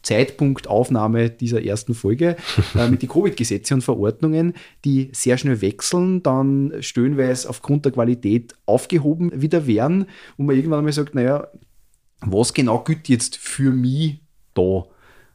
Zeitpunkt 0.03 0.67
Aufnahme 0.67 1.31
dieser 1.31 1.63
ersten 1.65 1.95
Folge 1.95 2.37
äh, 2.75 2.89
mit 2.89 3.03
den 3.03 3.09
Covid-Gesetze 3.09 3.75
und 3.75 3.83
Verordnungen, 3.83 4.55
die 4.85 5.11
sehr 5.13 5.39
schnell 5.39 5.61
wechseln, 5.61 6.25
dann 6.25 6.75
stöhnweise 6.81 7.49
aufgrund 7.49 7.85
der 7.85 7.93
Qualität 7.93 8.55
aufgehoben 8.67 9.31
wieder 9.41 9.69
werden 9.69 10.07
und 10.37 10.47
man 10.47 10.57
irgendwann 10.57 10.81
einmal 10.81 10.93
sagt, 10.93 11.15
naja, 11.15 11.47
was 12.21 12.55
genau 12.55 12.81
gilt 12.81 13.09
jetzt 13.09 13.37
für 13.37 13.71
mich 13.71 14.21
da? 14.55 14.87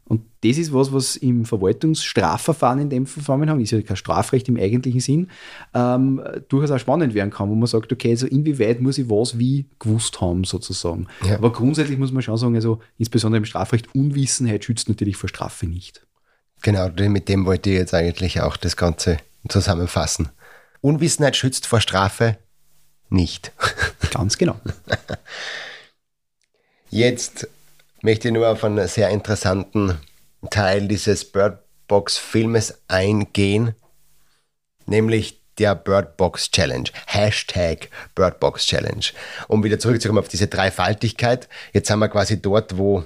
Und 0.05 0.21
das 0.43 0.57
ist 0.57 0.73
was, 0.73 0.91
was 0.91 1.15
im 1.15 1.45
Verwaltungsstrafverfahren 1.45 2.79
in 2.79 2.89
dem 2.89 3.05
Zusammenhang, 3.05 3.61
ist 3.61 3.71
ja 3.71 3.81
kein 3.81 3.95
Strafrecht 3.95 4.49
im 4.49 4.57
eigentlichen 4.57 4.99
Sinn, 4.99 5.29
ähm, 5.73 6.21
durchaus 6.49 6.71
auch 6.71 6.79
spannend 6.79 7.13
werden 7.13 7.29
kann, 7.29 7.49
wo 7.49 7.55
man 7.55 7.67
sagt, 7.67 7.91
okay, 7.93 8.09
also 8.09 8.27
inwieweit 8.27 8.81
muss 8.81 8.97
ich 8.97 9.09
was 9.09 9.39
wie 9.39 9.65
gewusst 9.79 10.19
haben, 10.19 10.43
sozusagen. 10.43 11.07
Ja. 11.25 11.35
Aber 11.35 11.53
grundsätzlich 11.53 11.97
muss 11.97 12.11
man 12.11 12.21
schon 12.21 12.37
sagen, 12.37 12.55
also 12.55 12.81
insbesondere 12.97 13.37
im 13.37 13.45
Strafrecht, 13.45 13.95
Unwissenheit 13.95 14.65
schützt 14.65 14.89
natürlich 14.89 15.15
vor 15.15 15.29
Strafe 15.29 15.67
nicht. 15.67 16.05
Genau, 16.61 16.89
mit 16.89 17.29
dem 17.29 17.45
wollte 17.45 17.69
ich 17.69 17.77
jetzt 17.77 17.93
eigentlich 17.93 18.41
auch 18.41 18.57
das 18.57 18.75
Ganze 18.75 19.17
zusammenfassen. 19.47 20.29
Unwissenheit 20.81 21.35
schützt 21.35 21.65
vor 21.65 21.79
Strafe 21.79 22.37
nicht. 23.09 23.51
Ganz 24.11 24.37
genau. 24.37 24.59
Jetzt 26.89 27.47
möchte 28.03 28.31
nur 28.31 28.49
auf 28.49 28.63
einen 28.63 28.87
sehr 28.87 29.09
interessanten 29.09 29.97
Teil 30.51 30.87
dieses 30.87 31.25
Birdbox-Filmes 31.31 32.83
eingehen, 32.87 33.73
nämlich 34.85 35.41
der 35.57 35.73
Birdbox 35.73 36.51
Challenge. 36.51 36.89
Hashtag 37.07 37.89
Birdbox 38.13 38.65
Challenge. 38.65 39.05
Um 39.47 39.63
wieder 39.63 39.79
zurückzukommen 39.79 40.19
auf 40.19 40.27
diese 40.27 40.47
Dreifaltigkeit. 40.47 41.47
Jetzt 41.71 41.87
sind 41.87 41.99
wir 41.99 42.09
quasi 42.09 42.41
dort, 42.41 42.77
wo 42.77 43.05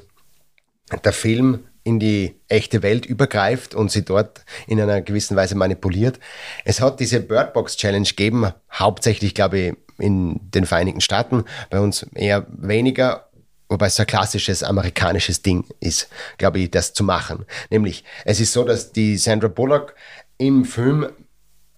der 1.03 1.13
Film 1.13 1.65
in 1.83 1.99
die 1.99 2.35
echte 2.47 2.81
Welt 2.81 3.05
übergreift 3.05 3.75
und 3.75 3.91
sie 3.91 4.03
dort 4.03 4.45
in 4.65 4.81
einer 4.81 5.01
gewissen 5.01 5.37
Weise 5.37 5.55
manipuliert. 5.55 6.19
Es 6.65 6.81
hat 6.81 6.99
diese 6.99 7.19
Birdbox 7.19 7.77
Challenge 7.77 8.07
gegeben, 8.07 8.51
hauptsächlich, 8.73 9.35
glaube 9.35 9.59
ich, 9.59 9.73
in 9.99 10.39
den 10.51 10.65
Vereinigten 10.65 11.01
Staaten, 11.01 11.45
bei 11.69 11.79
uns 11.79 12.03
eher 12.13 12.45
weniger 12.49 13.26
wobei 13.69 13.87
es 13.87 13.99
ein 13.99 14.07
klassisches 14.07 14.63
amerikanisches 14.63 15.41
Ding 15.41 15.65
ist, 15.79 16.09
glaube 16.37 16.59
ich, 16.59 16.71
das 16.71 16.93
zu 16.93 17.03
machen. 17.03 17.45
Nämlich, 17.69 18.03
es 18.25 18.39
ist 18.39 18.53
so, 18.53 18.63
dass 18.63 18.91
die 18.91 19.17
Sandra 19.17 19.47
Bullock 19.47 19.95
im 20.37 20.65
Film 20.65 21.07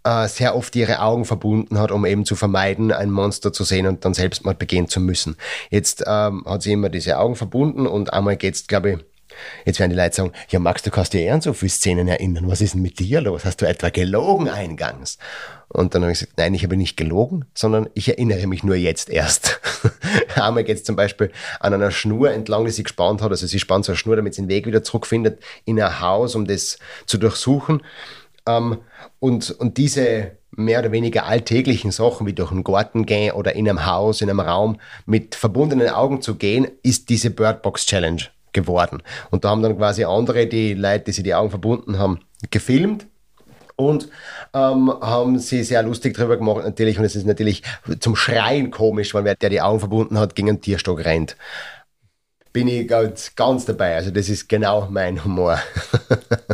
äh, 0.03 0.27
sehr 0.27 0.55
oft 0.55 0.75
ihre 0.75 1.01
Augen 1.01 1.25
verbunden 1.25 1.79
hat, 1.79 1.91
um 1.91 2.05
eben 2.05 2.25
zu 2.25 2.35
vermeiden, 2.35 2.91
ein 2.91 3.11
Monster 3.11 3.51
zu 3.53 3.63
sehen 3.63 3.87
und 3.87 4.05
dann 4.05 4.13
Selbstmord 4.13 4.59
begehen 4.59 4.87
zu 4.87 4.99
müssen. 4.99 5.35
Jetzt 5.69 6.03
ähm, 6.05 6.43
hat 6.45 6.63
sie 6.63 6.73
immer 6.73 6.89
diese 6.89 7.17
Augen 7.17 7.35
verbunden 7.35 7.85
und 7.87 8.13
einmal 8.13 8.37
geht's, 8.37 8.67
glaube 8.67 8.91
ich, 8.91 8.97
Jetzt 9.65 9.79
werden 9.79 9.91
die 9.91 9.97
Leute 9.97 10.15
sagen, 10.15 10.31
ja 10.49 10.59
Max, 10.59 10.81
du 10.83 10.91
kannst 10.91 11.13
dir 11.13 11.21
eher 11.21 11.33
an 11.33 11.41
so 11.41 11.53
viele 11.53 11.69
Szenen 11.69 12.07
erinnern. 12.07 12.47
Was 12.47 12.61
ist 12.61 12.73
denn 12.73 12.81
mit 12.81 12.99
dir 12.99 13.21
los? 13.21 13.45
Hast 13.45 13.61
du 13.61 13.67
etwa 13.67 13.89
gelogen 13.89 14.49
eingangs? 14.49 15.17
Und 15.67 15.93
dann 15.93 16.01
habe 16.01 16.11
ich 16.11 16.19
gesagt, 16.19 16.37
nein, 16.37 16.53
ich 16.53 16.63
habe 16.63 16.77
nicht 16.77 16.97
gelogen, 16.97 17.45
sondern 17.53 17.89
ich 17.93 18.09
erinnere 18.09 18.47
mich 18.47 18.63
nur 18.63 18.75
jetzt 18.75 19.09
erst. 19.09 19.61
Einmal 20.35 20.63
geht 20.63 20.77
es 20.77 20.83
zum 20.83 20.95
Beispiel 20.95 21.31
an 21.59 21.73
einer 21.73 21.91
Schnur 21.91 22.31
entlang, 22.31 22.65
die 22.65 22.71
sie 22.71 22.83
gespannt 22.83 23.21
hat. 23.21 23.29
Also 23.29 23.45
sie 23.45 23.59
spannt 23.59 23.85
so 23.85 23.91
eine 23.91 23.97
Schnur, 23.97 24.15
damit 24.15 24.33
sie 24.33 24.41
den 24.41 24.49
Weg 24.49 24.65
wieder 24.65 24.83
zurückfindet 24.83 25.43
in 25.65 25.79
ein 25.79 26.01
Haus, 26.01 26.35
um 26.35 26.47
das 26.47 26.79
zu 27.05 27.17
durchsuchen. 27.17 27.83
Ähm, 28.47 28.79
und, 29.19 29.51
und 29.51 29.77
diese 29.77 30.31
mehr 30.51 30.79
oder 30.79 30.91
weniger 30.91 31.25
alltäglichen 31.25 31.91
Sachen 31.91 32.25
wie 32.25 32.33
durch 32.33 32.51
einen 32.51 32.63
Garten 32.63 33.05
gehen 33.05 33.33
oder 33.33 33.55
in 33.55 33.69
einem 33.69 33.85
Haus, 33.85 34.21
in 34.21 34.29
einem 34.29 34.39
Raum 34.39 34.79
mit 35.05 35.35
verbundenen 35.35 35.89
Augen 35.89 36.21
zu 36.21 36.35
gehen, 36.35 36.67
ist 36.81 37.09
diese 37.09 37.29
Birdbox 37.29 37.85
Challenge 37.85 38.23
geworden. 38.53 39.01
Und 39.31 39.45
da 39.45 39.49
haben 39.49 39.61
dann 39.61 39.77
quasi 39.77 40.03
andere, 40.03 40.47
die 40.47 40.73
Leute, 40.73 41.05
die 41.05 41.11
sich 41.11 41.23
die 41.23 41.35
Augen 41.35 41.49
verbunden 41.49 41.99
haben, 41.99 42.19
gefilmt 42.51 43.07
und 43.79 44.09
ähm, 44.53 44.91
haben 45.01 45.39
sie 45.39 45.63
sehr 45.63 45.81
lustig 45.83 46.13
drüber 46.13 46.37
gemacht 46.37 46.65
natürlich 46.65 46.99
und 46.99 47.05
es 47.05 47.15
ist 47.15 47.25
natürlich 47.25 47.63
zum 47.99 48.15
Schreien 48.15 48.71
komisch, 48.71 49.13
weil 49.13 49.23
wer 49.23 49.35
der 49.35 49.49
die 49.49 49.61
Augen 49.61 49.79
verbunden 49.79 50.19
hat, 50.19 50.35
gegen 50.35 50.49
einen 50.49 50.61
Tierstock 50.61 51.03
rennt. 51.05 51.37
Bin 52.51 52.67
ich 52.67 52.87
ganz, 52.87 53.35
ganz 53.35 53.65
dabei, 53.65 53.95
also 53.95 54.11
das 54.11 54.27
ist 54.27 54.49
genau 54.49 54.89
mein 54.91 55.23
Humor. 55.23 55.59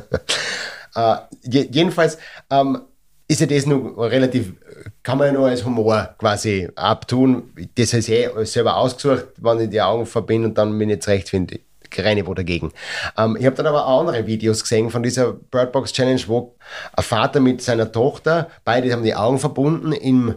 äh, 0.96 1.16
jedenfalls 1.44 2.20
ähm, 2.52 2.82
ist 3.28 3.42
ja 3.42 3.48
das 3.48 3.66
nur 3.66 4.00
relativ, 4.00 4.54
kann 5.02 5.18
man 5.18 5.28
ja 5.28 5.34
nur 5.34 5.48
als 5.48 5.66
Humor 5.66 6.14
quasi 6.20 6.70
abtun. 6.76 7.52
Das 7.76 7.94
ist 7.94 8.10
eh 8.10 8.30
selber 8.44 8.78
ausgesucht, 8.78 9.28
wenn 9.38 9.62
ich 9.62 9.70
die 9.70 9.82
Augen 9.82 10.06
verbinde 10.06 10.50
und 10.50 10.58
dann 10.58 10.78
bin 10.78 10.92
ich 10.92 11.02
zurecht 11.02 11.30
finde 11.30 11.60
reine 12.04 12.28
wo 12.28 12.34
dagegen. 12.34 12.72
Ähm, 13.18 13.38
ich 13.40 13.46
habe 13.46 13.56
dann 13.56 13.68
aber 13.68 13.88
auch 13.88 14.02
andere 14.02 14.28
Videos 14.28 14.64
gesehen 14.64 14.90
von 14.90 15.04
dieser 15.04 15.34
Birdbox 15.34 15.94
Challenge, 15.94 16.22
wo 16.28 16.56
ein 16.94 17.04
Vater 17.04 17.40
mit 17.40 17.62
seiner 17.62 17.92
Tochter, 17.92 18.50
beide 18.64 18.92
haben 18.92 19.04
die 19.04 19.16
Augen 19.16 19.40
verbunden, 19.40 19.92
im 19.92 20.36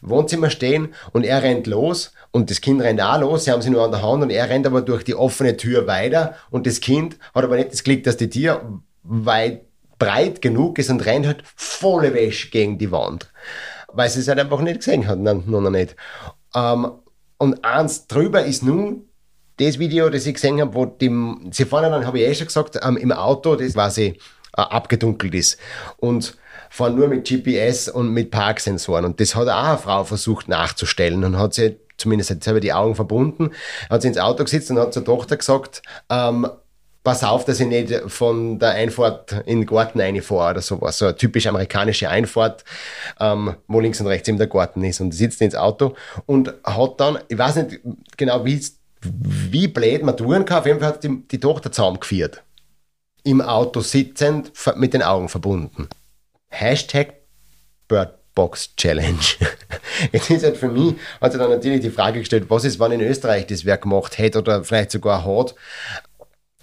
Wohnzimmer 0.00 0.50
stehen 0.50 0.94
und 1.12 1.24
er 1.24 1.42
rennt 1.42 1.66
los 1.66 2.12
und 2.30 2.50
das 2.50 2.60
Kind 2.60 2.82
rennt 2.82 3.00
auch 3.00 3.20
los, 3.20 3.44
sie 3.44 3.50
haben 3.50 3.62
sie 3.62 3.70
nur 3.70 3.84
an 3.84 3.90
der 3.90 4.02
Hand 4.02 4.22
und 4.22 4.30
er 4.30 4.48
rennt 4.48 4.66
aber 4.66 4.82
durch 4.82 5.02
die 5.02 5.14
offene 5.14 5.56
Tür 5.56 5.86
weiter 5.86 6.34
und 6.50 6.66
das 6.66 6.80
Kind 6.80 7.16
hat 7.34 7.44
aber 7.44 7.56
nicht 7.56 7.72
das 7.72 7.84
Glück, 7.84 8.04
dass 8.04 8.16
die 8.16 8.30
Tür 8.30 8.80
weit 9.02 9.62
breit 9.98 10.42
genug 10.42 10.78
ist 10.78 10.90
und 10.90 11.04
rennt 11.04 11.26
halt 11.26 11.42
volle 11.56 12.14
Wäsche 12.14 12.50
gegen 12.50 12.78
die 12.78 12.90
Wand. 12.90 13.30
Weil 13.92 14.10
sie 14.10 14.20
es 14.20 14.28
halt 14.28 14.40
einfach 14.40 14.60
nicht 14.60 14.78
gesehen 14.78 15.06
hat, 15.06 15.18
noch 15.18 15.70
nicht. 15.70 15.96
Ähm, 16.54 16.92
und 17.38 17.64
eins 17.64 18.06
drüber 18.06 18.44
ist 18.44 18.62
nun 18.62 19.08
das 19.56 19.78
Video, 19.78 20.08
das 20.10 20.26
ich 20.26 20.34
gesehen 20.34 20.60
habe, 20.60 20.74
wo 20.74 20.86
die, 20.86 21.10
sie 21.50 21.64
fahren 21.64 21.92
dann, 21.92 22.06
habe 22.06 22.18
ich 22.18 22.26
eh 22.26 22.34
schon 22.34 22.46
gesagt, 22.46 22.78
ähm, 22.82 22.96
im 22.96 23.12
Auto, 23.12 23.56
das 23.56 23.74
quasi 23.74 24.18
äh, 24.56 24.60
abgedunkelt 24.60 25.34
ist. 25.34 25.58
Und 25.98 26.36
fahren 26.70 26.96
nur 26.96 27.08
mit 27.08 27.28
GPS 27.28 27.88
und 27.88 28.08
mit 28.08 28.30
Parksensoren. 28.30 29.04
Und 29.04 29.20
das 29.20 29.36
hat 29.36 29.48
auch 29.48 29.64
eine 29.64 29.78
Frau 29.78 30.04
versucht 30.04 30.48
nachzustellen 30.48 31.22
und 31.22 31.38
hat 31.38 31.54
sie 31.54 31.76
zumindest 31.96 32.30
hat 32.30 32.42
selber 32.42 32.60
die 32.60 32.72
Augen 32.72 32.96
verbunden, 32.96 33.50
hat 33.88 34.02
sie 34.02 34.08
ins 34.08 34.18
Auto 34.18 34.42
gesetzt 34.42 34.70
und 34.70 34.78
hat 34.78 34.92
zur 34.92 35.04
Tochter 35.04 35.36
gesagt, 35.36 35.82
ähm, 36.10 36.48
pass 37.04 37.22
auf, 37.22 37.44
dass 37.44 37.60
ich 37.60 37.68
nicht 37.68 37.92
von 38.08 38.58
der 38.58 38.70
Einfahrt 38.70 39.32
in 39.46 39.60
den 39.60 39.66
Garten 39.66 40.00
reinfahre 40.00 40.52
oder 40.52 40.62
sowas. 40.62 40.98
So 40.98 41.06
eine 41.06 41.16
typisch 41.16 41.46
amerikanische 41.46 42.08
Einfahrt, 42.08 42.64
ähm, 43.20 43.54
wo 43.68 43.78
links 43.80 44.00
und 44.00 44.06
rechts 44.06 44.28
eben 44.28 44.38
der 44.38 44.46
Garten 44.46 44.82
ist. 44.82 45.00
Und 45.00 45.12
sitzt 45.12 45.40
ins 45.42 45.54
Auto 45.54 45.94
und 46.26 46.52
hat 46.64 47.00
dann, 47.00 47.18
ich 47.28 47.38
weiß 47.38 47.56
nicht 47.56 47.80
genau, 48.16 48.44
wie 48.44 48.56
es 48.56 48.78
wie 49.04 49.68
blöd 49.68 50.02
man 50.02 50.16
tun 50.16 50.44
kann. 50.44 50.58
Auf 50.58 50.66
jeden 50.66 50.80
Fall 50.80 50.88
hat 50.88 51.04
die, 51.04 51.22
die 51.28 51.40
Tochter 51.40 51.70
zusammengeführt. 51.70 52.42
Im 53.22 53.40
Auto 53.40 53.80
sitzend, 53.80 54.52
mit 54.76 54.94
den 54.94 55.02
Augen 55.02 55.28
verbunden. 55.28 55.88
Hashtag 56.48 57.14
Birdbox 57.88 58.76
Challenge. 58.76 59.18
Jetzt 60.12 60.30
ist 60.30 60.44
halt 60.44 60.56
für 60.56 60.68
mich, 60.68 60.94
hat 61.20 61.32
sich 61.32 61.40
dann 61.40 61.50
natürlich 61.50 61.80
die 61.80 61.90
Frage 61.90 62.20
gestellt, 62.20 62.46
was 62.48 62.64
ist, 62.64 62.80
wenn 62.80 62.92
in 62.92 63.00
Österreich 63.00 63.46
das 63.46 63.64
wer 63.64 63.78
gemacht 63.78 64.18
hätte 64.18 64.38
oder 64.38 64.64
vielleicht 64.64 64.90
sogar 64.90 65.24
hat. 65.24 65.54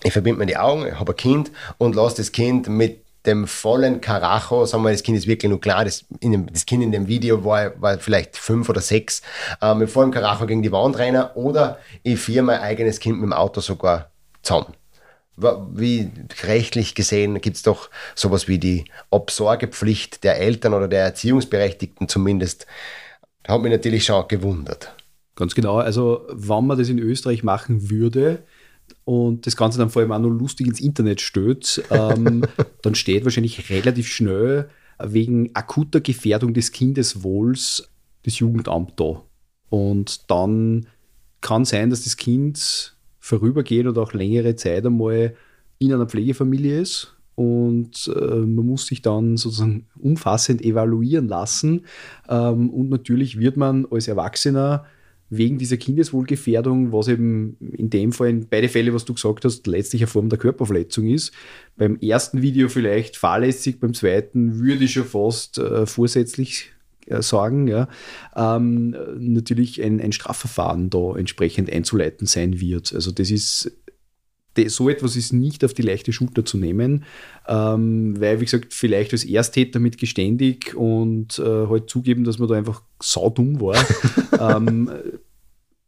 Ich 0.03 0.13
verbinde 0.13 0.39
mir 0.39 0.45
die 0.47 0.57
Augen, 0.57 0.87
ich 0.87 0.99
habe 0.99 1.13
ein 1.13 1.17
Kind 1.17 1.51
und 1.77 1.95
lasse 1.95 2.17
das 2.17 2.31
Kind 2.31 2.67
mit 2.67 3.00
dem 3.25 3.47
vollen 3.47 4.01
Karacho, 4.01 4.65
sagen 4.65 4.83
wir, 4.83 4.91
das 4.91 5.03
Kind 5.03 5.17
ist 5.17 5.27
wirklich 5.27 5.49
nur 5.49 5.61
klar, 5.61 5.85
das, 5.85 6.05
dem, 6.23 6.51
das 6.51 6.65
Kind 6.65 6.83
in 6.83 6.91
dem 6.91 7.07
Video 7.07 7.43
war, 7.45 7.79
war 7.81 7.99
vielleicht 7.99 8.37
fünf 8.37 8.69
oder 8.69 8.81
sechs, 8.81 9.21
äh, 9.61 9.75
mit 9.75 9.89
vollem 9.89 10.11
Karacho 10.11 10.45
gegen 10.47 10.63
die 10.63 10.71
Wand 10.71 10.97
rennen 10.97 11.25
oder 11.35 11.79
ich 12.03 12.19
führe 12.19 12.43
mein 12.43 12.59
eigenes 12.59 12.99
Kind 12.99 13.17
mit 13.17 13.25
dem 13.25 13.33
Auto 13.33 13.61
sogar 13.61 14.09
zusammen. 14.41 14.73
Wie 15.73 16.11
rechtlich 16.43 16.93
gesehen 16.93 17.41
gibt 17.41 17.57
es 17.57 17.63
doch 17.63 17.89
sowas 18.15 18.47
wie 18.47 18.59
die 18.59 18.85
Obsorgepflicht 19.09 20.23
der 20.23 20.37
Eltern 20.37 20.73
oder 20.73 20.87
der 20.87 21.03
Erziehungsberechtigten 21.03 22.07
zumindest. 22.07 22.67
Hat 23.47 23.61
mich 23.61 23.71
natürlich 23.71 24.03
schon 24.03 24.27
gewundert. 24.27 24.93
Ganz 25.35 25.55
genau. 25.55 25.77
Also, 25.77 26.27
wenn 26.29 26.67
man 26.67 26.77
das 26.77 26.89
in 26.89 26.99
Österreich 26.99 27.43
machen 27.43 27.89
würde, 27.89 28.43
und 29.05 29.45
das 29.45 29.55
Ganze 29.55 29.79
dann 29.79 29.89
vor 29.89 30.01
allem 30.01 30.11
auch 30.11 30.19
noch 30.19 30.29
lustig 30.29 30.67
ins 30.67 30.79
Internet 30.79 31.21
stößt, 31.21 31.83
ähm, 31.91 32.45
dann 32.81 32.95
steht 32.95 33.23
wahrscheinlich 33.23 33.69
relativ 33.69 34.07
schnell 34.07 34.69
wegen 35.03 35.49
akuter 35.53 36.01
Gefährdung 36.01 36.53
des 36.53 36.71
Kindeswohls 36.71 37.89
das 38.23 38.39
Jugendamt 38.39 38.99
da. 38.99 39.23
Und 39.69 40.29
dann 40.29 40.87
kann 41.41 41.65
sein, 41.65 41.89
dass 41.89 42.03
das 42.03 42.17
Kind 42.17 42.95
vorübergehend 43.19 43.89
oder 43.89 44.01
auch 44.01 44.13
längere 44.13 44.55
Zeit 44.55 44.85
einmal 44.85 45.35
in 45.79 45.93
einer 45.93 46.05
Pflegefamilie 46.05 46.79
ist 46.79 47.15
und 47.35 48.11
äh, 48.15 48.35
man 48.35 48.65
muss 48.65 48.85
sich 48.85 49.01
dann 49.01 49.37
sozusagen 49.37 49.87
umfassend 49.99 50.61
evaluieren 50.63 51.27
lassen. 51.27 51.85
Ähm, 52.29 52.69
und 52.69 52.89
natürlich 52.89 53.39
wird 53.39 53.57
man 53.57 53.87
als 53.89 54.07
Erwachsener 54.07 54.85
wegen 55.31 55.57
dieser 55.57 55.77
Kindeswohlgefährdung, 55.77 56.91
was 56.91 57.07
eben 57.07 57.55
in 57.59 57.89
dem 57.89 58.11
Fall, 58.11 58.29
in 58.29 58.47
beide 58.49 58.67
Fälle, 58.67 58.93
was 58.93 59.05
du 59.05 59.13
gesagt 59.13 59.45
hast, 59.45 59.65
letztlich 59.65 60.01
eine 60.01 60.07
Form 60.07 60.27
der 60.27 60.37
Körperverletzung 60.37 61.07
ist. 61.07 61.31
Beim 61.77 61.97
ersten 61.99 62.41
Video 62.41 62.67
vielleicht 62.67 63.15
fahrlässig, 63.15 63.79
beim 63.79 63.93
zweiten 63.93 64.59
würde 64.59 64.83
ich 64.83 64.91
schon 64.91 65.05
fast 65.05 65.57
äh, 65.57 65.85
vorsätzlich 65.85 66.73
äh, 67.07 67.21
sagen, 67.21 67.69
ja, 67.69 67.87
ähm, 68.35 68.93
natürlich 69.17 69.81
ein, 69.81 70.01
ein 70.01 70.11
Strafverfahren 70.11 70.89
da 70.89 71.15
entsprechend 71.15 71.71
einzuleiten 71.71 72.27
sein 72.27 72.59
wird. 72.59 72.93
Also 72.93 73.11
das 73.11 73.31
ist 73.31 73.71
so 74.67 74.89
etwas 74.89 75.15
ist 75.15 75.33
nicht 75.33 75.63
auf 75.63 75.73
die 75.73 75.81
leichte 75.81 76.11
Schulter 76.13 76.43
zu 76.43 76.57
nehmen, 76.57 77.05
ähm, 77.47 78.19
weil, 78.19 78.39
wie 78.39 78.45
gesagt, 78.45 78.73
vielleicht 78.73 79.13
als 79.13 79.23
Ersttäter 79.23 79.79
mit 79.79 79.97
geständig 79.97 80.75
und 80.75 81.39
äh, 81.39 81.67
halt 81.67 81.89
zugeben, 81.89 82.23
dass 82.23 82.39
man 82.39 82.49
da 82.49 82.55
einfach 82.55 82.83
saudumm 83.01 83.61
war, 83.61 83.83
ähm, 84.39 84.91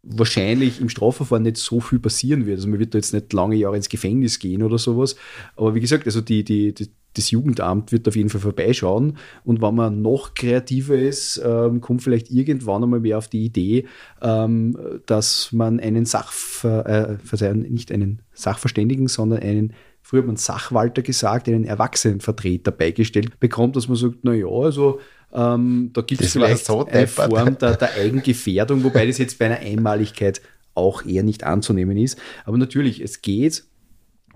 wahrscheinlich 0.04 0.82
im 0.82 0.90
Strafverfahren 0.90 1.44
nicht 1.44 1.58
so 1.58 1.80
viel 1.80 2.00
passieren 2.00 2.46
wird. 2.46 2.58
Also 2.58 2.68
man 2.68 2.80
wird 2.80 2.94
da 2.94 2.98
jetzt 2.98 3.14
nicht 3.14 3.32
lange 3.34 3.56
Jahre 3.56 3.78
ins 3.78 3.90
Gefängnis 3.90 4.40
gehen 4.40 4.62
oder 4.62 4.78
sowas. 4.78 5.16
Aber 5.56 5.76
wie 5.76 5.80
gesagt, 5.80 6.06
also 6.06 6.22
die, 6.22 6.44
die, 6.44 6.74
die 6.74 6.90
das 7.16 7.32
Jugendamt 7.32 7.92
wird 7.92 8.08
auf 8.08 8.16
jeden 8.16 8.30
Fall 8.30 8.42
vorbeischauen. 8.42 9.18
Und 9.44 9.62
wenn 9.62 9.76
man 9.76 10.02
noch 10.02 10.34
kreativer 10.34 10.96
ist, 10.96 11.42
ähm, 11.44 11.82
kommt 11.82 12.02
vielleicht 12.04 12.32
irgendwann 12.32 12.84
einmal 12.84 13.00
mehr 13.00 13.18
auf 13.18 13.28
die 13.28 13.46
Idee, 13.46 13.86
ähm, 14.22 14.78
dass 15.06 15.52
man 15.52 15.80
einen 15.80 16.06
Sachver 16.06 17.20
äh, 17.32 17.54
nicht 17.54 17.92
einen 17.92 18.22
Sachverständigen, 18.34 19.08
sondern 19.08 19.40
einen 19.40 19.74
früher 20.04 20.20
hat 20.20 20.28
man 20.28 20.36
Sachwalter 20.36 21.02
gesagt, 21.02 21.48
einen 21.48 21.64
Erwachsenenvertreter 21.64 22.72
beigestellt 22.72 23.40
bekommt, 23.40 23.76
dass 23.76 23.88
man 23.88 23.96
sagt, 23.96 24.24
naja, 24.24 24.48
also 24.48 25.00
ähm, 25.34 25.90
da 25.94 26.02
gibt 26.02 26.22
es 26.22 26.34
vielleicht 26.34 26.66
so 26.66 26.86
eine 26.86 27.08
Form 27.08 27.58
der, 27.58 27.76
der 27.78 27.94
Eigengefährdung, 27.96 28.84
wobei 28.84 29.08
das 29.08 29.18
jetzt 29.18 29.40
bei 29.40 29.46
einer 29.46 29.60
Einmaligkeit 29.60 30.42
auch 30.76 31.06
eher 31.06 31.24
nicht 31.24 31.44
anzunehmen 31.44 31.98
ist. 31.98 32.20
Aber 32.46 32.58
natürlich, 32.58 33.00
es 33.02 33.22
geht 33.22 33.64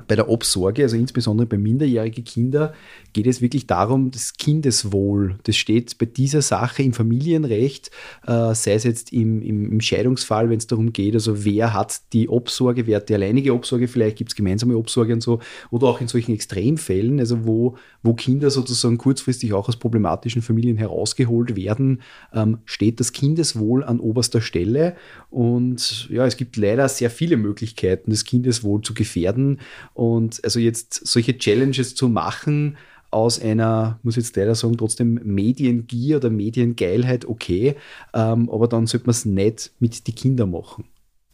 bei 0.08 0.16
der 0.16 0.30
Obsorge, 0.30 0.84
also 0.84 0.96
insbesondere 0.96 1.48
bei 1.48 1.58
minderjährigen 1.58 2.24
Kindern, 2.24 2.72
geht 3.14 3.28
es 3.28 3.42
wirklich 3.42 3.68
darum, 3.68 4.12
das 4.12 4.34
Kindeswohl. 4.34 5.38
Das 5.44 5.56
steht 5.56 5.98
bei 5.98 6.06
dieser 6.06 6.42
Sache 6.42 6.84
im 6.84 6.94
Familienrecht, 6.94 7.92
äh, 8.26 8.54
sei 8.54 8.74
es 8.74 8.84
jetzt 8.84 9.12
im, 9.12 9.42
im, 9.42 9.72
im 9.72 9.82
Scheidungsfall, 9.82 10.50
wenn 10.50 10.58
es 10.58 10.68
darum 10.68 10.94
geht, 10.94 11.16
also 11.16 11.44
wer 11.44 11.74
hat 11.74 12.02
die 12.14 12.30
Obsorge, 12.30 12.88
wer 12.88 12.98
hat 12.98 13.10
die 13.10 13.16
alleinige 13.16 13.54
Obsorge, 13.54 13.88
vielleicht 13.88 14.18
gibt 14.18 14.32
es 14.32 14.36
gemeinsame 14.36 14.78
Obsorge 14.78 15.14
und 15.14 15.22
so, 15.22 15.40
oder 15.72 15.88
auch 15.88 16.02
in 16.02 16.08
solchen 16.08 16.34
Extremfällen, 16.34 17.20
also 17.20 17.46
wo, 17.46 17.78
wo 18.04 18.14
Kinder 18.14 18.50
sozusagen 18.50 18.98
kurzfristig 18.98 19.54
auch 19.54 19.68
aus 19.68 19.78
problematischen 19.78 20.42
Familien 20.42 20.78
herausgeholt 20.78 21.56
werden, 21.56 22.02
ähm, 22.34 22.60
steht 22.66 23.00
das 23.00 23.12
Kindeswohl 23.12 23.84
an 23.84 24.00
oberster 24.00 24.42
Stelle. 24.42 24.96
Und 25.30 26.10
ja, 26.10 26.26
es 26.26 26.38
gibt 26.38 26.58
leider 26.58 26.88
sehr 26.90 27.10
viele 27.10 27.38
Möglichkeiten, 27.38 28.12
das 28.12 28.26
Kindeswohl 28.26 28.82
zu 28.82 28.94
gefährden. 28.94 29.60
Und 29.98 30.44
also 30.44 30.60
jetzt 30.60 31.08
solche 31.08 31.40
Challenges 31.40 31.96
zu 31.96 32.08
machen, 32.08 32.78
aus 33.10 33.42
einer, 33.42 34.00
muss 34.04 34.16
ich 34.16 34.26
jetzt 34.26 34.36
leider 34.36 34.54
sagen, 34.54 34.78
trotzdem 34.78 35.20
Mediengier 35.24 36.18
oder 36.18 36.30
Mediengeilheit 36.30 37.26
okay, 37.28 37.76
ähm, 38.14 38.48
aber 38.52 38.68
dann 38.68 38.86
sollte 38.86 39.08
man 39.08 39.16
es 39.16 39.26
nicht 39.26 39.72
mit 39.80 40.08
den 40.08 40.14
Kindern 40.14 40.52
machen. 40.52 40.86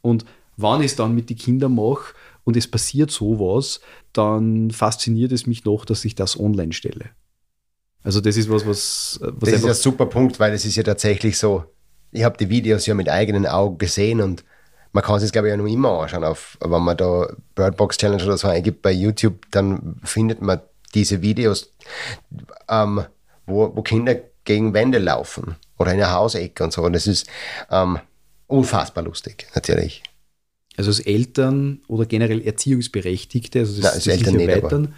Und 0.01 0.23
wann 0.55 0.79
ich 0.79 0.91
es 0.91 0.95
dann 0.95 1.13
mit 1.13 1.29
den 1.29 1.35
Kindern 1.35 1.75
mache 1.75 2.13
und 2.45 2.55
es 2.55 2.65
passiert 2.65 3.11
sowas, 3.11 3.81
dann 4.13 4.71
fasziniert 4.71 5.33
es 5.33 5.45
mich 5.45 5.65
noch, 5.65 5.83
dass 5.83 6.05
ich 6.05 6.15
das 6.15 6.39
online 6.39 6.71
stelle. 6.71 7.09
Also 8.01 8.21
das 8.21 8.37
ist 8.37 8.49
was, 8.49 8.65
was, 8.65 9.19
was 9.21 9.49
Das 9.49 9.59
ist 9.59 9.65
ein 9.65 9.73
super 9.73 10.05
Punkt, 10.05 10.39
weil 10.39 10.53
es 10.53 10.63
ist 10.63 10.77
ja 10.77 10.83
tatsächlich 10.83 11.37
so, 11.37 11.65
ich 12.11 12.23
habe 12.23 12.37
die 12.37 12.49
Videos 12.49 12.85
ja 12.85 12.93
mit 12.93 13.09
eigenen 13.09 13.45
Augen 13.45 13.77
gesehen 13.77 14.21
und 14.21 14.45
man 14.93 15.03
kann 15.03 15.21
es 15.21 15.31
glaube 15.31 15.47
ich 15.47 15.51
ja 15.51 15.57
noch 15.57 15.65
immer 15.65 16.01
anschauen, 16.01 16.23
auf, 16.23 16.57
wenn 16.61 16.81
man 16.81 16.95
da 16.95 17.27
Birdbox 17.55 17.97
Challenge 17.97 18.23
oder 18.23 18.37
so 18.37 18.47
eingibt 18.47 18.81
bei 18.81 18.91
YouTube, 18.91 19.45
dann 19.51 19.99
findet 20.03 20.41
man 20.41 20.61
diese 20.93 21.21
Videos, 21.21 21.73
ähm, 22.69 23.03
wo, 23.45 23.75
wo 23.75 23.81
Kinder 23.81 24.15
gegen 24.45 24.73
Wände 24.73 24.99
laufen 24.99 25.55
oder 25.79 25.91
in 25.91 25.97
der 25.97 26.13
Hausecke 26.13 26.63
und 26.63 26.71
so. 26.71 26.83
Und 26.83 26.93
das 26.93 27.07
ist 27.07 27.27
ähm, 27.71 27.99
unfassbar 28.47 29.03
lustig, 29.03 29.47
natürlich. 29.55 30.03
Also 30.77 30.89
als 30.89 30.99
Eltern 30.99 31.81
oder 31.87 32.05
generell 32.05 32.41
Erziehungsberechtigte, 32.41 33.59
also 33.59 33.73
das, 33.73 33.83
Nein, 33.83 33.93
als 33.93 34.03
das 34.03 34.13
Eltern 34.13 34.35
nicht, 34.35 34.49
erweitern. 34.49 34.95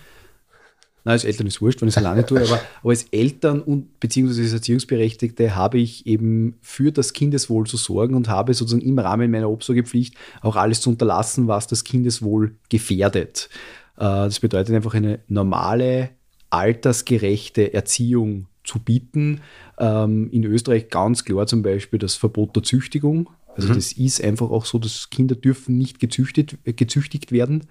Nein, 1.05 1.13
als 1.13 1.23
Eltern 1.23 1.45
ist 1.45 1.61
wurscht, 1.61 1.81
wenn 1.81 1.87
ich 1.87 1.93
es 1.93 2.03
alleine 2.03 2.25
tue, 2.25 2.41
aber, 2.41 2.59
aber 2.81 2.89
als 2.89 3.03
Eltern 3.11 3.61
und 3.61 3.99
beziehungsweise 3.99 4.41
als 4.41 4.53
Erziehungsberechtigte 4.53 5.55
habe 5.55 5.77
ich 5.77 6.07
eben 6.07 6.55
für 6.61 6.91
das 6.91 7.13
Kindeswohl 7.13 7.67
zu 7.67 7.77
sorgen 7.77 8.15
und 8.15 8.27
habe 8.27 8.55
sozusagen 8.55 8.81
im 8.81 8.97
Rahmen 8.97 9.29
meiner 9.29 9.51
Obsorgepflicht 9.51 10.15
auch 10.41 10.55
alles 10.55 10.81
zu 10.81 10.89
unterlassen, 10.89 11.47
was 11.47 11.67
das 11.67 11.83
Kindeswohl 11.83 12.55
gefährdet. 12.69 13.49
Äh, 13.97 14.01
das 14.01 14.39
bedeutet 14.39 14.75
einfach 14.75 14.95
eine 14.95 15.19
normale, 15.27 16.09
altersgerechte 16.49 17.73
Erziehung 17.73 18.47
zu 18.63 18.79
bieten. 18.79 19.41
Ähm, 19.77 20.29
in 20.31 20.43
Österreich 20.43 20.89
ganz 20.89 21.23
klar 21.23 21.45
zum 21.45 21.61
Beispiel 21.61 21.99
das 21.99 22.15
Verbot 22.15 22.55
der 22.55 22.63
Züchtigung. 22.63 23.29
Also 23.55 23.69
mhm. 23.69 23.75
das 23.75 23.91
ist 23.91 24.23
einfach 24.23 24.49
auch 24.49 24.65
so, 24.65 24.79
dass 24.79 25.11
Kinder 25.11 25.35
dürfen 25.35 25.77
nicht 25.77 25.99
gezüchtet, 25.99 26.57
gezüchtigt 26.65 27.31
werden. 27.31 27.67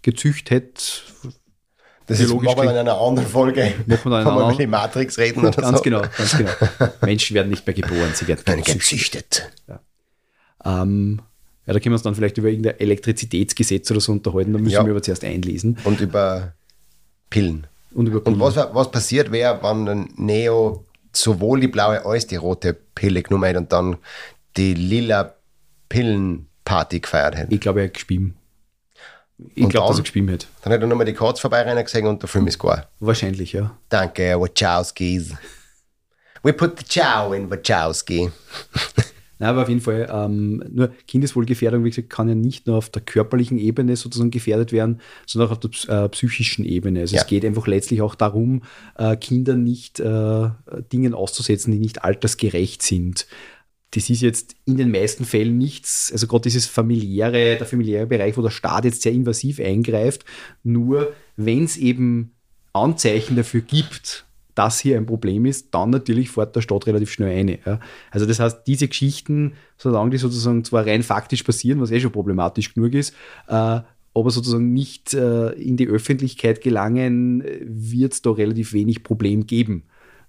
Gezüchtet. 0.00 1.04
Das 2.08 2.20
ist, 2.20 2.32
machen 2.32 2.44
wir 2.44 2.70
in 2.70 2.76
einer 2.76 2.98
anderen 2.98 3.28
Folge. 3.28 3.74
Machen 3.86 4.10
wir 4.10 4.22
dann 4.22 4.22
in 4.22 4.42
einer 4.42 4.56
die 4.56 4.66
Matrix 4.66 5.18
reden 5.18 5.40
oder 5.44 5.50
ganz 5.50 5.78
so. 5.78 5.82
genau, 5.82 6.00
ganz 6.00 6.36
genau. 6.36 6.50
Menschen 7.02 7.34
werden 7.34 7.50
nicht 7.50 7.66
mehr 7.66 7.74
geboren, 7.74 8.12
sie 8.14 8.26
werden 8.26 8.62
gezüchtet. 8.62 9.50
Ja. 9.68 9.80
Ähm, 10.64 11.20
ja, 11.66 11.74
da 11.74 11.80
können 11.80 11.92
wir 11.92 11.96
uns 11.96 12.02
dann 12.02 12.14
vielleicht 12.14 12.38
über 12.38 12.48
irgendein 12.48 12.80
Elektrizitätsgesetz 12.80 13.90
oder 13.90 14.00
so 14.00 14.12
unterhalten, 14.12 14.54
da 14.54 14.58
müssen 14.58 14.72
ja. 14.72 14.84
wir 14.86 14.90
aber 14.90 15.02
zuerst 15.02 15.22
einlesen. 15.22 15.76
Und 15.84 16.00
über 16.00 16.54
Pillen. 17.28 17.66
Und, 17.92 18.06
über 18.06 18.20
Pillen. 18.20 18.40
Und 18.40 18.40
was, 18.40 18.56
was 18.56 18.90
passiert 18.90 19.30
wäre, 19.30 19.62
wenn 19.62 19.86
ein 19.86 20.08
Neo 20.16 20.86
sowohl 21.12 21.60
die 21.60 21.68
blaue 21.68 22.06
als 22.06 22.26
die 22.26 22.36
rote 22.36 22.72
Pille 22.72 23.22
genommen 23.22 23.44
hätte 23.44 23.58
und 23.58 23.70
dann 23.70 23.96
die 24.56 24.72
lila 24.72 25.34
Pillenparty 25.90 27.00
gefeiert 27.00 27.36
hätte? 27.36 27.54
Ich 27.54 27.60
glaube, 27.60 27.80
er 27.80 27.86
hat 27.88 27.94
gespielt. 27.94 28.32
Ich 29.54 29.68
glaube, 29.68 29.88
dass 29.88 29.98
er 29.98 30.02
gespielt 30.02 30.30
hat. 30.30 30.48
Dann 30.62 30.72
hätte 30.72 30.84
er 30.84 30.88
nochmal 30.88 31.06
die 31.06 31.14
Kurz 31.14 31.40
vorbeirennen 31.40 31.84
gesehen 31.84 32.06
und 32.06 32.22
der 32.22 32.28
Film 32.28 32.46
ist 32.46 32.58
gar. 32.58 32.88
Wahrscheinlich, 32.98 33.52
ja. 33.52 33.76
Danke, 33.88 34.38
Wachowskis. 34.40 35.34
We 36.42 36.52
put 36.52 36.78
the 36.78 36.84
chow 36.84 37.34
in 37.34 37.50
Wachowski. 37.50 38.30
Nein, 39.40 39.50
aber 39.50 39.62
auf 39.62 39.68
jeden 39.68 39.80
Fall, 39.80 40.08
ähm, 40.12 40.64
nur 40.68 40.90
Kindeswohlgefährdung, 41.06 41.84
wie 41.84 41.90
gesagt, 41.90 42.10
kann 42.10 42.28
ja 42.28 42.34
nicht 42.34 42.66
nur 42.66 42.76
auf 42.76 42.90
der 42.90 43.02
körperlichen 43.02 43.58
Ebene 43.58 43.94
sozusagen 43.94 44.32
gefährdet 44.32 44.72
werden, 44.72 45.00
sondern 45.26 45.48
auch 45.48 45.52
auf 45.52 45.60
der 45.60 46.04
äh, 46.04 46.08
psychischen 46.08 46.64
Ebene. 46.64 47.00
Also 47.00 47.14
ja. 47.14 47.22
es 47.22 47.28
geht 47.28 47.44
einfach 47.44 47.68
letztlich 47.68 48.02
auch 48.02 48.16
darum, 48.16 48.62
äh, 48.96 49.16
Kinder 49.16 49.54
nicht 49.54 50.00
äh, 50.00 50.48
Dingen 50.92 51.14
auszusetzen, 51.14 51.72
die 51.72 51.78
nicht 51.78 52.02
altersgerecht 52.02 52.82
sind. 52.82 53.28
Das 53.92 54.10
ist 54.10 54.20
jetzt 54.20 54.54
in 54.66 54.76
den 54.76 54.90
meisten 54.90 55.24
Fällen 55.24 55.56
nichts, 55.56 56.10
also 56.12 56.26
gerade 56.26 56.42
dieses 56.42 56.66
familiäre, 56.66 57.56
der 57.56 57.66
familiäre 57.66 58.06
Bereich, 58.06 58.36
wo 58.36 58.42
der 58.42 58.50
Staat 58.50 58.84
jetzt 58.84 59.02
sehr 59.02 59.12
invasiv 59.12 59.60
eingreift, 59.60 60.24
nur 60.62 61.14
wenn 61.36 61.64
es 61.64 61.78
eben 61.78 62.32
Anzeichen 62.74 63.36
dafür 63.36 63.62
gibt, 63.62 64.26
das 64.54 64.80
hier 64.80 64.96
ein 64.96 65.06
Problem 65.06 65.46
ist, 65.46 65.72
dann 65.72 65.90
natürlich 65.90 66.30
fährt 66.30 66.56
der 66.56 66.62
Staat 66.62 66.86
relativ 66.86 67.12
schnell 67.12 67.38
eine. 67.38 67.60
Ja. 67.64 67.80
Also 68.10 68.26
das 68.26 68.40
heißt, 68.40 68.66
diese 68.66 68.88
Geschichten, 68.88 69.52
solange 69.76 70.10
die 70.10 70.18
sozusagen 70.18 70.64
zwar 70.64 70.84
rein 70.84 71.04
faktisch 71.04 71.44
passieren, 71.44 71.80
was 71.80 71.92
eh 71.92 72.00
schon 72.00 72.12
problematisch 72.12 72.74
genug 72.74 72.92
ist, 72.92 73.14
äh, 73.46 73.80
aber 74.14 74.30
sozusagen 74.30 74.72
nicht 74.72 75.14
äh, 75.14 75.50
in 75.52 75.76
die 75.76 75.86
Öffentlichkeit 75.86 76.60
gelangen, 76.60 77.44
wird 77.62 78.14
es 78.14 78.22
da 78.22 78.30
relativ 78.30 78.72
wenig 78.72 79.04
Problem 79.04 79.46
geben. 79.46 79.84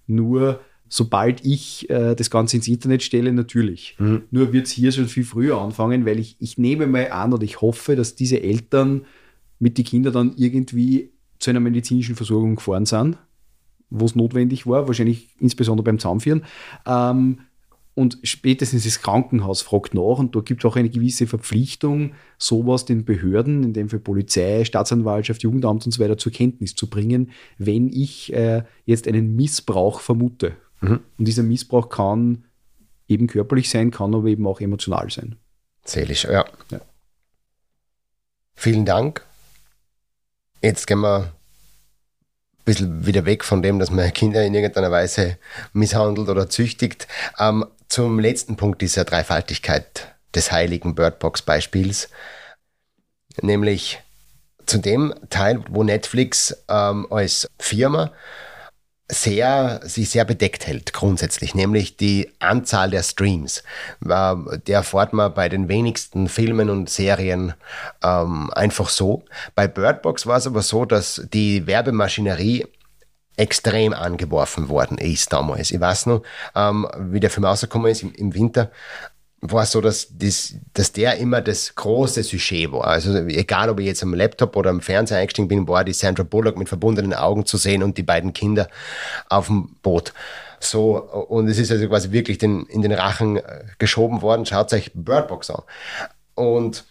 Nur 0.06 0.60
sobald 0.90 1.46
ich 1.46 1.88
äh, 1.88 2.14
das 2.14 2.30
Ganze 2.30 2.56
ins 2.56 2.68
Internet 2.68 3.02
stelle, 3.02 3.32
natürlich. 3.32 3.96
Mhm. 3.98 4.24
Nur 4.30 4.52
wird 4.52 4.66
es 4.66 4.72
hier 4.72 4.92
schon 4.92 5.06
viel 5.06 5.24
früher 5.24 5.58
anfangen, 5.58 6.04
weil 6.04 6.18
ich, 6.18 6.36
ich 6.40 6.58
nehme 6.58 6.86
mal 6.86 7.10
an 7.12 7.32
oder 7.32 7.44
ich 7.44 7.62
hoffe, 7.62 7.96
dass 7.96 8.16
diese 8.16 8.42
Eltern 8.42 9.06
mit 9.60 9.78
den 9.78 9.84
Kindern 9.84 10.12
dann 10.12 10.34
irgendwie 10.36 11.12
zu 11.38 11.50
einer 11.50 11.60
medizinischen 11.60 12.16
Versorgung 12.16 12.56
gefahren 12.56 12.86
sind, 12.86 13.16
wo 13.88 14.04
es 14.04 14.16
notwendig 14.16 14.66
war, 14.66 14.88
wahrscheinlich 14.88 15.28
insbesondere 15.38 15.84
beim 15.84 16.00
Zahnführen. 16.00 16.42
Ähm, 16.84 17.38
und 17.94 18.18
spätestens 18.22 18.84
das 18.84 19.00
Krankenhaus 19.00 19.62
fragt 19.62 19.94
nach 19.94 20.18
und 20.18 20.34
da 20.34 20.40
gibt 20.40 20.64
es 20.64 20.70
auch 20.70 20.76
eine 20.76 20.90
gewisse 20.90 21.26
Verpflichtung, 21.26 22.12
sowas 22.38 22.84
den 22.84 23.04
Behörden, 23.04 23.62
in 23.62 23.72
dem 23.74 23.88
für 23.88 24.00
Polizei, 24.00 24.64
Staatsanwaltschaft, 24.64 25.42
Jugendamt 25.42 25.84
und 25.86 25.92
so 25.92 26.02
weiter 26.02 26.16
zur 26.16 26.32
Kenntnis 26.32 26.74
zu 26.74 26.88
bringen, 26.88 27.30
wenn 27.58 27.88
ich 27.88 28.32
äh, 28.32 28.64
jetzt 28.86 29.06
einen 29.06 29.36
Missbrauch 29.36 30.00
vermute. 30.00 30.56
Mhm. 30.80 31.00
Und 31.18 31.24
dieser 31.24 31.42
Missbrauch 31.42 31.88
kann 31.88 32.44
eben 33.08 33.26
körperlich 33.26 33.70
sein, 33.70 33.90
kann 33.90 34.14
aber 34.14 34.28
eben 34.28 34.46
auch 34.46 34.60
emotional 34.60 35.10
sein. 35.10 35.36
Seelisch, 35.84 36.24
ja. 36.24 36.44
ja. 36.70 36.80
Vielen 38.54 38.84
Dank. 38.84 39.24
Jetzt 40.62 40.86
gehen 40.86 41.00
wir 41.00 41.32
ein 42.60 42.64
bisschen 42.64 43.06
wieder 43.06 43.24
weg 43.24 43.44
von 43.44 43.62
dem, 43.62 43.78
dass 43.78 43.90
man 43.90 44.12
Kinder 44.12 44.44
in 44.44 44.54
irgendeiner 44.54 44.90
Weise 44.90 45.38
misshandelt 45.72 46.28
oder 46.28 46.48
züchtigt. 46.48 47.08
Ähm, 47.38 47.64
zum 47.88 48.20
letzten 48.20 48.56
Punkt 48.56 48.82
dieser 48.82 49.04
Dreifaltigkeit 49.04 50.14
des 50.34 50.52
heiligen 50.52 50.94
Birdbox-Beispiels, 50.94 52.08
nämlich 53.40 54.00
zu 54.66 54.78
dem 54.78 55.12
Teil, 55.30 55.64
wo 55.70 55.82
Netflix 55.82 56.64
ähm, 56.68 57.10
als 57.10 57.48
Firma 57.58 58.12
sehr, 59.10 59.80
sich 59.84 60.10
sehr 60.10 60.24
bedeckt 60.24 60.66
hält, 60.66 60.92
grundsätzlich, 60.92 61.54
nämlich 61.54 61.96
die 61.96 62.30
Anzahl 62.38 62.90
der 62.90 63.02
Streams. 63.02 63.62
Der 64.00 64.56
erfahrt 64.66 65.12
man 65.12 65.34
bei 65.34 65.48
den 65.48 65.68
wenigsten 65.68 66.28
Filmen 66.28 66.70
und 66.70 66.88
Serien 66.88 67.54
ähm, 68.02 68.50
einfach 68.54 68.88
so. 68.88 69.24
Bei 69.54 69.68
Birdbox 69.68 70.26
war 70.26 70.38
es 70.38 70.46
aber 70.46 70.62
so, 70.62 70.84
dass 70.84 71.26
die 71.32 71.66
Werbemaschinerie 71.66 72.66
extrem 73.36 73.94
angeworfen 73.94 74.68
worden 74.68 74.98
ist 74.98 75.32
damals. 75.32 75.70
Ich 75.70 75.80
weiß 75.80 76.06
noch, 76.06 76.22
ähm, 76.54 76.86
wie 76.98 77.20
der 77.20 77.30
Film 77.30 77.46
rausgekommen 77.46 77.90
ist 77.90 78.02
im, 78.02 78.12
im 78.12 78.34
Winter, 78.34 78.70
war 79.42 79.62
es 79.62 79.72
so, 79.72 79.80
dass, 79.80 80.08
das, 80.12 80.54
dass 80.74 80.92
der 80.92 81.16
immer 81.16 81.40
das 81.40 81.74
große 81.74 82.22
Sujet 82.22 82.72
war. 82.72 82.86
Also 82.86 83.14
egal, 83.14 83.70
ob 83.70 83.80
ich 83.80 83.86
jetzt 83.86 84.02
am 84.02 84.12
Laptop 84.12 84.54
oder 84.56 84.70
am 84.70 84.82
Fernseher 84.82 85.18
eingestiegen 85.18 85.48
bin, 85.48 85.66
war 85.66 85.82
die 85.82 85.94
Sandra 85.94 86.24
Bullock 86.24 86.58
mit 86.58 86.68
verbundenen 86.68 87.14
Augen 87.14 87.46
zu 87.46 87.56
sehen 87.56 87.82
und 87.82 87.96
die 87.96 88.02
beiden 88.02 88.32
Kinder 88.34 88.68
auf 89.28 89.46
dem 89.46 89.76
Boot. 89.82 90.12
So, 90.58 90.98
und 90.98 91.48
es 91.48 91.58
ist 91.58 91.72
also 91.72 91.88
quasi 91.88 92.12
wirklich 92.12 92.36
den, 92.36 92.66
in 92.66 92.82
den 92.82 92.92
Rachen 92.92 93.38
äh, 93.38 93.64
geschoben 93.78 94.20
worden. 94.20 94.44
Schaut 94.44 94.72
euch 94.74 94.90
Birdbox 94.94 95.50
an. 95.50 95.62
Und 96.34 96.84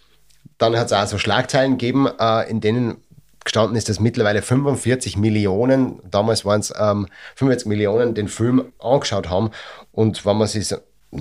dann 0.58 0.76
hat 0.76 0.88
es 0.88 0.94
auch 0.94 1.06
so 1.06 1.20
Schlagzeilen 1.20 1.78
gegeben, 1.78 2.08
äh, 2.20 2.50
in 2.50 2.62
denen 2.62 2.98
gestanden 3.44 3.78
ist, 3.78 3.90
dass 3.90 4.00
mittlerweile 4.00 4.42
45 4.42 5.18
Millionen, 5.18 6.00
damals 6.10 6.46
waren 6.46 6.60
es 6.62 6.74
ähm, 6.78 7.08
45 7.36 7.68
Millionen, 7.68 8.16
den 8.16 8.28
Film 8.28 8.74
angeschaut 8.80 9.30
haben. 9.30 9.52
Und 9.92 10.26
wenn 10.26 10.38
man 10.38 10.48
sich 10.48 10.74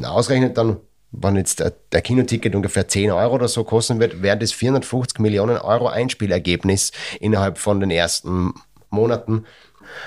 ausrechnet, 0.02 0.56
dann 0.56 0.78
wenn 1.10 1.36
jetzt 1.36 1.62
der 1.92 2.02
Kinoticket 2.02 2.54
ungefähr 2.54 2.86
10 2.86 3.10
Euro 3.10 3.36
oder 3.36 3.48
so 3.48 3.64
kosten 3.64 3.98
wird, 3.98 4.22
wäre 4.22 4.36
das 4.36 4.52
450 4.52 5.18
Millionen 5.20 5.56
Euro 5.56 5.88
Einspielergebnis 5.88 6.92
innerhalb 7.20 7.58
von 7.58 7.80
den 7.80 7.90
ersten 7.90 8.52
Monaten. 8.90 9.44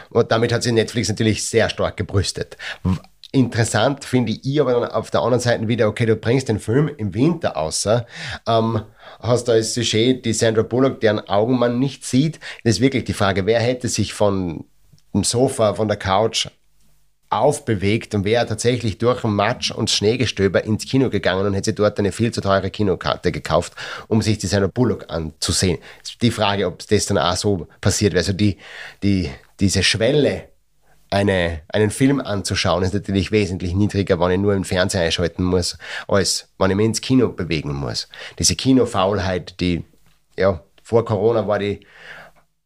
Und 0.09 0.31
damit 0.31 0.53
hat 0.53 0.63
sich 0.63 0.71
Netflix 0.71 1.09
natürlich 1.09 1.47
sehr 1.47 1.69
stark 1.69 1.97
gebrüstet. 1.97 2.57
Interessant 3.31 4.03
finde 4.03 4.33
ich 4.33 4.59
aber 4.59 4.73
dann 4.73 4.91
auf 4.91 5.09
der 5.09 5.21
anderen 5.21 5.39
Seite 5.39 5.67
wieder, 5.67 5.87
okay, 5.87 6.05
du 6.05 6.17
bringst 6.17 6.49
den 6.49 6.59
Film 6.59 6.89
im 6.97 7.13
Winter 7.13 7.55
außer, 7.55 8.05
ähm, 8.45 8.81
hast 9.21 9.47
da 9.47 9.53
als 9.53 9.73
Sujet 9.73 10.25
die 10.25 10.33
Sandra 10.33 10.63
Bullock, 10.63 10.99
deren 10.99 11.21
Augen 11.29 11.57
man 11.57 11.79
nicht 11.79 12.05
sieht. 12.05 12.39
Das 12.63 12.75
ist 12.75 12.81
wirklich 12.81 13.05
die 13.05 13.13
Frage, 13.13 13.45
wer 13.45 13.61
hätte 13.61 13.87
sich 13.87 14.13
von 14.13 14.65
dem 15.13 15.23
Sofa, 15.23 15.75
von 15.75 15.87
der 15.87 15.97
Couch 15.97 16.47
aufbewegt 17.31 18.13
und 18.13 18.25
wäre 18.25 18.45
tatsächlich 18.45 18.97
durch 18.97 19.23
Matsch 19.23 19.71
und 19.71 19.89
Schneegestöber 19.89 20.63
ins 20.65 20.85
Kino 20.85 21.09
gegangen 21.09 21.45
und 21.45 21.53
hätte 21.53 21.73
dort 21.73 21.97
eine 21.97 22.11
viel 22.11 22.31
zu 22.31 22.41
teure 22.41 22.69
Kinokarte 22.69 23.31
gekauft, 23.31 23.73
um 24.07 24.21
sich 24.21 24.37
die 24.37 24.47
Sandra 24.47 24.67
Bullock 24.67 25.05
anzusehen. 25.07 25.79
Die 26.21 26.29
Frage, 26.29 26.67
ob 26.67 26.85
das 26.87 27.05
dann 27.05 27.17
auch 27.17 27.35
so 27.37 27.67
passiert 27.79 28.13
wäre. 28.13 28.19
Also 28.19 28.33
die, 28.33 28.57
die, 29.01 29.29
diese 29.61 29.81
Schwelle, 29.81 30.49
eine, 31.09 31.61
einen 31.69 31.89
Film 31.89 32.19
anzuschauen, 32.19 32.83
ist 32.83 32.93
natürlich 32.93 33.31
wesentlich 33.31 33.73
niedriger, 33.75 34.19
wenn 34.19 34.31
ich 34.31 34.39
nur 34.39 34.53
einen 34.53 34.65
Fernseher 34.65 35.03
einschalten 35.03 35.43
muss, 35.43 35.77
als 36.09 36.49
wenn 36.57 36.71
ich 36.71 36.77
mich 36.77 36.85
ins 36.85 37.01
Kino 37.01 37.29
bewegen 37.29 37.73
muss. 37.73 38.09
Diese 38.39 38.55
Kinofaulheit, 38.55 39.59
die, 39.61 39.85
ja, 40.37 40.61
vor 40.83 41.05
Corona 41.05 41.47
war 41.47 41.59
die 41.59 41.79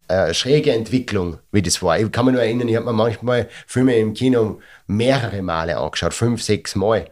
äh, 0.08 0.34
schräge 0.34 0.72
Entwicklung, 0.72 1.40
wie 1.52 1.62
das 1.62 1.82
war. 1.82 2.00
Ich 2.00 2.12
kann 2.12 2.26
mich 2.26 2.34
nur 2.34 2.44
erinnern, 2.44 2.68
ich 2.68 2.76
habe 2.76 2.86
mir 2.86 2.94
manchmal 2.94 3.50
Filme 3.66 3.96
im 3.96 4.14
Kino 4.14 4.60
mehrere 4.88 5.42
Male 5.42 5.78
angeschaut, 5.78 6.14
fünf, 6.14 6.42
sechs 6.42 6.76
Mal. 6.76 7.10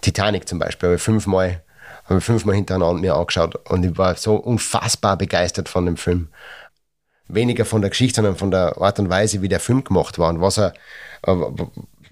Titanic 0.00 0.48
zum 0.48 0.58
Beispiel, 0.58 0.88
habe 0.88 0.96
ich 0.96 1.02
fünfmal, 1.02 1.62
habe 2.04 2.18
ich 2.18 2.26
hintereinander 2.26 3.00
mir 3.00 3.14
angeschaut 3.14 3.56
und 3.70 3.84
ich 3.84 3.96
war 3.96 4.16
so 4.16 4.34
unfassbar 4.34 5.16
begeistert 5.16 5.68
von 5.68 5.86
dem 5.86 5.96
Film. 5.96 6.28
Weniger 7.28 7.64
von 7.64 7.80
der 7.80 7.90
Geschichte, 7.90 8.16
sondern 8.16 8.36
von 8.36 8.50
der 8.50 8.76
Art 8.78 8.98
und 8.98 9.08
Weise, 9.08 9.40
wie 9.40 9.48
der 9.48 9.60
Film 9.60 9.82
gemacht 9.82 10.18
war 10.18 10.28
und 10.28 10.40
was 10.40 10.58
er, 10.58 10.74
äh, 11.26 11.34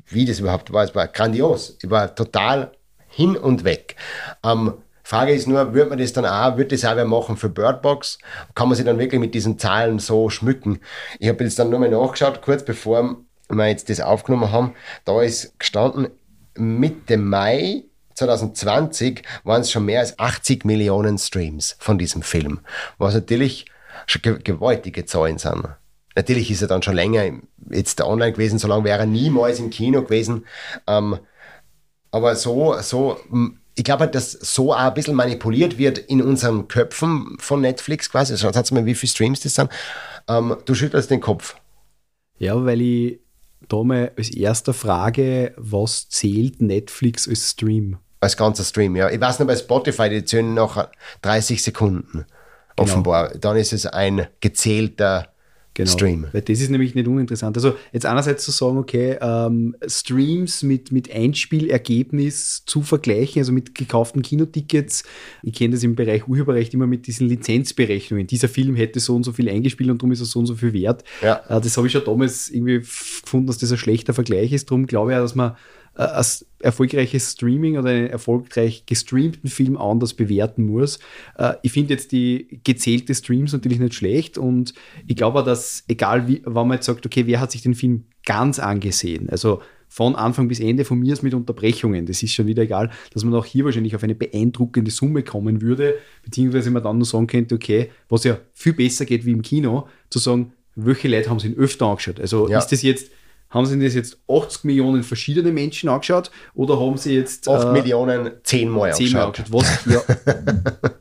wie 0.06 0.24
das 0.24 0.40
überhaupt 0.40 0.72
war. 0.72 0.84
Es 0.84 0.94
war 0.94 1.06
grandios. 1.08 1.76
Ich 1.82 1.90
war 1.90 2.14
total 2.14 2.72
hin 3.08 3.36
und 3.36 3.64
weg. 3.64 3.96
Ähm, 4.42 4.74
Frage 5.02 5.32
ist 5.32 5.48
nur, 5.48 5.74
wird 5.74 5.90
man 5.90 5.98
das 5.98 6.12
dann 6.12 6.26
auch, 6.26 6.56
wird 6.56 6.72
das 6.72 6.84
auch 6.84 6.96
wer 6.96 7.04
machen 7.04 7.36
für 7.36 7.48
Birdbox? 7.48 8.18
Kann 8.54 8.68
man 8.68 8.76
sich 8.76 8.84
dann 8.84 8.98
wirklich 8.98 9.20
mit 9.20 9.34
diesen 9.34 9.58
Zahlen 9.58 9.98
so 9.98 10.30
schmücken? 10.30 10.80
Ich 11.18 11.28
habe 11.28 11.42
jetzt 11.44 11.58
dann 11.58 11.70
nur 11.70 11.80
mal 11.80 11.90
nachgeschaut, 11.90 12.42
kurz 12.42 12.64
bevor 12.64 13.16
wir 13.48 13.66
jetzt 13.66 13.90
das 13.90 14.00
aufgenommen 14.00 14.52
haben. 14.52 14.74
Da 15.04 15.20
ist 15.22 15.58
gestanden, 15.58 16.08
Mitte 16.56 17.16
Mai 17.16 17.84
2020 18.14 19.22
waren 19.44 19.62
es 19.62 19.70
schon 19.70 19.84
mehr 19.84 20.00
als 20.00 20.18
80 20.18 20.64
Millionen 20.64 21.18
Streams 21.18 21.76
von 21.78 21.98
diesem 21.98 22.22
Film, 22.22 22.60
was 22.98 23.14
natürlich 23.14 23.66
schon 24.06 24.22
gewaltige 24.44 25.04
Zahlen 25.06 25.38
sind. 25.38 25.68
Natürlich 26.14 26.50
ist 26.50 26.62
er 26.62 26.68
dann 26.68 26.82
schon 26.82 26.94
länger 26.94 27.24
jetzt 27.70 28.00
online 28.02 28.32
gewesen, 28.32 28.58
so 28.58 28.68
lange 28.68 28.84
wäre 28.84 29.00
er 29.00 29.06
niemals 29.06 29.58
im 29.58 29.70
Kino 29.70 30.02
gewesen. 30.02 30.46
Ähm, 30.86 31.18
aber 32.10 32.36
so, 32.36 32.78
so 32.80 33.18
ich 33.74 33.84
glaube, 33.84 34.08
dass 34.08 34.32
so 34.32 34.72
auch 34.72 34.78
ein 34.78 34.94
bisschen 34.94 35.14
manipuliert 35.14 35.78
wird 35.78 35.98
in 35.98 36.20
unseren 36.22 36.68
Köpfen 36.68 37.36
von 37.38 37.60
Netflix 37.60 38.10
quasi. 38.10 38.36
Schaut 38.36 38.56
also, 38.56 38.74
mal, 38.74 38.84
wie 38.84 38.94
viele 38.94 39.10
Streams 39.10 39.40
das 39.40 39.54
sind. 39.54 39.70
Ähm, 40.28 40.56
du 40.64 40.74
schüttelst 40.74 41.10
den 41.10 41.20
Kopf. 41.20 41.56
Ja, 42.38 42.64
weil 42.64 42.80
ich 42.80 43.20
da 43.68 43.82
mal 43.82 44.12
als 44.16 44.30
erster 44.30 44.74
frage, 44.74 45.54
was 45.56 46.08
zählt 46.08 46.60
Netflix 46.60 47.28
als 47.28 47.50
Stream? 47.50 47.98
Als 48.20 48.36
ganzer 48.36 48.64
Stream, 48.64 48.94
ja. 48.94 49.08
Ich 49.10 49.20
weiß 49.20 49.38
nicht, 49.38 49.48
bei 49.48 49.56
Spotify, 49.56 50.08
die 50.08 50.24
zählen 50.24 50.54
nach 50.54 50.88
30 51.22 51.62
Sekunden. 51.62 52.12
Genau. 52.12 52.26
Offenbar. 52.76 53.30
Dann 53.30 53.56
ist 53.56 53.72
es 53.72 53.86
ein 53.86 54.26
gezählter 54.40 55.31
Genau, 55.74 55.90
Stream. 55.90 56.26
Weil 56.32 56.42
das 56.42 56.60
ist 56.60 56.68
nämlich 56.68 56.94
nicht 56.94 57.08
uninteressant. 57.08 57.56
Also 57.56 57.74
jetzt 57.92 58.04
einerseits 58.04 58.44
zu 58.44 58.50
sagen, 58.50 58.76
okay, 58.76 59.16
ähm, 59.20 59.74
Streams 59.86 60.62
mit, 60.62 60.92
mit 60.92 61.10
Einspielergebnis 61.10 62.64
zu 62.66 62.82
vergleichen, 62.82 63.40
also 63.40 63.52
mit 63.52 63.74
gekauften 63.74 64.20
Kinotickets. 64.20 65.04
Ich 65.42 65.54
kenne 65.54 65.74
das 65.74 65.82
im 65.82 65.94
Bereich 65.94 66.28
Urheberrecht 66.28 66.74
immer 66.74 66.86
mit 66.86 67.06
diesen 67.06 67.26
Lizenzberechnungen. 67.26 68.26
Dieser 68.26 68.48
Film 68.48 68.76
hätte 68.76 69.00
so 69.00 69.16
und 69.16 69.24
so 69.24 69.32
viel 69.32 69.48
eingespielt 69.48 69.88
und 69.88 70.02
darum 70.02 70.12
ist 70.12 70.20
er 70.20 70.26
so 70.26 70.40
und 70.40 70.46
so 70.46 70.56
viel 70.56 70.74
wert. 70.74 71.04
Ja. 71.22 71.40
Äh, 71.48 71.60
das 71.60 71.76
habe 71.78 71.86
ich 71.86 71.92
schon 71.92 72.04
damals 72.04 72.50
irgendwie 72.50 72.80
gefunden, 72.80 73.46
dass 73.46 73.56
das 73.56 73.72
ein 73.72 73.78
schlechter 73.78 74.12
Vergleich 74.12 74.52
ist. 74.52 74.70
Darum 74.70 74.86
glaube 74.86 75.12
ich 75.12 75.16
auch, 75.16 75.22
dass 75.22 75.34
man 75.34 75.56
äh, 75.96 76.02
als 76.02 76.46
erfolgreiches 76.60 77.32
Streaming 77.32 77.76
oder 77.76 77.90
einen 77.90 78.06
erfolgreich 78.06 78.84
gestreamten 78.86 79.50
Film 79.50 79.76
anders 79.76 80.14
bewerten 80.14 80.66
muss. 80.66 80.98
Äh, 81.36 81.54
ich 81.62 81.72
finde 81.72 81.94
jetzt 81.94 82.12
die 82.12 82.60
gezählte 82.64 83.14
Streams 83.14 83.52
natürlich 83.52 83.78
nicht 83.78 83.94
schlecht 83.94 84.38
und 84.38 84.72
ich 85.06 85.16
glaube, 85.16 85.42
dass 85.42 85.84
egal 85.88 86.28
wie, 86.28 86.42
wenn 86.44 86.52
man 86.54 86.72
jetzt 86.72 86.86
sagt, 86.86 87.04
okay, 87.04 87.26
wer 87.26 87.40
hat 87.40 87.52
sich 87.52 87.62
den 87.62 87.74
Film 87.74 88.04
ganz 88.24 88.58
angesehen, 88.58 89.28
also 89.28 89.60
von 89.88 90.14
Anfang 90.14 90.48
bis 90.48 90.58
Ende 90.58 90.86
von 90.86 90.98
mir 90.98 91.12
ist 91.12 91.22
mit 91.22 91.34
Unterbrechungen, 91.34 92.06
das 92.06 92.22
ist 92.22 92.32
schon 92.32 92.46
wieder 92.46 92.62
egal, 92.62 92.90
dass 93.12 93.24
man 93.24 93.34
auch 93.34 93.44
hier 93.44 93.66
wahrscheinlich 93.66 93.94
auf 93.94 94.02
eine 94.02 94.14
beeindruckende 94.14 94.90
Summe 94.90 95.22
kommen 95.22 95.60
würde, 95.60 95.96
beziehungsweise 96.24 96.70
man 96.70 96.82
dann 96.82 96.96
nur 96.96 97.04
sagen 97.04 97.26
könnte, 97.26 97.54
okay, 97.54 97.90
was 98.08 98.24
ja 98.24 98.38
viel 98.54 98.72
besser 98.72 99.04
geht 99.04 99.26
wie 99.26 99.32
im 99.32 99.42
Kino, 99.42 99.86
zu 100.08 100.18
sagen, 100.18 100.52
welche 100.74 101.08
Leute 101.08 101.28
haben 101.28 101.38
sie 101.38 101.48
ihn 101.48 101.58
öfter 101.58 101.84
angeschaut. 101.84 102.18
Also 102.18 102.48
ja. 102.48 102.58
ist 102.58 102.68
das 102.68 102.80
jetzt 102.80 103.10
Haben 103.52 103.66
sie 103.66 103.78
das 103.78 103.94
jetzt 103.94 104.18
80 104.28 104.64
Millionen 104.64 105.02
verschiedene 105.02 105.52
Menschen 105.52 105.88
angeschaut 105.88 106.30
oder 106.54 106.80
haben 106.80 106.96
sie 106.96 107.14
jetzt 107.14 107.48
8 107.48 107.66
äh, 107.66 107.72
Millionen 107.72 108.32
zehnmal 108.42 108.94
zehn 108.94 109.14
angeschaut? 109.16 109.52
Was 109.52 109.84
ja 109.86 110.02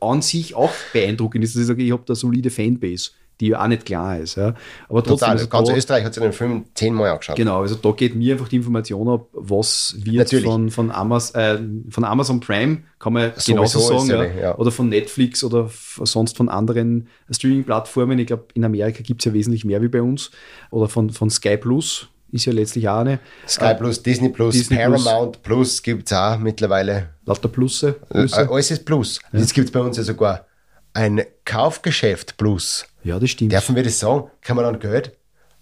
an 0.00 0.22
sich 0.22 0.54
auch 0.54 0.70
beeindruckend 0.92 1.42
ist, 1.42 1.54
dass 1.54 1.62
ich 1.62 1.66
sage, 1.66 1.82
ich 1.82 1.92
habe 1.92 2.02
da 2.06 2.14
solide 2.14 2.50
Fanbase 2.50 3.10
die 3.42 3.48
ja 3.48 3.62
auch 3.62 3.66
nicht 3.66 3.84
klar 3.84 4.18
ist. 4.18 4.36
Ja. 4.36 4.54
Aber 4.88 5.02
trotzdem. 5.02 5.26
Total, 5.26 5.30
also 5.32 5.48
ganz 5.48 5.68
da, 5.68 5.74
Österreich 5.74 6.04
hat 6.04 6.14
sich 6.14 6.22
den 6.22 6.32
Film 6.32 6.64
zehnmal 6.74 7.10
angeschaut. 7.10 7.34
Genau, 7.34 7.60
also 7.60 7.74
da 7.74 7.90
geht 7.90 8.14
mir 8.14 8.34
einfach 8.34 8.48
die 8.48 8.56
Information 8.56 9.08
ab, 9.08 9.26
was 9.32 9.96
wird 9.98 10.32
von, 10.44 10.70
von, 10.70 10.90
Amaz 10.92 11.34
äh, 11.34 11.58
von 11.90 12.04
Amazon 12.04 12.38
Prime, 12.38 12.84
kann 13.00 13.14
man 13.14 13.32
Sowieso 13.34 13.80
genauso 13.80 13.98
sagen, 13.98 14.32
ja, 14.36 14.42
ja. 14.42 14.58
oder 14.58 14.70
von 14.70 14.88
Netflix 14.88 15.42
oder 15.42 15.68
sonst 16.04 16.36
von 16.36 16.48
anderen 16.48 17.08
Streaming-Plattformen. 17.30 18.18
Ich 18.20 18.28
glaube, 18.28 18.44
in 18.54 18.64
Amerika 18.64 19.02
gibt 19.02 19.22
es 19.22 19.24
ja 19.24 19.32
wesentlich 19.32 19.64
mehr 19.64 19.82
wie 19.82 19.88
bei 19.88 20.02
uns. 20.02 20.30
Oder 20.70 20.88
von, 20.88 21.10
von 21.10 21.28
Sky 21.28 21.56
Plus, 21.56 22.08
ist 22.32 22.46
ja 22.46 22.52
letztlich 22.52 22.88
auch 22.88 23.00
eine. 23.00 23.20
Sky 23.46 23.74
Plus, 23.74 23.98
äh, 23.98 24.02
Disney 24.02 24.28
Plus, 24.30 24.54
Disney 24.54 24.76
Paramount 24.78 25.42
Plus, 25.42 25.58
Plus 25.68 25.82
gibt 25.82 26.10
es 26.10 26.16
auch 26.16 26.38
mittlerweile. 26.38 27.10
Lauter 27.24 27.48
Plusse. 27.48 27.92
Plusse. 27.92 28.40
Äh, 28.40 28.46
alles 28.46 28.70
ist 28.70 28.84
Plus. 28.84 29.20
Ja. 29.32 29.38
Jetzt 29.38 29.54
gibt 29.54 29.66
es 29.66 29.72
bei 29.72 29.80
uns 29.80 29.96
ja 29.96 30.02
sogar 30.02 30.46
ein 30.94 31.22
Kaufgeschäft 31.44 32.36
Plus. 32.36 32.86
Ja, 33.04 33.18
das 33.18 33.30
stimmt. 33.30 33.52
Dürfen 33.52 33.76
wir 33.76 33.82
das 33.82 33.98
sagen? 33.98 34.30
Kann 34.40 34.56
man 34.56 34.64
dann 34.64 34.80
Geld? 34.80 35.12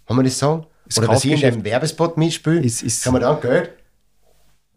Kann 0.07 0.17
man 0.17 0.25
das 0.25 0.39
sagen? 0.39 0.67
Das 0.87 0.99
Oder 0.99 1.09
dass 1.09 1.25
ich 1.25 1.33
in 1.33 1.53
einem 1.53 1.65
Werbespot 1.65 2.17
mitspiele? 2.17 2.63
Ist, 2.63 2.83
ist 2.83 3.05
kann 3.05 3.13
man 3.13 3.23
dann 3.23 3.41
Geld? 3.41 3.71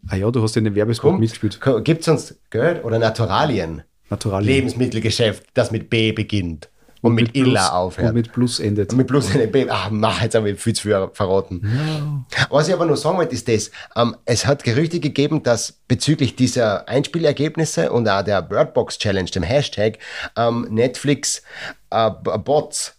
Ah 0.08 0.16
ja, 0.16 0.30
du 0.30 0.42
hast 0.42 0.56
in 0.56 0.64
dem 0.64 0.74
Werbespot 0.74 1.12
Komm, 1.12 1.20
mitgespielt. 1.20 1.60
Gibt 1.82 2.02
es 2.02 2.08
uns 2.08 2.34
Geld? 2.50 2.84
Oder 2.84 2.98
Naturalien? 2.98 3.82
Naturalien. 4.10 4.46
Lebensmittelgeschäft, 4.48 5.46
das 5.54 5.70
mit 5.70 5.88
B 5.90 6.12
beginnt. 6.12 6.68
Und, 7.04 7.16
mit, 7.16 7.34
mit 7.34 7.36
Illa 7.36 7.68
aufhört. 7.72 8.08
Und 8.08 8.14
mit 8.14 8.32
Plus 8.32 8.60
endet. 8.60 8.90
Und 8.92 8.96
mit 8.96 9.06
Plus 9.06 9.34
endet. 9.34 9.68
Ach, 9.70 9.90
mach, 9.90 10.22
jetzt 10.22 10.34
haben 10.34 10.46
wir 10.46 10.56
viel 10.56 10.72
zu 10.72 10.84
viel 10.84 11.10
verraten. 11.12 11.60
No. 11.62 12.24
Was 12.48 12.68
ich 12.68 12.72
aber 12.72 12.86
nur 12.86 12.96
sagen 12.96 13.18
wollte, 13.18 13.34
ist 13.34 13.46
das, 13.46 13.70
ähm, 13.94 14.16
es 14.24 14.46
hat 14.46 14.64
Gerüchte 14.64 15.00
gegeben, 15.00 15.42
dass 15.42 15.72
bezüglich 15.86 16.34
dieser 16.34 16.88
Einspielergebnisse 16.88 17.92
und 17.92 18.08
auch 18.08 18.22
der 18.22 18.40
Birdbox 18.40 18.96
Challenge, 18.96 19.28
dem 19.28 19.42
Hashtag, 19.42 19.98
ähm, 20.34 20.66
Netflix 20.70 21.42
äh, 21.90 22.10
Bots 22.10 22.94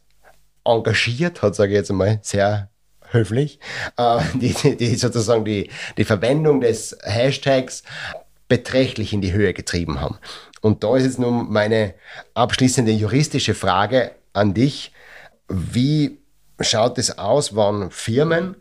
engagiert 0.64 1.42
hat, 1.42 1.56
sage 1.56 1.72
ich 1.72 1.78
jetzt 1.78 1.90
einmal, 1.90 2.20
sehr 2.22 2.70
höflich, 3.10 3.60
äh, 3.98 4.20
die, 4.36 4.54
die, 4.54 4.78
die 4.78 4.96
sozusagen 4.98 5.46
die, 5.46 5.72
die 5.98 6.06
Verwendung 6.06 6.62
des 6.62 6.96
Hashtags 7.02 7.82
beträchtlich 8.48 9.14
in 9.14 9.22
die 9.22 9.34
Höhe 9.34 9.54
getrieben 9.56 10.00
haben. 10.00 10.20
Und 10.66 10.84
da 10.84 10.98
ist 10.98 11.04
jetzt 11.04 11.20
nun 11.20 11.54
meine 11.54 11.94
abschließende 12.34 12.92
juristische 12.92 13.54
Frage 13.54 14.14
an 14.34 14.56
dich. 14.56 14.92
Wie 15.48 16.18
schaut 16.60 16.98
es 16.98 17.20
aus, 17.20 17.56
wann 17.56 17.92
Firmen 17.92 18.56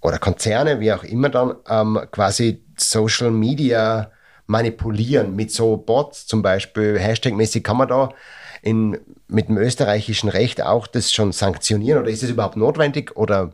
oder 0.00 0.18
Konzerne, 0.18 0.80
wie 0.80 0.90
auch 0.90 1.04
immer 1.04 1.28
dann, 1.28 1.56
ähm, 1.68 2.00
quasi 2.12 2.64
Social 2.78 3.30
Media 3.30 4.10
manipulieren 4.46 5.36
mit 5.36 5.52
so 5.52 5.76
Bots, 5.76 6.26
zum 6.26 6.40
Beispiel 6.40 6.98
Hashtag-mäßig, 6.98 7.62
kann 7.62 7.76
man 7.76 7.88
da 7.88 8.08
in, 8.62 8.98
mit 9.28 9.48
dem 9.48 9.58
österreichischen 9.58 10.30
Recht 10.30 10.62
auch 10.62 10.86
das 10.86 11.12
schon 11.12 11.30
sanktionieren 11.32 12.00
oder 12.00 12.10
ist 12.10 12.22
es 12.22 12.30
überhaupt 12.30 12.56
notwendig 12.56 13.18
oder 13.18 13.52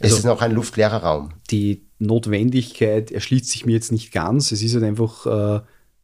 also, 0.00 0.16
ist 0.16 0.18
es 0.18 0.24
noch 0.24 0.42
ein 0.42 0.50
luftleerer 0.50 1.04
Raum? 1.04 1.30
Die 1.52 1.86
Notwendigkeit 2.00 3.12
erschließt 3.12 3.48
sich 3.48 3.66
mir 3.66 3.74
jetzt 3.74 3.92
nicht 3.92 4.10
ganz. 4.10 4.50
Es 4.50 4.62
ist 4.62 4.74
halt 4.74 4.82
einfach 4.82 5.26
äh, 5.26 5.60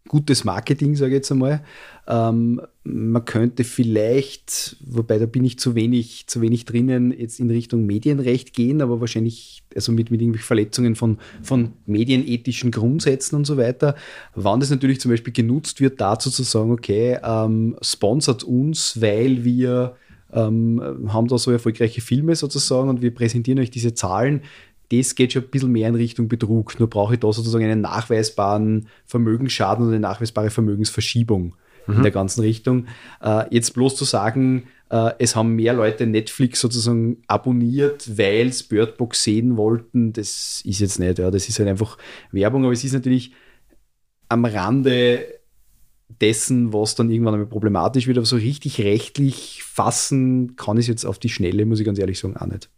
gutes 0.08 0.44
Marketing, 0.44 0.96
sage 0.96 1.10
ich 1.10 1.16
jetzt 1.16 1.30
einmal. 1.30 1.62
Ähm, 2.08 2.60
man 2.82 3.24
könnte 3.24 3.64
vielleicht, 3.64 4.76
wobei 4.84 5.18
da 5.18 5.26
bin 5.26 5.44
ich 5.44 5.58
zu 5.58 5.74
wenig, 5.74 6.26
zu 6.26 6.40
wenig 6.40 6.64
drinnen, 6.64 7.16
jetzt 7.16 7.38
in 7.38 7.50
Richtung 7.50 7.86
Medienrecht 7.86 8.52
gehen, 8.52 8.82
aber 8.82 9.00
wahrscheinlich 9.00 9.62
also 9.74 9.92
mit, 9.92 10.10
mit 10.10 10.20
irgendwelchen 10.20 10.46
Verletzungen 10.46 10.96
von, 10.96 11.18
von 11.42 11.74
medienethischen 11.86 12.70
Grundsätzen 12.70 13.36
und 13.36 13.44
so 13.44 13.56
weiter. 13.56 13.94
Wann 14.34 14.60
das 14.60 14.70
natürlich 14.70 15.00
zum 15.00 15.10
Beispiel 15.10 15.32
genutzt 15.32 15.80
wird, 15.80 16.00
dazu 16.00 16.30
zu 16.30 16.42
sagen, 16.42 16.72
okay, 16.72 17.18
ähm, 17.22 17.76
sponsert 17.80 18.42
uns, 18.42 19.00
weil 19.00 19.44
wir 19.44 19.96
ähm, 20.32 21.08
haben 21.08 21.28
da 21.28 21.38
so 21.38 21.50
erfolgreiche 21.50 22.00
Filme 22.00 22.34
sozusagen 22.34 22.88
und 22.88 23.02
wir 23.02 23.14
präsentieren 23.14 23.58
euch 23.58 23.70
diese 23.70 23.94
Zahlen 23.94 24.42
das 24.90 25.14
geht 25.14 25.32
schon 25.32 25.44
ein 25.44 25.50
bisschen 25.50 25.72
mehr 25.72 25.88
in 25.88 25.94
Richtung 25.94 26.28
Betrug. 26.28 26.78
Nur 26.78 26.90
brauche 26.90 27.14
ich 27.14 27.20
da 27.20 27.32
sozusagen 27.32 27.64
einen 27.64 27.80
nachweisbaren 27.80 28.88
Vermögensschaden 29.06 29.84
und 29.84 29.92
eine 29.92 30.00
nachweisbare 30.00 30.50
Vermögensverschiebung 30.50 31.54
mhm. 31.86 31.96
in 31.96 32.02
der 32.02 32.10
ganzen 32.10 32.40
Richtung. 32.40 32.86
Äh, 33.22 33.44
jetzt 33.54 33.74
bloß 33.74 33.94
zu 33.94 34.04
sagen, 34.04 34.64
äh, 34.90 35.12
es 35.18 35.36
haben 35.36 35.54
mehr 35.54 35.74
Leute 35.74 36.06
Netflix 36.06 36.60
sozusagen 36.60 37.18
abonniert, 37.28 38.18
weil 38.18 38.52
sie 38.52 38.64
Birdbox 38.64 39.22
sehen 39.22 39.56
wollten, 39.56 40.12
das 40.12 40.62
ist 40.64 40.80
jetzt 40.80 40.98
nicht. 40.98 41.18
Ja. 41.18 41.30
Das 41.30 41.48
ist 41.48 41.58
halt 41.60 41.68
einfach 41.68 41.96
Werbung, 42.32 42.64
aber 42.64 42.72
es 42.72 42.82
ist 42.82 42.92
natürlich 42.92 43.32
am 44.28 44.44
Rande 44.44 45.24
dessen, 46.20 46.72
was 46.72 46.96
dann 46.96 47.10
irgendwann 47.10 47.34
einmal 47.34 47.48
problematisch 47.48 48.08
wird, 48.08 48.18
aber 48.18 48.26
so 48.26 48.36
richtig 48.36 48.80
rechtlich 48.80 49.62
fassen 49.62 50.56
kann 50.56 50.76
ich 50.76 50.84
es 50.84 50.88
jetzt 50.88 51.04
auf 51.04 51.20
die 51.20 51.28
Schnelle, 51.28 51.64
muss 51.64 51.78
ich 51.78 51.86
ganz 51.86 52.00
ehrlich 52.00 52.18
sagen, 52.18 52.36
auch 52.36 52.46
nicht 52.46 52.68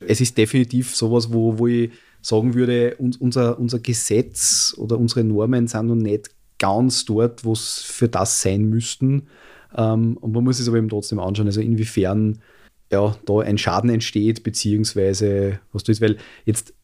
es 0.00 0.20
ist 0.20 0.36
definitiv 0.36 0.94
sowas, 0.94 1.32
wo, 1.32 1.58
wo 1.58 1.66
ich 1.66 1.90
sagen 2.20 2.54
würde, 2.54 2.96
unser, 2.98 3.58
unser 3.58 3.78
Gesetz 3.78 4.74
oder 4.76 4.98
unsere 4.98 5.24
Normen 5.24 5.68
sind 5.68 5.86
noch 5.86 5.94
nicht 5.94 6.30
ganz 6.58 7.04
dort, 7.04 7.44
wo 7.44 7.52
es 7.52 7.82
für 7.82 8.08
das 8.08 8.42
sein 8.42 8.64
müssten. 8.64 9.28
Ähm, 9.76 10.16
und 10.16 10.32
man 10.32 10.44
muss 10.44 10.58
es 10.58 10.68
aber 10.68 10.78
eben 10.78 10.88
trotzdem 10.88 11.18
anschauen, 11.18 11.46
also 11.46 11.60
inwiefern 11.60 12.40
ja, 12.90 13.16
da 13.24 13.38
ein 13.40 13.58
Schaden 13.58 13.90
entsteht, 13.90 14.42
beziehungsweise 14.42 15.60
was 15.72 15.84
du 15.84 15.92
ist, 15.92 16.00
weil 16.00 16.16
jetzt, 16.44 16.74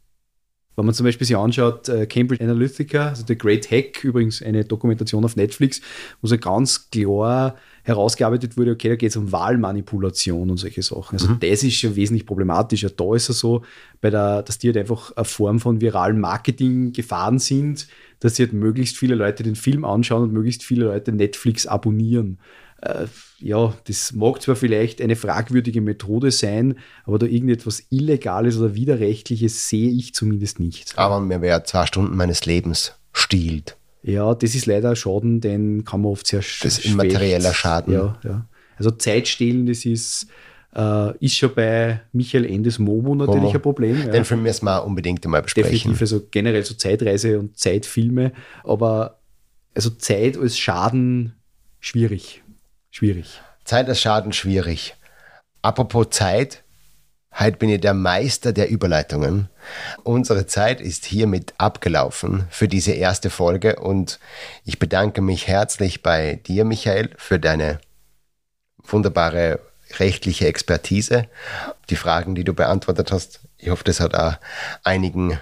wenn 0.76 0.86
man 0.86 0.94
zum 0.94 1.04
Beispiel 1.04 1.26
sich 1.26 1.36
anschaut, 1.36 1.88
äh, 1.88 2.06
Cambridge 2.06 2.42
Analytica, 2.42 3.08
also 3.08 3.24
The 3.26 3.36
Great 3.36 3.70
Hack, 3.70 4.04
übrigens 4.04 4.42
eine 4.42 4.64
Dokumentation 4.64 5.24
auf 5.24 5.36
Netflix, 5.36 5.80
wo 6.20 6.28
sie 6.28 6.38
ganz 6.38 6.90
klar 6.90 7.56
herausgearbeitet 7.84 8.56
wurde, 8.56 8.72
okay, 8.72 8.90
da 8.90 8.96
geht 8.96 9.10
es 9.10 9.16
um 9.16 9.32
Wahlmanipulation 9.32 10.50
und 10.50 10.56
solche 10.56 10.82
Sachen. 10.82 11.18
Also 11.18 11.28
mhm. 11.28 11.40
das 11.40 11.64
ist 11.64 11.74
schon 11.74 11.96
wesentlich 11.96 12.26
problematischer. 12.26 12.90
Da 12.90 13.14
ist 13.14 13.28
es 13.28 13.40
so, 13.40 13.62
bei 14.00 14.10
der, 14.10 14.42
dass 14.42 14.58
die 14.58 14.68
halt 14.68 14.76
einfach 14.76 15.14
eine 15.16 15.24
Form 15.24 15.58
von 15.58 15.80
viralem 15.80 16.20
Marketing 16.20 16.92
gefahren 16.92 17.38
sind, 17.40 17.88
dass 18.20 18.36
sie 18.36 18.44
halt 18.44 18.52
möglichst 18.52 18.96
viele 18.96 19.16
Leute 19.16 19.42
den 19.42 19.56
Film 19.56 19.84
anschauen 19.84 20.22
und 20.22 20.32
möglichst 20.32 20.62
viele 20.62 20.84
Leute 20.86 21.10
Netflix 21.10 21.66
abonnieren. 21.66 22.38
Äh, 22.82 23.06
ja, 23.38 23.74
das 23.86 24.12
mag 24.12 24.42
zwar 24.42 24.56
vielleicht 24.56 25.00
eine 25.00 25.16
fragwürdige 25.16 25.80
Methode 25.80 26.30
sein, 26.30 26.78
aber 27.04 27.18
da 27.18 27.26
irgendetwas 27.26 27.84
Illegales 27.90 28.56
oder 28.58 28.74
Widerrechtliches 28.74 29.68
sehe 29.68 29.90
ich 29.90 30.14
zumindest 30.14 30.60
nicht. 30.60 30.96
Aber 30.98 31.20
mir 31.20 31.40
wäre 31.40 31.62
zwei 31.64 31.86
Stunden 31.86 32.16
meines 32.16 32.44
Lebens 32.44 32.94
stiehlt. 33.12 33.76
Ja, 34.02 34.34
das 34.34 34.56
ist 34.56 34.66
leider 34.66 34.90
ein 34.90 34.96
Schaden, 34.96 35.40
den 35.40 35.84
kann 35.84 36.02
man 36.02 36.12
oft 36.12 36.26
sehr 36.26 36.42
schwer. 36.42 36.68
Das 36.68 36.78
ist 36.78 36.86
immaterieller 36.86 37.54
Schaden. 37.54 37.94
Ja, 37.94 38.18
ja. 38.24 38.46
Also 38.76 38.90
Zeit 38.90 39.28
stehlen, 39.28 39.66
das 39.66 39.84
ist, 39.84 40.26
äh, 40.74 41.16
ist 41.18 41.36
schon 41.36 41.54
bei 41.54 42.00
Michael 42.12 42.46
Endes 42.46 42.80
Momo 42.80 43.14
natürlich 43.14 43.42
Momo. 43.42 43.54
ein 43.54 43.62
Problem. 43.62 43.98
Ja. 43.98 44.06
Den 44.08 44.24
Film 44.24 44.42
müssen 44.42 44.64
wir 44.64 44.84
unbedingt 44.84 45.24
einmal 45.24 45.42
besprechen. 45.42 45.70
Definitiv, 45.70 46.00
also 46.00 46.22
generell 46.32 46.64
so 46.64 46.74
Zeitreise 46.74 47.38
und 47.38 47.56
Zeitfilme, 47.56 48.32
aber 48.64 49.20
also 49.72 49.90
Zeit 49.90 50.36
als 50.36 50.58
Schaden 50.58 51.34
schwierig. 51.78 52.42
Schwierig. 52.92 53.40
Zeit 53.64 53.88
als 53.88 54.00
Schaden 54.00 54.32
schwierig. 54.32 54.94
Apropos 55.62 56.10
Zeit, 56.10 56.62
Heute 57.38 57.56
bin 57.56 57.70
ich 57.70 57.80
der 57.80 57.94
Meister 57.94 58.52
der 58.52 58.70
Überleitungen. 58.70 59.48
Unsere 60.02 60.46
Zeit 60.46 60.82
ist 60.82 61.06
hiermit 61.06 61.54
abgelaufen 61.56 62.46
für 62.50 62.68
diese 62.68 62.92
erste 62.92 63.30
Folge 63.30 63.76
und 63.76 64.18
ich 64.66 64.78
bedanke 64.78 65.22
mich 65.22 65.48
herzlich 65.48 66.02
bei 66.02 66.36
dir, 66.46 66.66
Michael, 66.66 67.10
für 67.16 67.38
deine 67.38 67.80
wunderbare 68.82 69.60
rechtliche 69.98 70.46
Expertise, 70.46 71.26
die 71.88 71.96
Fragen, 71.96 72.34
die 72.34 72.44
du 72.44 72.52
beantwortet 72.52 73.12
hast. 73.12 73.40
Ich 73.56 73.70
hoffe, 73.70 73.84
das 73.84 74.00
hat 74.00 74.14
auch 74.14 74.34
einigen 74.84 75.40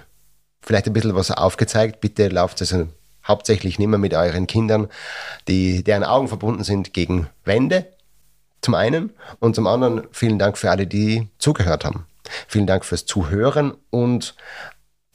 vielleicht 0.61 0.87
ein 0.87 0.93
bisschen 0.93 1.15
was 1.15 1.29
aufgezeigt. 1.29 1.99
Bitte 1.99 2.29
lauft 2.29 2.61
also 2.61 2.87
hauptsächlich 3.27 3.79
nicht 3.79 3.87
mehr 3.87 3.99
mit 3.99 4.13
euren 4.13 4.47
Kindern, 4.47 4.87
die, 5.47 5.83
deren 5.83 6.03
Augen 6.03 6.27
verbunden 6.27 6.63
sind, 6.63 6.93
gegen 6.93 7.27
Wände 7.45 7.87
zum 8.61 8.75
einen 8.75 9.11
und 9.39 9.55
zum 9.55 9.67
anderen 9.67 10.07
vielen 10.11 10.39
Dank 10.39 10.57
für 10.57 10.69
alle, 10.69 10.87
die 10.87 11.27
zugehört 11.39 11.83
haben. 11.83 12.05
Vielen 12.47 12.67
Dank 12.67 12.85
fürs 12.85 13.05
Zuhören 13.05 13.73
und 13.89 14.35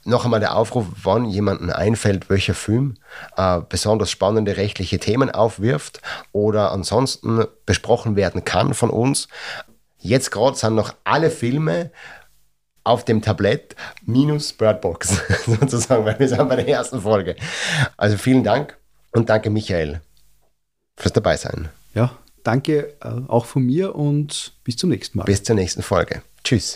noch 0.03 0.23
einmal 0.23 0.39
der 0.39 0.55
Aufruf, 0.55 0.85
wann 1.03 1.25
jemandem 1.25 1.69
einfällt, 1.69 2.29
welcher 2.29 2.53
Film 2.53 2.95
äh, 3.35 3.59
besonders 3.67 4.09
spannende 4.09 4.55
rechtliche 4.55 4.99
Themen 4.99 5.29
aufwirft 5.29 6.01
oder 6.31 6.71
ansonsten 6.71 7.45
besprochen 7.65 8.15
werden 8.15 8.45
kann 8.45 8.73
von 8.73 8.89
uns. 8.89 9.27
Jetzt 9.99 10.31
gerade 10.31 10.55
sind 10.55 10.75
noch 10.75 10.93
alle 11.03 11.29
Filme 11.29 11.91
auf 12.87 13.05
dem 13.05 13.21
Tablett 13.21 13.75
minus 14.05 14.53
Birdbox 14.53 15.21
sozusagen, 15.45 16.05
weil 16.05 16.17
wir 16.19 16.27
sind 16.27 16.47
bei 16.49 16.55
der 16.55 16.67
ersten 16.67 17.01
Folge. 17.01 17.35
Also 17.97 18.17
vielen 18.17 18.43
Dank 18.43 18.77
und 19.11 19.29
danke 19.29 19.49
Michael 19.49 20.01
fürs 20.95 21.13
Dabeisein. 21.13 21.69
Ja, 21.93 22.17
danke 22.43 22.95
äh, 23.01 23.09
auch 23.27 23.45
von 23.45 23.63
mir 23.63 23.95
und 23.95 24.53
bis 24.63 24.77
zum 24.77 24.89
nächsten 24.89 25.17
Mal. 25.17 25.25
Bis 25.25 25.43
zur 25.43 25.55
nächsten 25.55 25.81
Folge. 25.81 26.21
Tschüss. 26.43 26.75